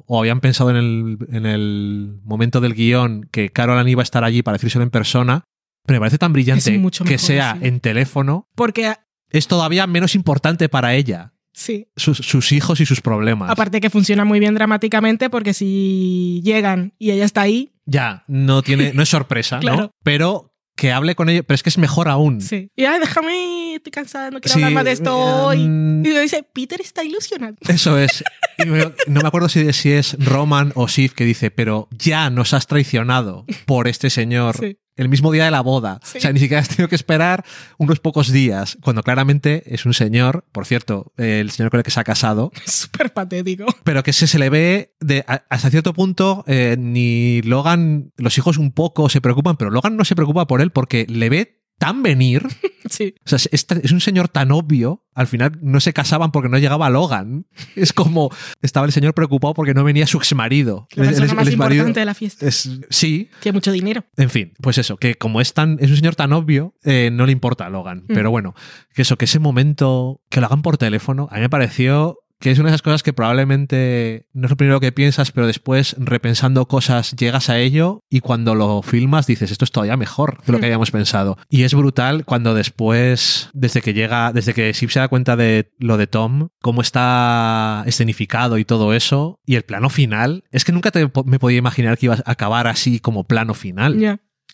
o 0.07 0.19
habían 0.19 0.39
pensado 0.39 0.71
en 0.71 0.77
el, 0.77 1.17
en 1.31 1.45
el 1.45 2.19
momento 2.23 2.59
del 2.59 2.73
guion 2.73 3.27
que 3.31 3.49
Caroline 3.49 3.91
iba 3.91 4.01
a 4.01 4.03
estar 4.03 4.23
allí 4.23 4.41
para 4.41 4.57
decírselo 4.57 4.83
en 4.83 4.89
persona. 4.89 5.43
Pero 5.85 5.97
me 5.97 6.01
parece 6.01 6.17
tan 6.17 6.33
brillante 6.33 6.77
mucho 6.79 7.05
que 7.05 7.17
sea 7.19 7.55
en 7.61 7.79
teléfono. 7.79 8.47
Porque, 8.55 8.93
Es 9.29 9.47
todavía 9.47 9.87
menos 9.87 10.15
importante 10.15 10.69
para 10.69 10.93
ella. 10.95 11.33
sí. 11.53 11.87
Sus, 11.95 12.17
sus 12.17 12.51
hijos 12.51 12.79
y 12.81 12.85
sus 12.85 13.01
problemas. 13.01 13.49
Aparte 13.49 13.81
que 13.81 13.89
funciona 13.89 14.23
muy 14.25 14.39
bien 14.39 14.53
dramáticamente 14.53 15.29
porque 15.29 15.53
si 15.53 16.41
llegan 16.43 16.93
y 16.99 17.11
ella 17.11 17.25
está 17.25 17.41
ahí, 17.41 17.71
Ya, 17.85 18.23
no 18.27 18.61
tiene, 18.61 18.93
no 18.93 19.01
es 19.03 19.09
sorpresa, 19.17 19.59
¿no? 19.61 19.91
Pero 20.03 20.53
que 20.75 20.91
hable 20.91 21.15
con 21.15 21.27
ellos, 21.29 21.43
pero 21.47 21.55
es 21.55 21.63
que 21.63 21.69
es 21.69 21.77
mejor 21.79 22.07
aún. 22.07 22.39
sí. 22.39 22.69
Y 22.75 22.85
ay, 22.85 22.99
déjame, 22.99 23.73
estoy 23.75 23.91
cansada, 23.91 24.29
no 24.29 24.39
quiero 24.39 24.53
Sí, 24.53 24.59
hablar 24.61 24.73
más 24.73 24.85
de 24.85 24.91
esto 24.91 25.17
hoy. 25.17 25.57
mm, 25.67 26.05
Y 26.05 26.09
dice, 26.19 26.43
Peter 26.53 26.79
está 26.79 27.03
ilusionado. 27.03 27.55
Eso 27.67 27.97
es. 27.97 28.23
Y 28.59 28.65
me- 28.65 28.91
no 29.07 29.21
me 29.21 29.27
acuerdo 29.27 29.49
si, 29.49 29.71
si 29.73 29.91
es 29.91 30.15
Roman 30.23 30.71
o 30.75 30.87
Sif 30.87 31.13
que 31.13 31.25
dice, 31.25 31.49
pero 31.51 31.87
ya 31.91 32.29
nos 32.31 32.53
has 32.53 32.65
traicionado 32.67 33.45
por 33.65 33.87
este 33.87 34.09
señor 34.11 34.55
Sí. 34.57 34.77
El 34.97 35.09
mismo 35.09 35.31
día 35.31 35.45
de 35.45 35.51
la 35.51 35.61
boda. 35.61 35.99
Sí. 36.03 36.17
O 36.17 36.21
sea, 36.21 36.33
ni 36.33 36.39
siquiera 36.39 36.61
has 36.61 36.69
tenido 36.69 36.89
que 36.89 36.95
esperar 36.95 37.45
unos 37.77 37.99
pocos 37.99 38.31
días, 38.31 38.77
cuando 38.81 39.03
claramente 39.03 39.63
es 39.73 39.85
un 39.85 39.93
señor, 39.93 40.43
por 40.51 40.65
cierto, 40.65 41.13
el 41.17 41.51
señor 41.51 41.71
con 41.71 41.79
el 41.79 41.83
que 41.83 41.91
se 41.91 41.99
ha 41.99 42.03
casado, 42.03 42.51
Es 42.65 42.73
súper 42.73 43.13
patético. 43.13 43.65
pero 43.83 44.03
que 44.03 44.13
se, 44.13 44.27
se 44.27 44.39
le 44.39 44.49
ve 44.49 44.93
de, 44.99 45.23
hasta 45.27 45.69
cierto 45.69 45.93
punto, 45.93 46.43
eh, 46.47 46.75
ni 46.77 47.41
Logan, 47.43 48.11
los 48.17 48.37
hijos 48.37 48.57
un 48.57 48.71
poco 48.71 49.09
se 49.09 49.21
preocupan, 49.21 49.57
pero 49.57 49.71
Logan 49.71 49.95
no 49.95 50.05
se 50.05 50.15
preocupa 50.15 50.47
por 50.47 50.61
él 50.61 50.71
porque 50.71 51.05
le 51.07 51.29
ve 51.29 51.56
tan 51.77 52.03
venir. 52.03 52.45
Sí. 52.89 53.15
O 53.25 53.27
sea, 53.27 53.35
es, 53.51 53.67
es 53.83 53.91
un 53.91 53.99
señor 53.99 54.29
tan 54.29 54.49
obvio. 54.53 55.03
Al 55.13 55.27
final 55.27 55.59
no 55.61 55.81
se 55.81 55.91
casaban 55.91 56.31
porque 56.31 56.47
no 56.47 56.57
llegaba 56.57 56.89
Logan. 56.89 57.45
Es 57.75 57.91
como 57.91 58.31
estaba 58.61 58.85
el 58.85 58.93
señor 58.93 59.13
preocupado 59.13 59.53
porque 59.53 59.73
no 59.73 59.83
venía 59.83 60.07
su 60.07 60.17
exmarido. 60.19 60.87
La 60.95 61.03
persona 61.03 61.25
El- 61.25 61.29
el 61.31 61.35
más 61.35 61.47
exmarido 61.49 61.81
importante 61.81 61.99
de 61.99 62.05
la 62.05 62.13
fiesta. 62.13 62.47
es, 62.47 62.79
sí, 62.89 63.29
Tiene 63.41 63.57
mucho 63.57 63.73
dinero. 63.73 64.05
en 64.15 64.29
fin, 64.29 64.53
pues 64.61 64.77
eso, 64.77 64.95
que 64.95 65.15
como 65.15 65.41
es 65.41 65.53
tan, 65.53 65.75
es 65.81 65.89
un 65.89 65.97
señor 65.97 66.15
tan 66.15 66.31
obvio, 66.31 66.75
eh, 66.85 67.09
no 67.11 67.25
le 67.25 67.33
importa 67.33 67.65
a 67.65 67.69
Logan. 67.69 68.05
Mm. 68.07 68.13
Pero 68.13 68.31
bueno, 68.31 68.55
que 68.93 69.01
eso, 69.01 69.17
que 69.17 69.25
ese 69.25 69.39
momento, 69.39 70.21
que 70.29 70.39
lo 70.39 70.45
hagan 70.45 70.61
por 70.61 70.77
teléfono, 70.77 71.27
a 71.29 71.35
mí 71.35 71.41
me 71.41 71.49
pareció 71.49 72.19
que 72.39 72.51
es 72.51 72.59
una 72.59 72.69
de 72.69 72.71
esas 72.75 72.81
cosas 72.81 73.03
que 73.03 73.13
probablemente 73.13 74.27
no 74.33 74.45
es 74.45 74.49
lo 74.51 74.57
primero 74.57 74.79
que 74.79 74.91
piensas, 74.91 75.31
pero 75.31 75.47
después 75.47 75.95
repensando 75.99 76.67
cosas 76.67 77.15
llegas 77.15 77.49
a 77.49 77.57
ello 77.59 78.01
y 78.09 78.19
cuando 78.19 78.53
lo 78.55 78.81
filmas 78.81 79.27
dices, 79.27 79.51
esto 79.51 79.65
es 79.65 79.71
todavía 79.71 79.97
mejor 79.97 80.43
de 80.45 80.51
lo 80.51 80.59
que 80.59 80.63
Mm. 80.65 80.69
habíamos 80.69 80.91
pensado. 80.91 81.37
Y 81.49 81.63
es 81.63 81.73
brutal 81.73 82.25
cuando 82.25 82.53
después, 82.53 83.49
desde 83.53 83.81
que 83.81 83.93
llega, 83.93 84.31
desde 84.33 84.53
que 84.53 84.73
Sip 84.73 84.89
se 84.89 84.99
da 84.99 85.07
cuenta 85.07 85.35
de 85.35 85.71
lo 85.79 85.97
de 85.97 86.07
Tom, 86.07 86.49
cómo 86.61 86.81
está 86.81 87.83
escenificado 87.85 88.57
y 88.57 88.65
todo 88.65 88.93
eso, 88.93 89.39
y 89.45 89.55
el 89.55 89.63
plano 89.63 89.89
final, 89.89 90.43
es 90.51 90.63
que 90.65 90.71
nunca 90.71 90.91
te, 90.91 91.09
me 91.25 91.39
podía 91.39 91.57
imaginar 91.57 91.97
que 91.97 92.07
iba 92.07 92.15
a 92.15 92.31
acabar 92.31 92.67
así 92.67 92.99
como 92.99 93.23
plano 93.25 93.53
final. 93.53 93.97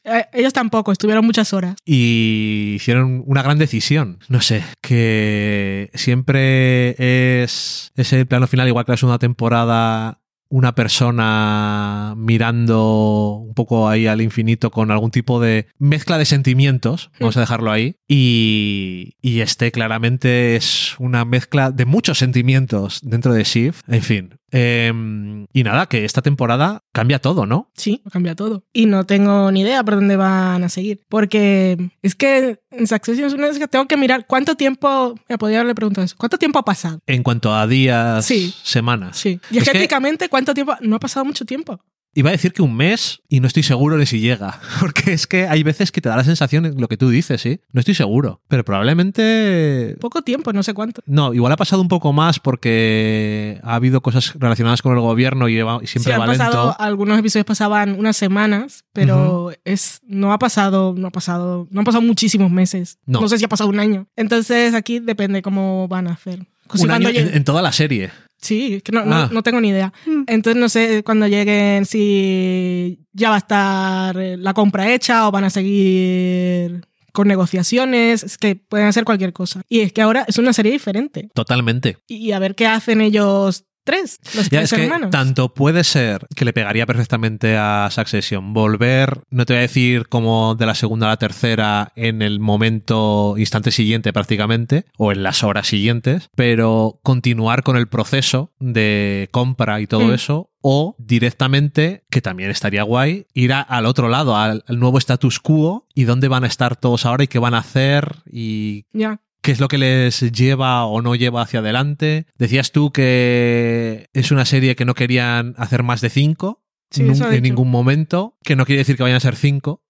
Eh, 0.03 0.25
ellos 0.33 0.53
tampoco, 0.53 0.91
estuvieron 0.91 1.25
muchas 1.25 1.53
horas. 1.53 1.75
Y 1.85 2.73
hicieron 2.75 3.23
una 3.25 3.41
gran 3.41 3.57
decisión. 3.57 4.19
No 4.29 4.41
sé, 4.41 4.63
que 4.81 5.89
siempre 5.93 6.95
es 7.43 7.91
ese 7.95 8.25
plano 8.25 8.47
final, 8.47 8.67
igual 8.67 8.85
que 8.85 8.91
la 8.93 8.97
segunda 8.97 9.19
temporada, 9.19 10.19
una 10.49 10.75
persona 10.75 12.13
mirando 12.15 13.37
un 13.43 13.55
poco 13.55 13.89
ahí 13.89 14.05
al 14.05 14.21
infinito 14.21 14.69
con 14.69 14.91
algún 14.91 15.09
tipo 15.09 15.39
de 15.39 15.67
mezcla 15.79 16.19
de 16.19 16.25
sentimientos, 16.25 17.09
vamos 17.19 17.37
a 17.37 17.39
dejarlo 17.39 17.71
ahí, 17.71 17.95
y, 18.07 19.15
y 19.19 19.39
este 19.39 19.71
claramente 19.71 20.55
es 20.55 20.95
una 20.99 21.25
mezcla 21.25 21.71
de 21.71 21.85
muchos 21.85 22.19
sentimientos 22.19 22.99
dentro 23.01 23.33
de 23.33 23.43
Shift, 23.43 23.81
en 23.87 24.01
fin. 24.03 24.35
Em, 24.55 25.47
y 25.51 25.63
nada, 25.63 25.87
que 25.87 26.05
esta 26.05 26.21
temporada 26.21 26.83
cambia 26.93 27.19
todo, 27.19 27.45
¿no? 27.47 27.71
Sí, 27.75 28.01
cambia 28.11 28.35
todo. 28.35 28.63
Y 28.71 28.85
no 28.85 29.03
tengo 29.03 29.51
ni 29.51 29.61
idea 29.61 29.83
por 29.83 29.95
dónde 29.95 30.15
van 30.15 30.63
a 30.63 30.69
seguir. 30.69 31.01
Porque 31.09 31.89
es 32.03 32.13
que 32.15 32.59
en 32.71 32.85
Succession 32.87 33.25
es 33.27 33.33
una 33.33 33.47
vez 33.47 33.57
que 33.57 33.67
tengo 33.67 33.87
que 33.87 33.97
mirar 33.97 34.25
cuánto 34.27 34.55
tiempo. 34.55 35.15
Me 35.27 35.37
podría 35.39 35.59
haberle 35.59 35.73
preguntado 35.75 36.05
eso. 36.05 36.15
¿Cuánto 36.19 36.37
tiempo 36.37 36.59
ha 36.59 36.65
pasado? 36.65 36.99
En 37.07 37.23
cuanto 37.23 37.53
a 37.53 37.65
días, 37.65 38.23
Sí. 38.25 38.53
semanas. 38.63 39.17
Sí. 39.17 39.39
Es 39.43 39.49
que- 39.49 39.53
Diegéticamente, 39.71 40.29
¿cuánto 40.29 40.53
tiempo? 40.53 40.75
No 40.81 40.97
ha 40.97 40.99
pasado 40.99 41.25
mucho 41.25 41.45
tiempo. 41.45 41.79
Iba 42.15 42.29
a 42.29 42.31
decir 42.33 42.53
que 42.53 42.61
un 42.61 42.75
mes 42.75 43.21
y 43.27 43.39
no 43.39 43.47
estoy 43.47 43.63
seguro 43.63 43.97
de 43.97 44.05
si 44.05 44.19
llega. 44.19 44.59
Porque 44.79 45.13
es 45.13 45.25
que 45.25 45.47
hay 45.47 45.63
veces 45.63 45.91
que 45.91 45.99
te 46.01 46.09
da 46.09 46.15
la 46.15 46.23
sensación, 46.23 46.75
lo 46.77 46.87
que 46.87 46.97
tú 46.97 47.09
dices, 47.09 47.41
¿sí? 47.41 47.59
No 47.71 47.79
estoy 47.79 47.95
seguro. 47.95 48.41
Pero 48.47 48.63
probablemente... 48.63 49.97
Poco 49.99 50.21
tiempo, 50.21 50.53
no 50.53 50.61
sé 50.63 50.73
cuánto. 50.73 51.01
No, 51.05 51.33
igual 51.33 51.51
ha 51.53 51.57
pasado 51.57 51.81
un 51.81 51.87
poco 51.87 52.13
más 52.13 52.39
porque 52.39 53.59
ha 53.63 53.75
habido 53.75 54.01
cosas 54.01 54.33
relacionadas 54.37 54.81
con 54.81 54.93
el 54.93 54.99
gobierno 54.99 55.49
y, 55.49 55.53
Sí, 55.53 55.87
siempre 55.87 56.13
han 56.13 56.21
va 56.21 56.25
pasado, 56.25 56.67
lento. 56.67 56.75
algunos 56.79 57.19
episodios 57.19 57.45
pasaban 57.45 57.97
unas 57.97 58.17
semanas, 58.17 58.85
pero 58.93 59.51
es, 59.65 60.01
no 60.05 60.33
ha 60.33 60.39
pasado, 60.39 60.93
no 60.97 61.07
ha 61.07 61.11
pasado, 61.11 61.67
no 61.71 61.81
han 61.81 61.85
pasado 61.85 62.01
muchísimos 62.01 62.51
meses. 62.51 62.99
No. 63.05 63.21
No. 63.21 63.27
sé 63.27 63.37
si 63.37 63.45
ha 63.45 63.49
pasado 63.49 63.69
un 63.69 63.79
año. 63.79 64.07
Entonces 64.15 64.73
aquí 64.73 64.99
depende 64.99 65.41
cómo 65.41 65.87
van 65.87 66.07
a 66.07 66.13
hacer. 66.13 66.45
Un 66.79 66.91
año 66.91 67.09
en 67.09 67.43
toda 67.43 67.61
la 67.61 67.71
serie. 67.71 68.11
Sí, 68.43 68.75
es 68.75 68.83
que 68.83 68.91
no, 68.91 69.03
no- 69.05 69.15
Ah. 69.15 69.29
no 69.31 69.41
tengo 69.41 69.59
ni 69.61 69.69
idea. 69.69 69.91
Entonces 70.27 70.59
no 70.59 70.67
sé 70.69 71.01
cuando 71.03 71.27
lleguen 71.27 71.85
si 71.85 72.99
ya 73.13 73.29
va 73.29 73.35
a 73.35 73.39
estar 73.39 74.17
eh, 74.17 74.37
la 74.37 74.53
compra 74.53 74.93
hecha 74.93 75.27
o 75.27 75.31
van 75.31 75.45
a 75.45 75.49
seguir 75.49 76.85
con 77.13 77.27
negociaciones. 77.27 78.23
Es 78.23 78.37
que 78.37 78.55
pueden 78.55 78.87
hacer 78.87 79.05
cualquier 79.05 79.33
cosa. 79.33 79.61
Y 79.69 79.79
es 79.81 79.93
que 79.93 80.01
ahora 80.01 80.25
es 80.27 80.37
una 80.37 80.51
serie 80.53 80.71
diferente. 80.71 81.29
Totalmente. 81.33 81.97
Y 82.07 82.31
a 82.31 82.39
ver 82.39 82.55
qué 82.55 82.67
hacen 82.67 83.01
ellos 83.01 83.65
tres, 83.83 84.19
los 84.35 84.49
Ya 84.49 84.59
tres 84.59 84.71
es 84.73 84.77
que 84.77 84.83
hermanos. 84.85 85.09
tanto 85.11 85.53
puede 85.53 85.83
ser 85.83 86.27
que 86.35 86.45
le 86.45 86.53
pegaría 86.53 86.85
perfectamente 86.85 87.57
a 87.57 87.89
Succession 87.91 88.53
volver, 88.53 89.21
no 89.29 89.45
te 89.45 89.53
voy 89.53 89.59
a 89.59 89.61
decir 89.61 90.07
como 90.07 90.55
de 90.55 90.65
la 90.65 90.75
segunda 90.75 91.07
a 91.07 91.09
la 91.11 91.17
tercera 91.17 91.91
en 91.95 92.21
el 92.21 92.39
momento 92.39 93.35
instante 93.37 93.71
siguiente 93.71 94.13
prácticamente 94.13 94.85
o 94.97 95.11
en 95.11 95.23
las 95.23 95.43
horas 95.43 95.67
siguientes, 95.67 96.29
pero 96.35 96.99
continuar 97.03 97.63
con 97.63 97.77
el 97.77 97.87
proceso 97.87 98.51
de 98.59 99.29
compra 99.31 99.81
y 99.81 99.87
todo 99.87 100.07
Mm. 100.07 100.13
eso 100.13 100.49
o 100.65 100.95
directamente, 100.97 102.05
que 102.09 102.21
también 102.21 102.49
estaría 102.49 102.83
guay, 102.83 103.25
ir 103.33 103.51
a- 103.51 103.59
al 103.61 103.85
otro 103.85 104.07
lado, 104.07 104.37
al, 104.37 104.63
al 104.65 104.79
nuevo 104.79 104.97
status 104.97 105.39
quo 105.41 105.87
y 105.93 106.05
dónde 106.05 106.29
van 106.29 106.45
a 106.45 106.47
estar 106.47 106.77
todos 106.77 107.05
ahora 107.05 107.25
y 107.25 107.27
qué 107.27 107.37
van 107.39 107.53
a 107.53 107.57
hacer 107.59 108.17
y 108.31 108.85
Ya. 108.93 109.19
Qué 109.43 109.51
es 109.51 109.59
lo 109.59 109.67
que 109.67 109.77
les 109.77 110.31
lleva 110.31 110.85
o 110.85 111.01
no 111.03 111.13
lleva 111.15 111.43
hacia 111.43 111.59
adelante. 111.59 112.25
Decías 112.39 112.71
tú 112.71 112.91
que 112.91 114.07
es 114.13 114.31
una 114.31 114.45
serie 114.45 114.75
que 114.75 114.85
no 114.85 114.95
querían 114.95 115.53
hacer 115.57 115.83
más 115.83 116.01
de 116.01 116.09
cinco 116.09 116.63
Sí, 116.89 117.01
en 117.03 117.13
dicho. 117.13 117.29
ningún 117.41 117.69
momento, 117.71 118.37
que 118.43 118.55
no 118.55 118.65
quiere 118.65 118.79
decir 118.79 118.95
que 118.97 119.03
vayan 119.03 119.17
a 119.17 119.19
ser 119.19 119.35
cinco, 119.35 119.83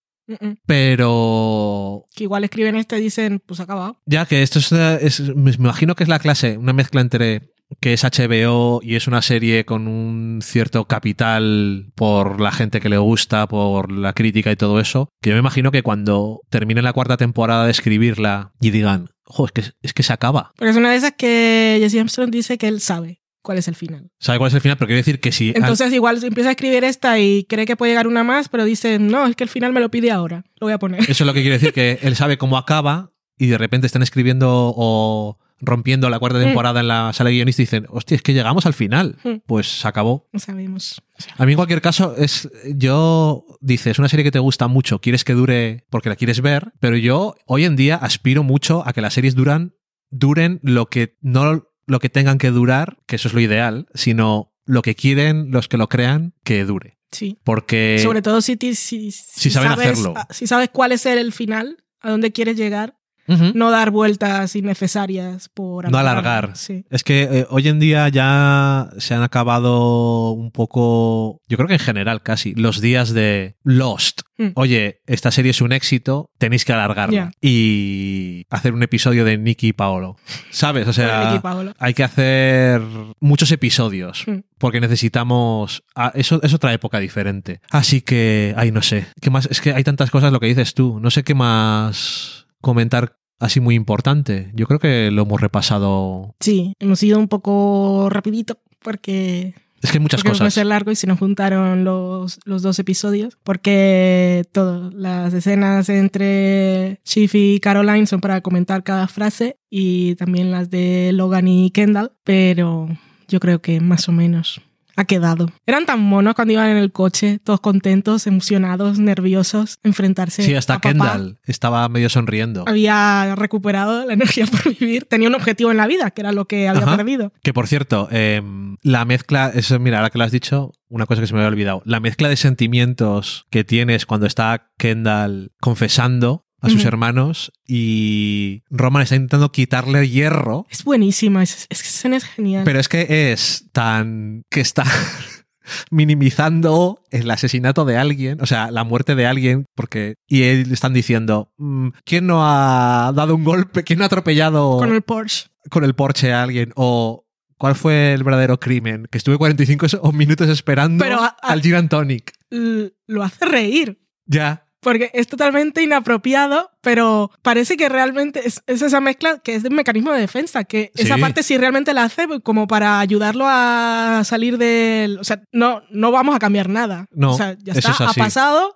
pero 0.65 2.05
Que 2.15 2.23
igual 2.23 2.43
escriben 2.43 2.75
este 2.75 2.97
y 2.97 3.01
dicen, 3.01 3.41
pues 3.45 3.59
acabado. 3.59 3.97
ya 4.05 4.25
que 4.25 4.41
esto 4.43 4.59
es, 4.59 4.71
es- 4.71 5.35
me 5.35 5.51
imagino 5.51 5.95
que 5.95 6.03
es 6.03 6.09
la 6.09 6.19
clase, 6.19 6.57
una 6.57 6.73
mezcla 6.73 7.01
entre 7.01 7.51
que 7.81 7.93
es 7.93 8.03
HBO 8.03 8.81
y 8.83 8.95
es 8.95 9.07
una 9.07 9.21
serie 9.23 9.65
con 9.65 9.87
un 9.87 10.39
cierto 10.43 10.85
capital 10.85 11.91
por 11.95 12.39
la 12.39 12.51
gente 12.51 12.79
que 12.79 12.89
le 12.89 12.97
gusta, 12.99 13.47
por 13.47 13.91
la 13.91 14.13
crítica 14.13 14.51
y 14.51 14.55
todo 14.55 14.79
eso, 14.79 15.09
que 15.21 15.31
yo 15.31 15.35
me 15.35 15.39
imagino 15.39 15.71
que 15.71 15.81
cuando 15.81 16.41
termine 16.49 16.81
la 16.83 16.93
cuarta 16.93 17.17
temporada 17.17 17.65
de 17.65 17.71
escribirla 17.71 18.51
y 18.61 18.69
digan, 18.69 19.09
jo, 19.33 19.45
es 19.45 19.51
que, 19.51 19.63
es 19.81 19.93
que 19.93 20.03
se 20.03 20.13
acaba. 20.13 20.53
Porque 20.55 20.69
es 20.69 20.77
una 20.77 20.91
de 20.91 20.97
esas 20.97 21.13
que 21.13 21.77
Jesse 21.81 21.95
Armstrong 21.95 22.29
dice 22.29 22.57
que 22.59 22.67
él 22.67 22.79
sabe 22.81 23.21
cuál 23.41 23.57
es 23.57 23.67
el 23.67 23.75
final. 23.75 24.11
¿Sabe 24.19 24.37
cuál 24.37 24.49
es 24.49 24.53
el 24.53 24.61
final? 24.61 24.77
Pero 24.77 24.87
quiero 24.87 24.97
decir 24.97 25.19
que 25.19 25.31
si... 25.31 25.53
Entonces 25.55 25.91
igual 25.91 26.23
empieza 26.23 26.49
a 26.49 26.51
escribir 26.53 26.83
esta 26.83 27.19
y 27.19 27.43
cree 27.45 27.65
que 27.65 27.75
puede 27.75 27.91
llegar 27.91 28.07
una 28.07 28.23
más, 28.23 28.47
pero 28.47 28.63
dice, 28.63 28.99
no, 28.99 29.25
es 29.25 29.35
que 29.35 29.43
el 29.43 29.49
final 29.49 29.73
me 29.73 29.79
lo 29.79 29.89
pide 29.89 30.11
ahora. 30.11 30.43
Lo 30.59 30.67
voy 30.67 30.73
a 30.73 30.79
poner. 30.79 31.01
Eso 31.01 31.23
es 31.23 31.27
lo 31.27 31.33
que 31.33 31.41
quiere 31.41 31.57
decir, 31.57 31.73
que 31.73 31.99
él 32.03 32.15
sabe 32.15 32.37
cómo 32.37 32.57
acaba 32.57 33.11
y 33.37 33.47
de 33.47 33.57
repente 33.57 33.87
están 33.87 34.03
escribiendo 34.03 34.73
o 34.75 35.39
rompiendo 35.59 36.09
la 36.09 36.19
cuarta 36.19 36.39
Mm. 36.39 36.43
temporada 36.43 36.79
en 36.81 36.87
la 36.87 37.13
sala 37.13 37.29
de 37.29 37.35
guionistas 37.37 37.59
y 37.61 37.63
dicen, 37.63 37.85
hostia, 37.89 38.15
es 38.15 38.21
que 38.21 38.33
llegamos 38.33 38.65
al 38.65 38.73
final. 38.73 39.17
Mm. 39.23 39.35
Pues 39.45 39.79
se 39.81 39.87
acabó. 39.87 40.27
Sabemos. 40.35 41.01
A 41.37 41.45
mí 41.45 41.53
en 41.53 41.55
cualquier 41.57 41.81
caso, 41.81 42.15
es 42.17 42.49
yo, 42.75 43.45
dice, 43.61 43.91
es 43.91 43.99
una 43.99 44.09
serie 44.09 44.23
que 44.23 44.31
te 44.31 44.39
gusta 44.39 44.67
mucho, 44.67 44.99
quieres 44.99 45.23
que 45.23 45.33
dure 45.33 45.85
porque 45.89 46.09
la 46.09 46.15
quieres 46.15 46.41
ver, 46.41 46.73
pero 46.79 46.97
yo 46.97 47.35
hoy 47.45 47.65
en 47.65 47.75
día 47.75 47.95
aspiro 47.95 48.43
mucho 48.43 48.83
a 48.87 48.93
que 48.93 49.01
las 49.01 49.13
series 49.13 49.35
duran, 49.35 49.73
duren 50.09 50.59
lo 50.63 50.87
que 50.87 51.17
no 51.21 51.63
lo 51.85 51.99
que 51.99 52.09
tengan 52.09 52.37
que 52.37 52.49
durar, 52.49 52.97
que 53.07 53.17
eso 53.17 53.27
es 53.27 53.33
lo 53.33 53.41
ideal, 53.41 53.87
sino 53.93 54.53
lo 54.65 54.81
que 54.81 54.95
quieren 54.95 55.51
los 55.51 55.67
que 55.67 55.77
lo 55.77 55.89
crean 55.89 56.33
que 56.45 56.63
dure. 56.63 56.97
Sí. 57.11 57.37
Porque 57.43 57.99
Sobre 58.01 58.21
todo 58.21 58.41
si, 58.41 58.55
ti- 58.57 58.73
si, 58.75 59.11
si 59.11 59.49
saben 59.51 59.69
sabes, 59.71 59.87
hacerlo. 59.99 60.13
si 60.29 60.47
sabes 60.47 60.69
cuál 60.71 60.93
es 60.93 61.05
el 61.05 61.31
final, 61.33 61.83
a 61.99 62.09
dónde 62.09 62.31
quieres 62.31 62.55
llegar, 62.57 62.97
No 63.27 63.71
dar 63.71 63.91
vueltas 63.91 64.55
innecesarias 64.55 65.49
por 65.49 65.89
No 65.89 65.97
alargar. 65.97 66.51
Sí. 66.55 66.85
Es 66.89 67.03
que 67.03 67.23
eh, 67.23 67.47
hoy 67.49 67.67
en 67.67 67.79
día 67.79 68.09
ya 68.09 68.89
se 68.97 69.13
han 69.13 69.23
acabado 69.23 70.31
un 70.31 70.51
poco, 70.51 71.41
yo 71.47 71.57
creo 71.57 71.67
que 71.67 71.75
en 71.75 71.79
general 71.79 72.21
casi, 72.21 72.53
los 72.55 72.81
días 72.81 73.13
de 73.13 73.55
Lost. 73.63 74.21
Mm. 74.37 74.49
Oye, 74.55 75.01
esta 75.05 75.31
serie 75.31 75.51
es 75.51 75.61
un 75.61 75.71
éxito, 75.71 76.31
tenéis 76.37 76.65
que 76.65 76.73
alargarla. 76.73 77.31
Y 77.41 78.45
hacer 78.49 78.73
un 78.73 78.83
episodio 78.83 79.25
de 79.25 79.37
Nicky 79.37 79.69
y 79.69 79.73
Paolo. 79.73 80.17
¿Sabes? 80.49 80.87
O 80.87 80.93
sea, 80.93 81.41
hay 81.79 81.93
que 81.93 82.03
hacer 82.03 82.81
muchos 83.19 83.51
episodios. 83.51 84.23
Mm. 84.27 84.39
Porque 84.57 84.79
necesitamos. 84.79 85.83
ah, 85.95 86.11
eso 86.15 86.39
es 86.41 86.53
otra 86.53 86.73
época 86.73 86.99
diferente. 86.99 87.59
Así 87.69 88.01
que. 88.01 88.53
Ay, 88.55 88.71
no 88.71 88.81
sé. 88.81 89.07
¿Qué 89.19 89.29
más? 89.29 89.45
Es 89.47 89.59
que 89.59 89.73
hay 89.73 89.83
tantas 89.83 90.09
cosas 90.09 90.31
lo 90.31 90.39
que 90.39 90.47
dices 90.47 90.73
tú. 90.73 90.99
No 91.01 91.11
sé 91.11 91.23
qué 91.23 91.35
más 91.35 92.42
comentar 92.63 93.17
así 93.39 93.59
muy 93.59 93.75
importante. 93.75 94.49
Yo 94.55 94.65
creo 94.65 94.79
que 94.79 95.11
lo 95.11 95.23
hemos 95.23 95.41
repasado. 95.41 96.33
Sí, 96.39 96.73
hemos 96.79 97.03
ido 97.03 97.19
un 97.19 97.27
poco 97.27 98.07
rapidito 98.09 98.57
porque 98.79 99.53
Es 99.81 99.91
que 99.91 99.97
hay 99.97 100.01
muchas 100.01 100.21
porque 100.21 100.29
puede 100.31 100.39
cosas. 100.39 100.53
ser 100.53 100.65
largo 100.67 100.89
y 100.91 100.95
se 100.95 101.07
nos 101.07 101.19
juntaron 101.19 101.83
los, 101.83 102.39
los 102.45 102.61
dos 102.61 102.79
episodios 102.79 103.37
porque 103.43 104.45
todo, 104.53 104.89
las 104.91 105.33
escenas 105.33 105.89
entre 105.89 106.99
Shiv 107.05 107.31
y 107.33 107.59
Caroline 107.59 108.07
son 108.07 108.21
para 108.21 108.39
comentar 108.41 108.83
cada 108.83 109.07
frase 109.09 109.57
y 109.69 110.15
también 110.15 110.49
las 110.51 110.69
de 110.69 111.11
Logan 111.13 111.47
y 111.49 111.69
Kendall, 111.71 112.13
pero 112.23 112.87
yo 113.27 113.39
creo 113.41 113.61
que 113.61 113.81
más 113.81 114.07
o 114.07 114.13
menos 114.13 114.61
ha 114.95 115.05
quedado. 115.05 115.47
Eran 115.65 115.85
tan 115.85 115.99
monos 116.01 116.35
cuando 116.35 116.53
iban 116.53 116.69
en 116.69 116.77
el 116.77 116.91
coche, 116.91 117.39
todos 117.43 117.59
contentos, 117.59 118.27
emocionados, 118.27 118.99
nerviosos, 118.99 119.79
enfrentarse 119.83 120.43
Sí, 120.43 120.55
hasta 120.55 120.75
a 120.75 120.77
papá. 120.77 120.89
Kendall 120.89 121.39
estaba 121.45 121.87
medio 121.89 122.09
sonriendo. 122.09 122.63
Había 122.67 123.35
recuperado 123.35 124.05
la 124.05 124.13
energía 124.13 124.45
por 124.45 124.77
vivir, 124.77 125.05
tenía 125.05 125.27
un 125.27 125.35
objetivo 125.35 125.71
en 125.71 125.77
la 125.77 125.87
vida, 125.87 126.11
que 126.11 126.21
era 126.21 126.31
lo 126.31 126.45
que 126.45 126.67
había 126.67 126.83
Ajá. 126.83 126.97
perdido. 126.97 127.33
Que 127.41 127.53
por 127.53 127.67
cierto, 127.67 128.07
eh, 128.11 128.41
la 128.81 129.05
mezcla, 129.05 129.51
eso, 129.53 129.79
mira, 129.79 129.97
ahora 129.97 130.09
que 130.09 130.17
lo 130.17 130.23
has 130.23 130.31
dicho, 130.31 130.71
una 130.89 131.05
cosa 131.05 131.21
que 131.21 131.27
se 131.27 131.33
me 131.33 131.39
había 131.39 131.49
olvidado. 131.49 131.81
La 131.85 131.99
mezcla 131.99 132.29
de 132.29 132.35
sentimientos 132.35 133.45
que 133.49 133.63
tienes 133.63 134.05
cuando 134.05 134.27
está 134.27 134.71
Kendall 134.77 135.51
confesando, 135.59 136.42
a 136.63 136.69
sus 136.69 136.85
hermanos 136.85 137.51
y 137.67 138.63
Roman 138.69 139.03
está 139.03 139.15
intentando 139.15 139.51
quitarle 139.51 140.09
hierro. 140.09 140.65
Es 140.69 140.83
buenísima, 140.83 141.43
es, 141.43 141.67
es, 141.69 142.05
es 142.05 142.23
genial. 142.23 142.63
Pero 142.63 142.79
es 142.79 142.87
que 142.87 143.31
es 143.31 143.67
tan... 143.71 144.43
que 144.49 144.61
está... 144.61 144.83
minimizando 145.91 147.01
el 147.09 147.31
asesinato 147.31 147.85
de 147.85 147.95
alguien, 147.95 148.41
o 148.41 148.45
sea, 148.45 148.69
la 148.69 148.83
muerte 148.83 149.15
de 149.15 149.25
alguien, 149.25 149.65
porque 149.75 150.15
y 150.27 150.43
él 150.43 150.69
están 150.73 150.93
diciendo, 150.93 151.53
mm, 151.57 151.87
¿quién 152.03 152.27
no 152.27 152.41
ha 152.45 153.13
dado 153.15 153.33
un 153.35 153.45
golpe? 153.45 153.85
¿Quién 153.85 153.99
no 153.99 154.03
ha 154.03 154.07
atropellado 154.07 154.77
con 154.77 154.93
el 154.93 155.03
Porsche? 155.03 155.47
Con 155.69 155.85
el 155.85 155.93
Porsche 155.93 156.33
a 156.33 156.43
alguien 156.43 156.73
o 156.75 157.23
¿Cuál 157.57 157.75
fue 157.75 158.13
el 158.13 158.25
verdadero 158.25 158.59
crimen? 158.59 159.07
Que 159.09 159.17
estuve 159.17 159.37
45 159.37 160.11
minutos 160.13 160.49
esperando 160.49 161.05
al 161.41 161.61
Gin 161.61 161.87
Tonic. 161.87 162.33
Lo 162.49 163.23
hace 163.23 163.45
reír. 163.45 164.01
Ya 164.25 164.62
porque 164.83 165.09
es 165.13 165.27
totalmente 165.27 165.81
inapropiado, 165.81 166.71
pero 166.81 167.31
parece 167.41 167.77
que 167.77 167.89
realmente 167.89 168.47
es, 168.47 168.61
esa 168.67 169.01
mezcla 169.01 169.39
que 169.39 169.55
es 169.55 169.63
de 169.63 169.69
un 169.69 169.75
mecanismo 169.75 170.11
de 170.11 170.19
defensa, 170.19 170.63
que 170.63 170.91
esa 170.95 171.17
parte 171.17 171.43
sí 171.43 171.57
realmente 171.57 171.93
la 171.93 172.03
hace 172.03 172.27
como 172.41 172.67
para 172.67 172.99
ayudarlo 172.99 173.45
a 173.47 174.21
salir 174.25 174.57
del... 174.57 175.17
O 175.19 175.23
sea, 175.23 175.41
no, 175.51 175.81
no 175.89 176.11
vamos 176.11 176.35
a 176.35 176.39
cambiar 176.39 176.69
nada. 176.69 177.07
No, 177.11 177.31
o 177.33 177.37
sea, 177.37 177.57
ya 177.63 177.73
está, 177.73 177.91
ha 177.91 178.13
pasado, 178.13 178.75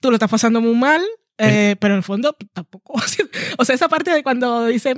tú 0.00 0.10
lo 0.10 0.16
estás 0.16 0.30
pasando 0.30 0.60
muy 0.60 0.74
mal, 0.74 1.02
eh, 1.36 1.74
pero 1.80 1.94
en 1.94 1.98
el 1.98 2.04
fondo 2.04 2.36
tampoco. 2.52 2.94
o 3.58 3.64
sea, 3.64 3.74
esa 3.74 3.88
parte 3.88 4.12
de 4.12 4.22
cuando 4.22 4.66
dice, 4.66 4.94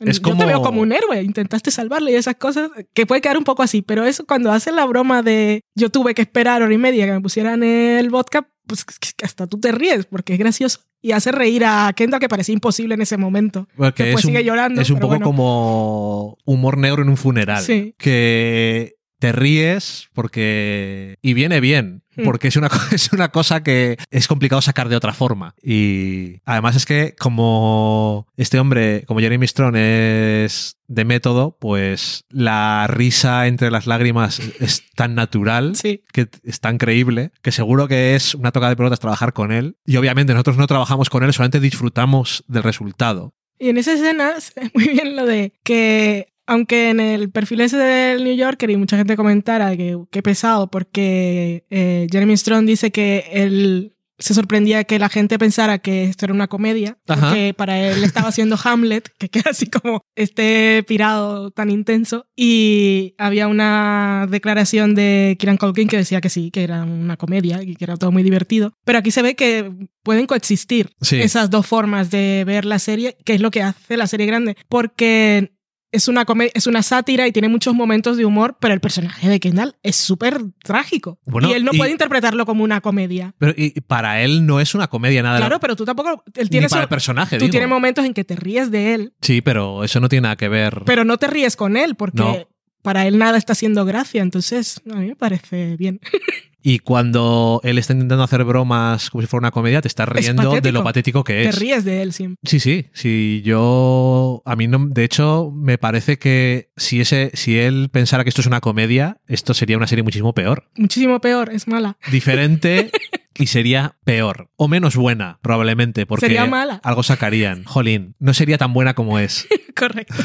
es 0.00 0.20
yo 0.20 0.36
te 0.36 0.44
veo 0.44 0.62
como 0.62 0.80
un 0.80 0.92
héroe, 0.92 1.22
intentaste 1.22 1.70
salvarle 1.70 2.12
y 2.12 2.16
esas 2.16 2.36
cosas, 2.36 2.70
que 2.92 3.06
puede 3.06 3.20
quedar 3.20 3.38
un 3.38 3.44
poco 3.44 3.62
así, 3.62 3.82
pero 3.82 4.04
eso 4.04 4.26
cuando 4.26 4.50
hace 4.52 4.72
la 4.72 4.84
broma 4.84 5.22
de 5.22 5.62
yo 5.74 5.90
tuve 5.90 6.14
que 6.14 6.22
esperar 6.22 6.62
hora 6.62 6.74
y 6.74 6.78
media 6.78 7.06
que 7.06 7.12
me 7.12 7.20
pusieran 7.20 7.62
el 7.62 8.10
vodka, 8.10 8.48
pues 8.66 8.84
hasta 9.22 9.46
tú 9.46 9.58
te 9.58 9.72
ríes 9.72 10.06
porque 10.06 10.32
es 10.34 10.38
gracioso 10.38 10.80
y 11.00 11.12
hace 11.12 11.30
reír 11.32 11.64
a 11.64 11.92
Kendall 11.94 12.20
que 12.20 12.28
parecía 12.28 12.52
imposible 12.52 12.94
en 12.94 13.02
ese 13.02 13.16
momento. 13.16 13.68
Porque 13.76 14.04
Después 14.04 14.24
sigue 14.24 14.42
llorando. 14.42 14.80
Es 14.80 14.90
un 14.90 14.98
poco 14.98 15.20
como 15.20 16.36
humor 16.44 16.78
negro 16.78 17.02
en 17.02 17.08
un 17.08 17.16
funeral. 17.16 17.62
Sí. 17.62 17.94
Que 17.96 18.96
te 19.18 19.32
ríes 19.32 20.08
porque... 20.14 21.16
Y 21.22 21.34
viene 21.34 21.60
bien. 21.60 22.02
Porque 22.24 22.48
es 22.48 22.56
una, 22.56 22.68
es 22.92 23.12
una 23.12 23.28
cosa 23.28 23.62
que 23.62 23.96
es 24.10 24.28
complicado 24.28 24.62
sacar 24.62 24.88
de 24.88 24.96
otra 24.96 25.12
forma. 25.12 25.54
Y 25.62 26.40
además 26.44 26.76
es 26.76 26.86
que 26.86 27.14
como 27.18 28.26
este 28.36 28.58
hombre, 28.58 29.04
como 29.06 29.20
Jeremy 29.20 29.46
Strong 29.46 29.76
es 29.76 30.76
de 30.88 31.04
método, 31.04 31.56
pues 31.60 32.24
la 32.30 32.86
risa 32.86 33.46
entre 33.46 33.70
las 33.70 33.86
lágrimas 33.86 34.40
es 34.60 34.82
tan 34.94 35.14
natural, 35.14 35.74
que 35.82 36.28
es 36.44 36.60
tan 36.60 36.78
creíble, 36.78 37.32
que 37.42 37.52
seguro 37.52 37.88
que 37.88 38.14
es 38.14 38.34
una 38.34 38.52
toca 38.52 38.68
de 38.68 38.76
pelotas 38.76 39.00
trabajar 39.00 39.32
con 39.32 39.52
él. 39.52 39.76
Y 39.84 39.96
obviamente 39.96 40.32
nosotros 40.32 40.56
no 40.56 40.66
trabajamos 40.66 41.10
con 41.10 41.24
él, 41.24 41.32
solamente 41.32 41.60
disfrutamos 41.60 42.44
del 42.46 42.62
resultado. 42.62 43.34
Y 43.58 43.70
en 43.70 43.78
esa 43.78 43.94
escena 43.94 44.34
es 44.36 44.52
muy 44.74 44.88
bien 44.88 45.16
lo 45.16 45.24
de 45.24 45.52
que 45.62 46.28
aunque 46.46 46.90
en 46.90 47.00
el 47.00 47.30
perfil 47.30 47.60
ese 47.60 47.76
del 47.76 48.24
New 48.24 48.36
Yorker 48.36 48.70
y 48.70 48.76
mucha 48.76 48.96
gente 48.96 49.16
comentara 49.16 49.76
que 49.76 49.98
qué 50.10 50.22
pesado 50.22 50.70
porque 50.70 51.64
eh, 51.70 52.06
Jeremy 52.10 52.36
Strong 52.36 52.66
dice 52.66 52.90
que 52.90 53.24
él 53.32 53.96
se 54.18 54.34
sorprendía 54.34 54.84
que 54.84 54.98
la 54.98 55.08
gente 55.08 55.38
pensara 55.38 55.78
que 55.78 56.04
esto 56.04 56.24
era 56.24 56.34
una 56.34 56.48
comedia, 56.48 56.98
porque 57.04 57.54
para 57.56 57.78
él 57.78 58.02
estaba 58.02 58.28
haciendo 58.28 58.58
Hamlet, 58.62 59.10
que 59.18 59.28
queda 59.28 59.50
así 59.50 59.66
como 59.66 60.00
este 60.14 60.82
pirado 60.84 61.50
tan 61.50 61.70
intenso, 61.70 62.26
y 62.34 63.14
había 63.18 63.48
una 63.48 64.26
declaración 64.28 64.94
de 64.94 65.36
Kieran 65.38 65.58
Culkin 65.58 65.88
que 65.88 65.98
decía 65.98 66.20
que 66.20 66.30
sí, 66.30 66.50
que 66.50 66.64
era 66.64 66.84
una 66.84 67.16
comedia 67.16 67.62
y 67.62 67.76
que 67.76 67.84
era 67.84 67.96
todo 67.96 68.10
muy 68.10 68.22
divertido, 68.22 68.72
pero 68.84 68.98
aquí 68.98 69.10
se 69.10 69.22
ve 69.22 69.34
que 69.34 69.70
pueden 70.02 70.26
coexistir 70.26 70.90
esas 71.10 71.50
dos 71.50 71.66
formas 71.66 72.10
de 72.10 72.44
ver 72.46 72.64
la 72.64 72.78
serie, 72.78 73.16
que 73.24 73.34
es 73.34 73.40
lo 73.40 73.50
que 73.50 73.62
hace 73.62 73.96
la 73.96 74.06
serie 74.06 74.26
grande, 74.26 74.56
porque 74.68 75.55
es 75.96 76.08
una, 76.08 76.26
es 76.54 76.66
una 76.66 76.82
sátira 76.82 77.26
y 77.26 77.32
tiene 77.32 77.48
muchos 77.48 77.74
momentos 77.74 78.16
de 78.16 78.24
humor, 78.24 78.56
pero 78.60 78.74
el 78.74 78.80
personaje 78.80 79.28
de 79.28 79.40
Kendall 79.40 79.76
es 79.82 79.96
súper 79.96 80.40
trágico. 80.62 81.18
y 81.26 81.52
él 81.52 81.64
no 81.64 81.72
puede 81.72 81.90
interpretarlo 81.90 82.46
como 82.46 82.62
una 82.64 82.80
comedia. 82.80 83.34
Pero 83.38 83.54
y 83.56 83.80
para 83.80 84.22
él 84.22 84.46
no 84.46 84.60
es 84.60 84.74
una 84.74 84.88
comedia 84.88 85.22
nada. 85.22 85.38
Claro, 85.38 85.58
pero 85.60 85.74
tú 85.74 85.84
tampoco. 85.84 86.22
Él 86.34 86.50
tiene 86.50 86.68
para 86.68 86.82
el 86.82 86.88
personaje. 86.88 87.38
Tú 87.38 87.48
tienes 87.48 87.68
momentos 87.68 88.04
en 88.04 88.14
que 88.14 88.24
te 88.24 88.36
ríes 88.36 88.70
de 88.70 88.94
él. 88.94 89.14
Sí, 89.20 89.40
pero 89.40 89.84
eso 89.84 90.00
no 90.00 90.08
tiene 90.08 90.22
nada 90.22 90.36
que 90.36 90.48
ver. 90.48 90.82
Pero 90.84 91.04
no 91.04 91.16
te 91.16 91.26
ríes 91.26 91.56
con 91.56 91.76
él, 91.76 91.94
porque 91.94 92.46
para 92.82 93.06
él 93.06 93.18
nada 93.18 93.38
está 93.38 93.52
haciendo 93.52 93.84
gracia. 93.84 94.22
Entonces, 94.22 94.80
a 94.90 94.96
mí 94.96 95.08
me 95.08 95.16
parece 95.16 95.76
bien. 95.76 96.00
Y 96.68 96.80
cuando 96.80 97.60
él 97.62 97.78
está 97.78 97.92
intentando 97.92 98.24
hacer 98.24 98.42
bromas 98.42 99.08
como 99.10 99.22
si 99.22 99.28
fuera 99.28 99.42
una 99.42 99.50
comedia, 99.52 99.80
te 99.80 99.86
estás 99.86 100.08
riendo 100.08 100.60
de 100.60 100.72
lo 100.72 100.82
patético 100.82 101.22
que 101.22 101.44
es. 101.44 101.54
Te 101.54 101.60
ríes 101.60 101.84
de 101.84 102.02
él. 102.02 102.12
Sí, 102.12 102.58
sí. 102.58 102.86
Sí, 102.92 103.40
yo. 103.44 104.42
A 104.44 104.56
mí 104.56 104.66
no. 104.66 104.84
De 104.88 105.04
hecho, 105.04 105.52
me 105.54 105.78
parece 105.78 106.18
que 106.18 106.72
si, 106.76 107.00
ese, 107.00 107.30
si 107.34 107.56
él 107.56 107.88
pensara 107.92 108.24
que 108.24 108.30
esto 108.30 108.40
es 108.40 108.48
una 108.48 108.60
comedia, 108.60 109.18
esto 109.28 109.54
sería 109.54 109.76
una 109.76 109.86
serie 109.86 110.02
muchísimo 110.02 110.34
peor. 110.34 110.68
Muchísimo 110.74 111.20
peor, 111.20 111.50
es 111.52 111.68
mala. 111.68 111.98
Diferente. 112.10 112.90
y 113.38 113.46
sería 113.46 113.94
peor. 114.02 114.50
O 114.56 114.66
menos 114.66 114.96
buena, 114.96 115.38
probablemente, 115.42 116.04
porque 116.04 116.26
sería 116.26 116.46
mala. 116.46 116.80
algo 116.82 117.04
sacarían. 117.04 117.62
Jolín, 117.62 118.16
no 118.18 118.34
sería 118.34 118.58
tan 118.58 118.72
buena 118.72 118.94
como 118.94 119.20
es. 119.20 119.46
Correcto. 119.76 120.16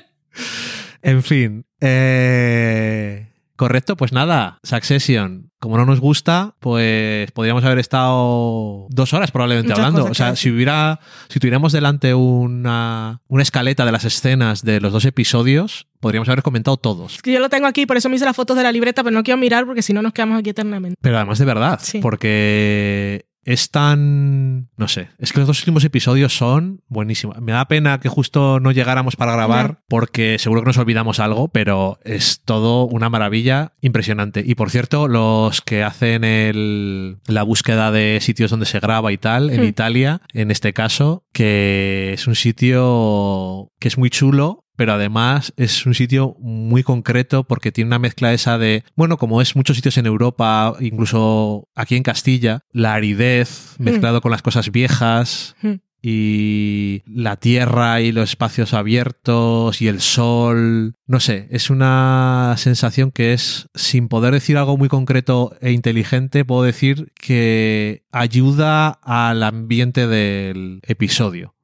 en 1.02 1.22
fin. 1.22 1.66
Eh. 1.82 3.29
Correcto, 3.60 3.94
pues 3.94 4.10
nada, 4.10 4.58
Succession. 4.62 5.50
Como 5.58 5.76
no 5.76 5.84
nos 5.84 6.00
gusta, 6.00 6.54
pues 6.60 7.30
podríamos 7.32 7.62
haber 7.62 7.78
estado 7.78 8.86
dos 8.88 9.12
horas 9.12 9.30
probablemente 9.32 9.74
hablando. 9.74 10.06
O 10.06 10.14
sea, 10.14 10.34
si 10.34 10.50
hubiera, 10.50 10.98
si 11.28 11.40
tuviéramos 11.40 11.70
delante 11.70 12.14
una, 12.14 13.20
una 13.28 13.42
escaleta 13.42 13.84
de 13.84 13.92
las 13.92 14.06
escenas 14.06 14.62
de 14.62 14.80
los 14.80 14.94
dos 14.94 15.04
episodios, 15.04 15.88
podríamos 16.00 16.26
haber 16.30 16.42
comentado 16.42 16.78
todos. 16.78 17.16
Es 17.16 17.20
que 17.20 17.32
yo 17.32 17.38
lo 17.38 17.50
tengo 17.50 17.66
aquí, 17.66 17.84
por 17.84 17.98
eso 17.98 18.08
me 18.08 18.16
hice 18.16 18.24
las 18.24 18.34
fotos 18.34 18.56
de 18.56 18.62
la 18.62 18.72
libreta, 18.72 19.04
pero 19.04 19.14
no 19.14 19.22
quiero 19.22 19.36
mirar 19.36 19.66
porque 19.66 19.82
si 19.82 19.92
no 19.92 20.00
nos 20.00 20.14
quedamos 20.14 20.38
aquí 20.38 20.48
eternamente. 20.48 20.96
Pero 20.98 21.16
además 21.18 21.38
de 21.38 21.44
verdad, 21.44 21.78
porque 22.00 23.26
es 23.44 23.70
tan... 23.70 24.68
No 24.76 24.88
sé, 24.88 25.08
es 25.18 25.32
que 25.32 25.40
los 25.40 25.46
dos 25.46 25.60
últimos 25.60 25.84
episodios 25.84 26.36
son 26.36 26.82
buenísimos. 26.88 27.40
Me 27.40 27.52
da 27.52 27.66
pena 27.68 28.00
que 28.00 28.08
justo 28.08 28.60
no 28.60 28.72
llegáramos 28.72 29.16
para 29.16 29.32
grabar 29.32 29.82
porque 29.88 30.38
seguro 30.38 30.62
que 30.62 30.66
nos 30.66 30.78
olvidamos 30.78 31.20
algo, 31.20 31.48
pero 31.48 31.98
es 32.04 32.42
todo 32.44 32.86
una 32.86 33.08
maravilla 33.08 33.72
impresionante. 33.80 34.42
Y 34.44 34.54
por 34.54 34.70
cierto, 34.70 35.08
los 35.08 35.60
que 35.60 35.82
hacen 35.82 36.24
el, 36.24 37.18
la 37.26 37.42
búsqueda 37.42 37.90
de 37.90 38.18
sitios 38.20 38.50
donde 38.50 38.66
se 38.66 38.80
graba 38.80 39.12
y 39.12 39.18
tal, 39.18 39.50
en 39.50 39.62
hmm. 39.62 39.68
Italia, 39.68 40.22
en 40.32 40.50
este 40.50 40.72
caso, 40.72 41.24
que 41.32 42.12
es 42.14 42.26
un 42.26 42.34
sitio 42.34 43.72
que 43.78 43.88
es 43.88 43.98
muy 43.98 44.10
chulo, 44.10 44.64
pero 44.80 44.94
además 44.94 45.52
es 45.58 45.84
un 45.84 45.92
sitio 45.92 46.36
muy 46.38 46.82
concreto 46.82 47.44
porque 47.44 47.70
tiene 47.70 47.88
una 47.88 47.98
mezcla 47.98 48.32
esa 48.32 48.56
de, 48.56 48.82
bueno, 48.96 49.18
como 49.18 49.42
es 49.42 49.54
muchos 49.54 49.76
sitios 49.76 49.98
en 49.98 50.06
Europa, 50.06 50.74
incluso 50.80 51.68
aquí 51.74 51.96
en 51.96 52.02
Castilla, 52.02 52.60
la 52.72 52.94
aridez 52.94 53.74
hmm. 53.76 53.84
mezclado 53.84 54.22
con 54.22 54.30
las 54.30 54.40
cosas 54.40 54.72
viejas. 54.72 55.54
Hmm. 55.60 55.80
Y 56.00 57.02
la 57.04 57.36
tierra 57.36 58.00
y 58.00 58.10
los 58.10 58.30
espacios 58.30 58.72
abiertos 58.72 59.82
y 59.82 59.88
el 59.88 60.00
sol. 60.00 60.94
No 61.06 61.20
sé, 61.20 61.46
es 61.50 61.68
una 61.68 62.54
sensación 62.56 63.10
que 63.10 63.34
es, 63.34 63.68
sin 63.74 64.08
poder 64.08 64.32
decir 64.32 64.56
algo 64.56 64.78
muy 64.78 64.88
concreto 64.88 65.58
e 65.60 65.72
inteligente, 65.72 66.46
puedo 66.46 66.62
decir 66.62 67.12
que 67.16 68.04
ayuda 68.12 68.98
al 69.02 69.42
ambiente 69.42 70.06
del 70.06 70.80
episodio. 70.86 71.54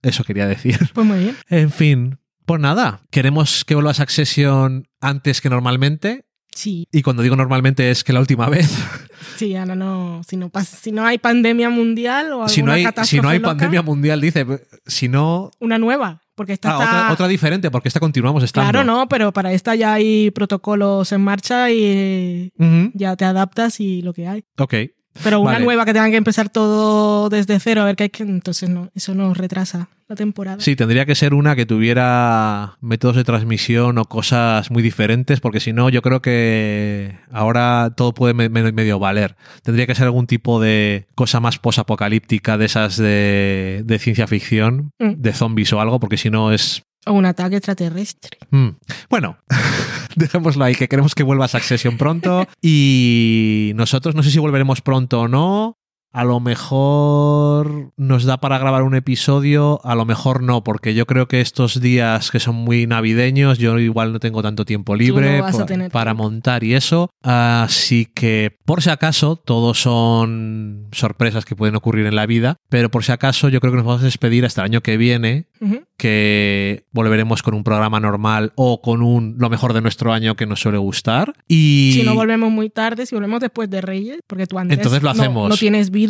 Eso 0.00 0.24
quería 0.24 0.46
decir. 0.46 0.78
Pues 0.94 1.06
muy 1.06 1.18
bien. 1.18 1.36
En 1.48 1.70
fin, 1.70 2.18
pues 2.46 2.60
nada, 2.60 3.00
queremos 3.10 3.64
que 3.64 3.74
vuelva 3.74 3.92
a 3.92 3.94
Succession 3.94 4.88
antes 5.00 5.40
que 5.40 5.50
normalmente. 5.50 6.26
Sí. 6.54 6.86
Y 6.92 7.02
cuando 7.02 7.22
digo 7.22 7.34
normalmente 7.34 7.90
es 7.90 8.04
que 8.04 8.12
la 8.12 8.20
última 8.20 8.48
vez. 8.48 8.70
Sí, 9.36 9.56
ahora 9.56 9.74
no, 9.74 10.20
si 10.28 10.36
no, 10.36 10.50
si 10.62 10.92
no 10.92 11.04
hay 11.06 11.18
pandemia 11.18 11.70
mundial 11.70 12.26
o 12.26 12.44
alguna 12.44 12.48
si 12.48 12.62
no 12.62 12.72
hay, 12.72 12.86
Si 13.04 13.20
no 13.20 13.28
hay 13.30 13.40
pandemia 13.40 13.80
mundial, 13.80 14.20
dice, 14.20 14.46
si 14.86 15.08
no... 15.08 15.50
Una 15.60 15.78
nueva, 15.78 16.20
porque 16.34 16.52
esta 16.52 16.70
ah, 16.70 17.10
otra, 17.12 17.26
diferente, 17.26 17.70
porque 17.70 17.88
esta 17.88 18.00
continuamos 18.00 18.42
estando. 18.42 18.70
Claro, 18.70 18.84
no, 18.84 19.08
pero 19.08 19.32
para 19.32 19.52
esta 19.52 19.74
ya 19.74 19.94
hay 19.94 20.30
protocolos 20.30 21.10
en 21.12 21.22
marcha 21.22 21.70
y 21.70 22.52
ya 22.92 23.16
te 23.16 23.24
adaptas 23.24 23.80
y 23.80 24.02
lo 24.02 24.12
que 24.12 24.28
hay. 24.28 24.44
Ok. 24.58 24.74
Pero 25.22 25.40
una 25.40 25.58
nueva 25.58 25.84
que 25.84 25.92
tengan 25.92 26.10
que 26.10 26.16
empezar 26.16 26.48
todo 26.48 27.28
desde 27.28 27.60
cero, 27.60 27.82
a 27.82 27.84
ver 27.84 27.96
qué 27.96 28.04
hay 28.04 28.10
que. 28.10 28.24
Entonces, 28.24 28.68
no, 28.68 28.90
eso 28.94 29.14
nos 29.14 29.36
retrasa 29.36 29.88
la 30.08 30.16
temporada. 30.16 30.60
Sí, 30.60 30.76
tendría 30.76 31.06
que 31.06 31.14
ser 31.14 31.34
una 31.34 31.54
que 31.56 31.66
tuviera 31.66 32.76
métodos 32.80 33.16
de 33.16 33.24
transmisión 33.24 33.96
o 33.98 34.04
cosas 34.04 34.70
muy 34.70 34.82
diferentes, 34.82 35.40
porque 35.40 35.60
si 35.60 35.72
no, 35.72 35.88
yo 35.88 36.02
creo 36.02 36.20
que 36.20 37.16
ahora 37.30 37.92
todo 37.96 38.12
puede 38.12 38.34
medio 38.34 38.98
valer. 38.98 39.36
Tendría 39.62 39.86
que 39.86 39.94
ser 39.94 40.06
algún 40.06 40.26
tipo 40.26 40.60
de 40.60 41.06
cosa 41.14 41.40
más 41.40 41.58
posapocalíptica 41.58 42.58
de 42.58 42.64
esas 42.64 42.96
de, 42.96 43.96
ciencia 44.00 44.26
ficción, 44.26 44.90
mm. 44.98 45.14
de 45.16 45.32
zombies 45.32 45.72
o 45.72 45.80
algo, 45.80 46.00
porque 46.00 46.16
si 46.16 46.30
no 46.30 46.52
es. 46.52 46.82
O 47.06 47.12
un 47.12 47.26
ataque 47.26 47.56
extraterrestre. 47.56 48.38
Mm. 48.50 48.70
Bueno. 49.10 49.36
dejémoslo 50.16 50.64
ahí, 50.64 50.74
que 50.74 50.88
queremos 50.88 51.14
que 51.14 51.22
vuelva 51.22 51.46
a 51.46 51.48
Succession 51.48 51.96
pronto. 51.96 52.46
Y 52.62 53.72
nosotros 53.74 54.14
no 54.14 54.22
sé 54.22 54.30
si 54.30 54.38
volveremos 54.38 54.80
pronto 54.80 55.22
o 55.22 55.28
no. 55.28 55.78
A 56.14 56.22
lo 56.22 56.38
mejor 56.38 57.90
nos 57.96 58.22
da 58.22 58.36
para 58.36 58.56
grabar 58.58 58.84
un 58.84 58.94
episodio, 58.94 59.80
a 59.84 59.96
lo 59.96 60.04
mejor 60.04 60.44
no, 60.44 60.62
porque 60.62 60.94
yo 60.94 61.06
creo 61.06 61.26
que 61.26 61.40
estos 61.40 61.80
días 61.80 62.30
que 62.30 62.38
son 62.38 62.54
muy 62.54 62.86
navideños, 62.86 63.58
yo 63.58 63.76
igual 63.80 64.12
no 64.12 64.20
tengo 64.20 64.40
tanto 64.40 64.64
tiempo 64.64 64.94
libre 64.94 65.42
para 65.90 66.14
montar 66.14 66.62
y 66.62 66.74
eso. 66.74 67.10
Así 67.20 68.06
que, 68.06 68.56
por 68.64 68.80
si 68.80 68.90
acaso, 68.90 69.34
todos 69.34 69.80
son 69.80 70.86
sorpresas 70.92 71.44
que 71.44 71.56
pueden 71.56 71.74
ocurrir 71.74 72.06
en 72.06 72.14
la 72.14 72.26
vida, 72.26 72.58
pero 72.68 72.92
por 72.92 73.02
si 73.02 73.10
acaso 73.10 73.48
yo 73.48 73.58
creo 73.58 73.72
que 73.72 73.78
nos 73.78 73.86
vamos 73.86 74.02
a 74.02 74.04
despedir 74.04 74.44
hasta 74.44 74.60
el 74.60 74.66
año 74.66 74.82
que 74.82 74.96
viene, 74.96 75.48
que 75.96 76.84
volveremos 76.92 77.42
con 77.42 77.54
un 77.54 77.64
programa 77.64 77.98
normal 77.98 78.52
o 78.54 78.82
con 78.82 79.02
un 79.02 79.34
lo 79.38 79.50
mejor 79.50 79.72
de 79.72 79.80
nuestro 79.80 80.12
año 80.12 80.36
que 80.36 80.46
nos 80.46 80.60
suele 80.60 80.78
gustar. 80.78 81.34
Y... 81.48 81.92
Si 81.94 82.02
no 82.04 82.14
volvemos 82.14 82.52
muy 82.52 82.70
tarde, 82.70 83.04
si 83.06 83.16
volvemos 83.16 83.40
después 83.40 83.68
de 83.68 83.80
Reyes, 83.80 84.18
porque 84.28 84.46
tú 84.46 84.60
antes 84.60 84.76
Entonces 84.76 85.02
lo 85.02 85.10
hacemos. 85.10 85.48
No, 85.48 85.56
tienes 85.56 85.90
vida. 85.90 86.03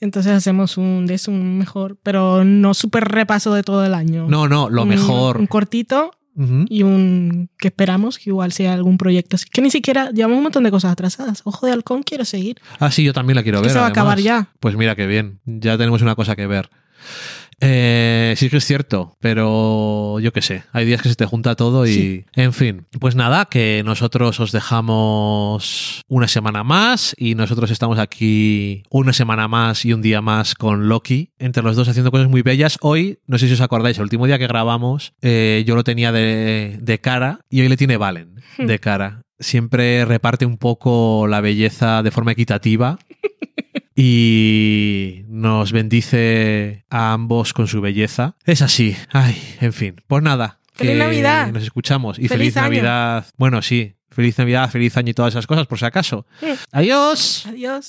Entonces 0.00 0.32
hacemos 0.32 0.76
un 0.76 1.06
de 1.06 1.14
eso 1.14 1.30
un 1.30 1.58
mejor, 1.58 1.96
pero 2.02 2.44
no 2.44 2.74
súper 2.74 3.04
repaso 3.04 3.54
de 3.54 3.62
todo 3.62 3.84
el 3.84 3.94
año. 3.94 4.26
No, 4.28 4.48
no, 4.48 4.68
lo 4.68 4.84
mejor. 4.84 5.38
Un 5.38 5.46
cortito 5.46 6.10
y 6.68 6.82
un 6.82 7.48
que 7.58 7.68
esperamos 7.68 8.18
que 8.18 8.30
igual 8.30 8.52
sea 8.52 8.74
algún 8.74 8.98
proyecto 8.98 9.36
así. 9.36 9.46
Que 9.50 9.62
ni 9.62 9.70
siquiera 9.70 10.10
llevamos 10.10 10.38
un 10.38 10.42
montón 10.42 10.64
de 10.64 10.70
cosas 10.70 10.92
atrasadas. 10.92 11.42
Ojo 11.44 11.66
de 11.66 11.72
halcón 11.72 12.02
quiero 12.02 12.24
seguir. 12.24 12.60
Ah, 12.80 12.90
sí, 12.90 13.04
yo 13.04 13.12
también 13.12 13.36
la 13.36 13.42
quiero 13.42 13.60
ver. 13.60 13.70
Se 13.70 13.78
va 13.78 13.86
a 13.86 13.90
acabar 13.90 14.18
ya. 14.18 14.48
Pues 14.60 14.76
mira 14.76 14.94
qué 14.96 15.06
bien. 15.06 15.40
Ya 15.44 15.78
tenemos 15.78 16.02
una 16.02 16.14
cosa 16.16 16.36
que 16.36 16.46
ver. 16.46 16.70
Eh, 17.60 18.34
sí 18.36 18.50
que 18.50 18.58
es 18.58 18.64
cierto, 18.64 19.16
pero 19.20 20.18
yo 20.20 20.32
qué 20.32 20.42
sé, 20.42 20.64
hay 20.72 20.86
días 20.86 21.02
que 21.02 21.08
se 21.08 21.14
te 21.14 21.26
junta 21.26 21.54
todo 21.54 21.86
y... 21.86 22.24
En 22.34 22.52
fin, 22.52 22.86
pues 23.00 23.14
nada, 23.14 23.46
que 23.46 23.82
nosotros 23.84 24.40
os 24.40 24.52
dejamos 24.52 26.02
una 26.08 26.28
semana 26.28 26.64
más 26.64 27.14
y 27.18 27.34
nosotros 27.34 27.70
estamos 27.70 27.98
aquí 27.98 28.82
una 28.90 29.12
semana 29.12 29.48
más 29.48 29.84
y 29.84 29.92
un 29.92 30.02
día 30.02 30.20
más 30.20 30.54
con 30.54 30.88
Loki, 30.88 31.30
entre 31.38 31.62
los 31.62 31.76
dos 31.76 31.88
haciendo 31.88 32.10
cosas 32.10 32.28
muy 32.28 32.42
bellas. 32.42 32.78
Hoy, 32.80 33.18
no 33.26 33.38
sé 33.38 33.46
si 33.46 33.54
os 33.54 33.60
acordáis, 33.60 33.96
el 33.98 34.04
último 34.04 34.26
día 34.26 34.38
que 34.38 34.46
grabamos 34.46 35.14
eh, 35.22 35.64
yo 35.66 35.74
lo 35.74 35.84
tenía 35.84 36.12
de, 36.12 36.78
de 36.80 37.00
cara 37.00 37.40
y 37.50 37.60
hoy 37.60 37.68
le 37.68 37.76
tiene 37.76 37.96
Valen 37.96 38.40
hmm. 38.58 38.66
de 38.66 38.78
cara. 38.78 39.22
Siempre 39.38 40.04
reparte 40.04 40.46
un 40.46 40.58
poco 40.58 41.26
la 41.28 41.40
belleza 41.40 42.02
de 42.02 42.10
forma 42.10 42.32
equitativa. 42.32 42.98
y 43.94 45.24
nos 45.28 45.72
bendice 45.72 46.84
a 46.90 47.12
ambos 47.12 47.52
con 47.52 47.68
su 47.68 47.80
belleza. 47.80 48.36
Es 48.44 48.62
así. 48.62 48.96
Ay, 49.12 49.40
en 49.60 49.72
fin. 49.72 50.00
Pues 50.06 50.22
nada. 50.22 50.60
Feliz 50.72 50.96
Navidad. 50.96 51.52
Nos 51.52 51.62
escuchamos. 51.62 52.18
Y 52.18 52.28
feliz, 52.28 52.56
Navidad. 52.56 53.26
Bueno, 53.36 53.62
sí. 53.62 53.94
Feliz 54.10 54.38
Navidad, 54.38 54.70
feliz 54.70 54.96
año 54.96 55.10
y 55.10 55.14
todas 55.14 55.34
esas 55.34 55.46
cosas, 55.46 55.66
por 55.66 55.78
si 55.78 55.84
acaso. 55.84 56.26
Adiós. 56.72 57.46
Adiós. 57.48 57.88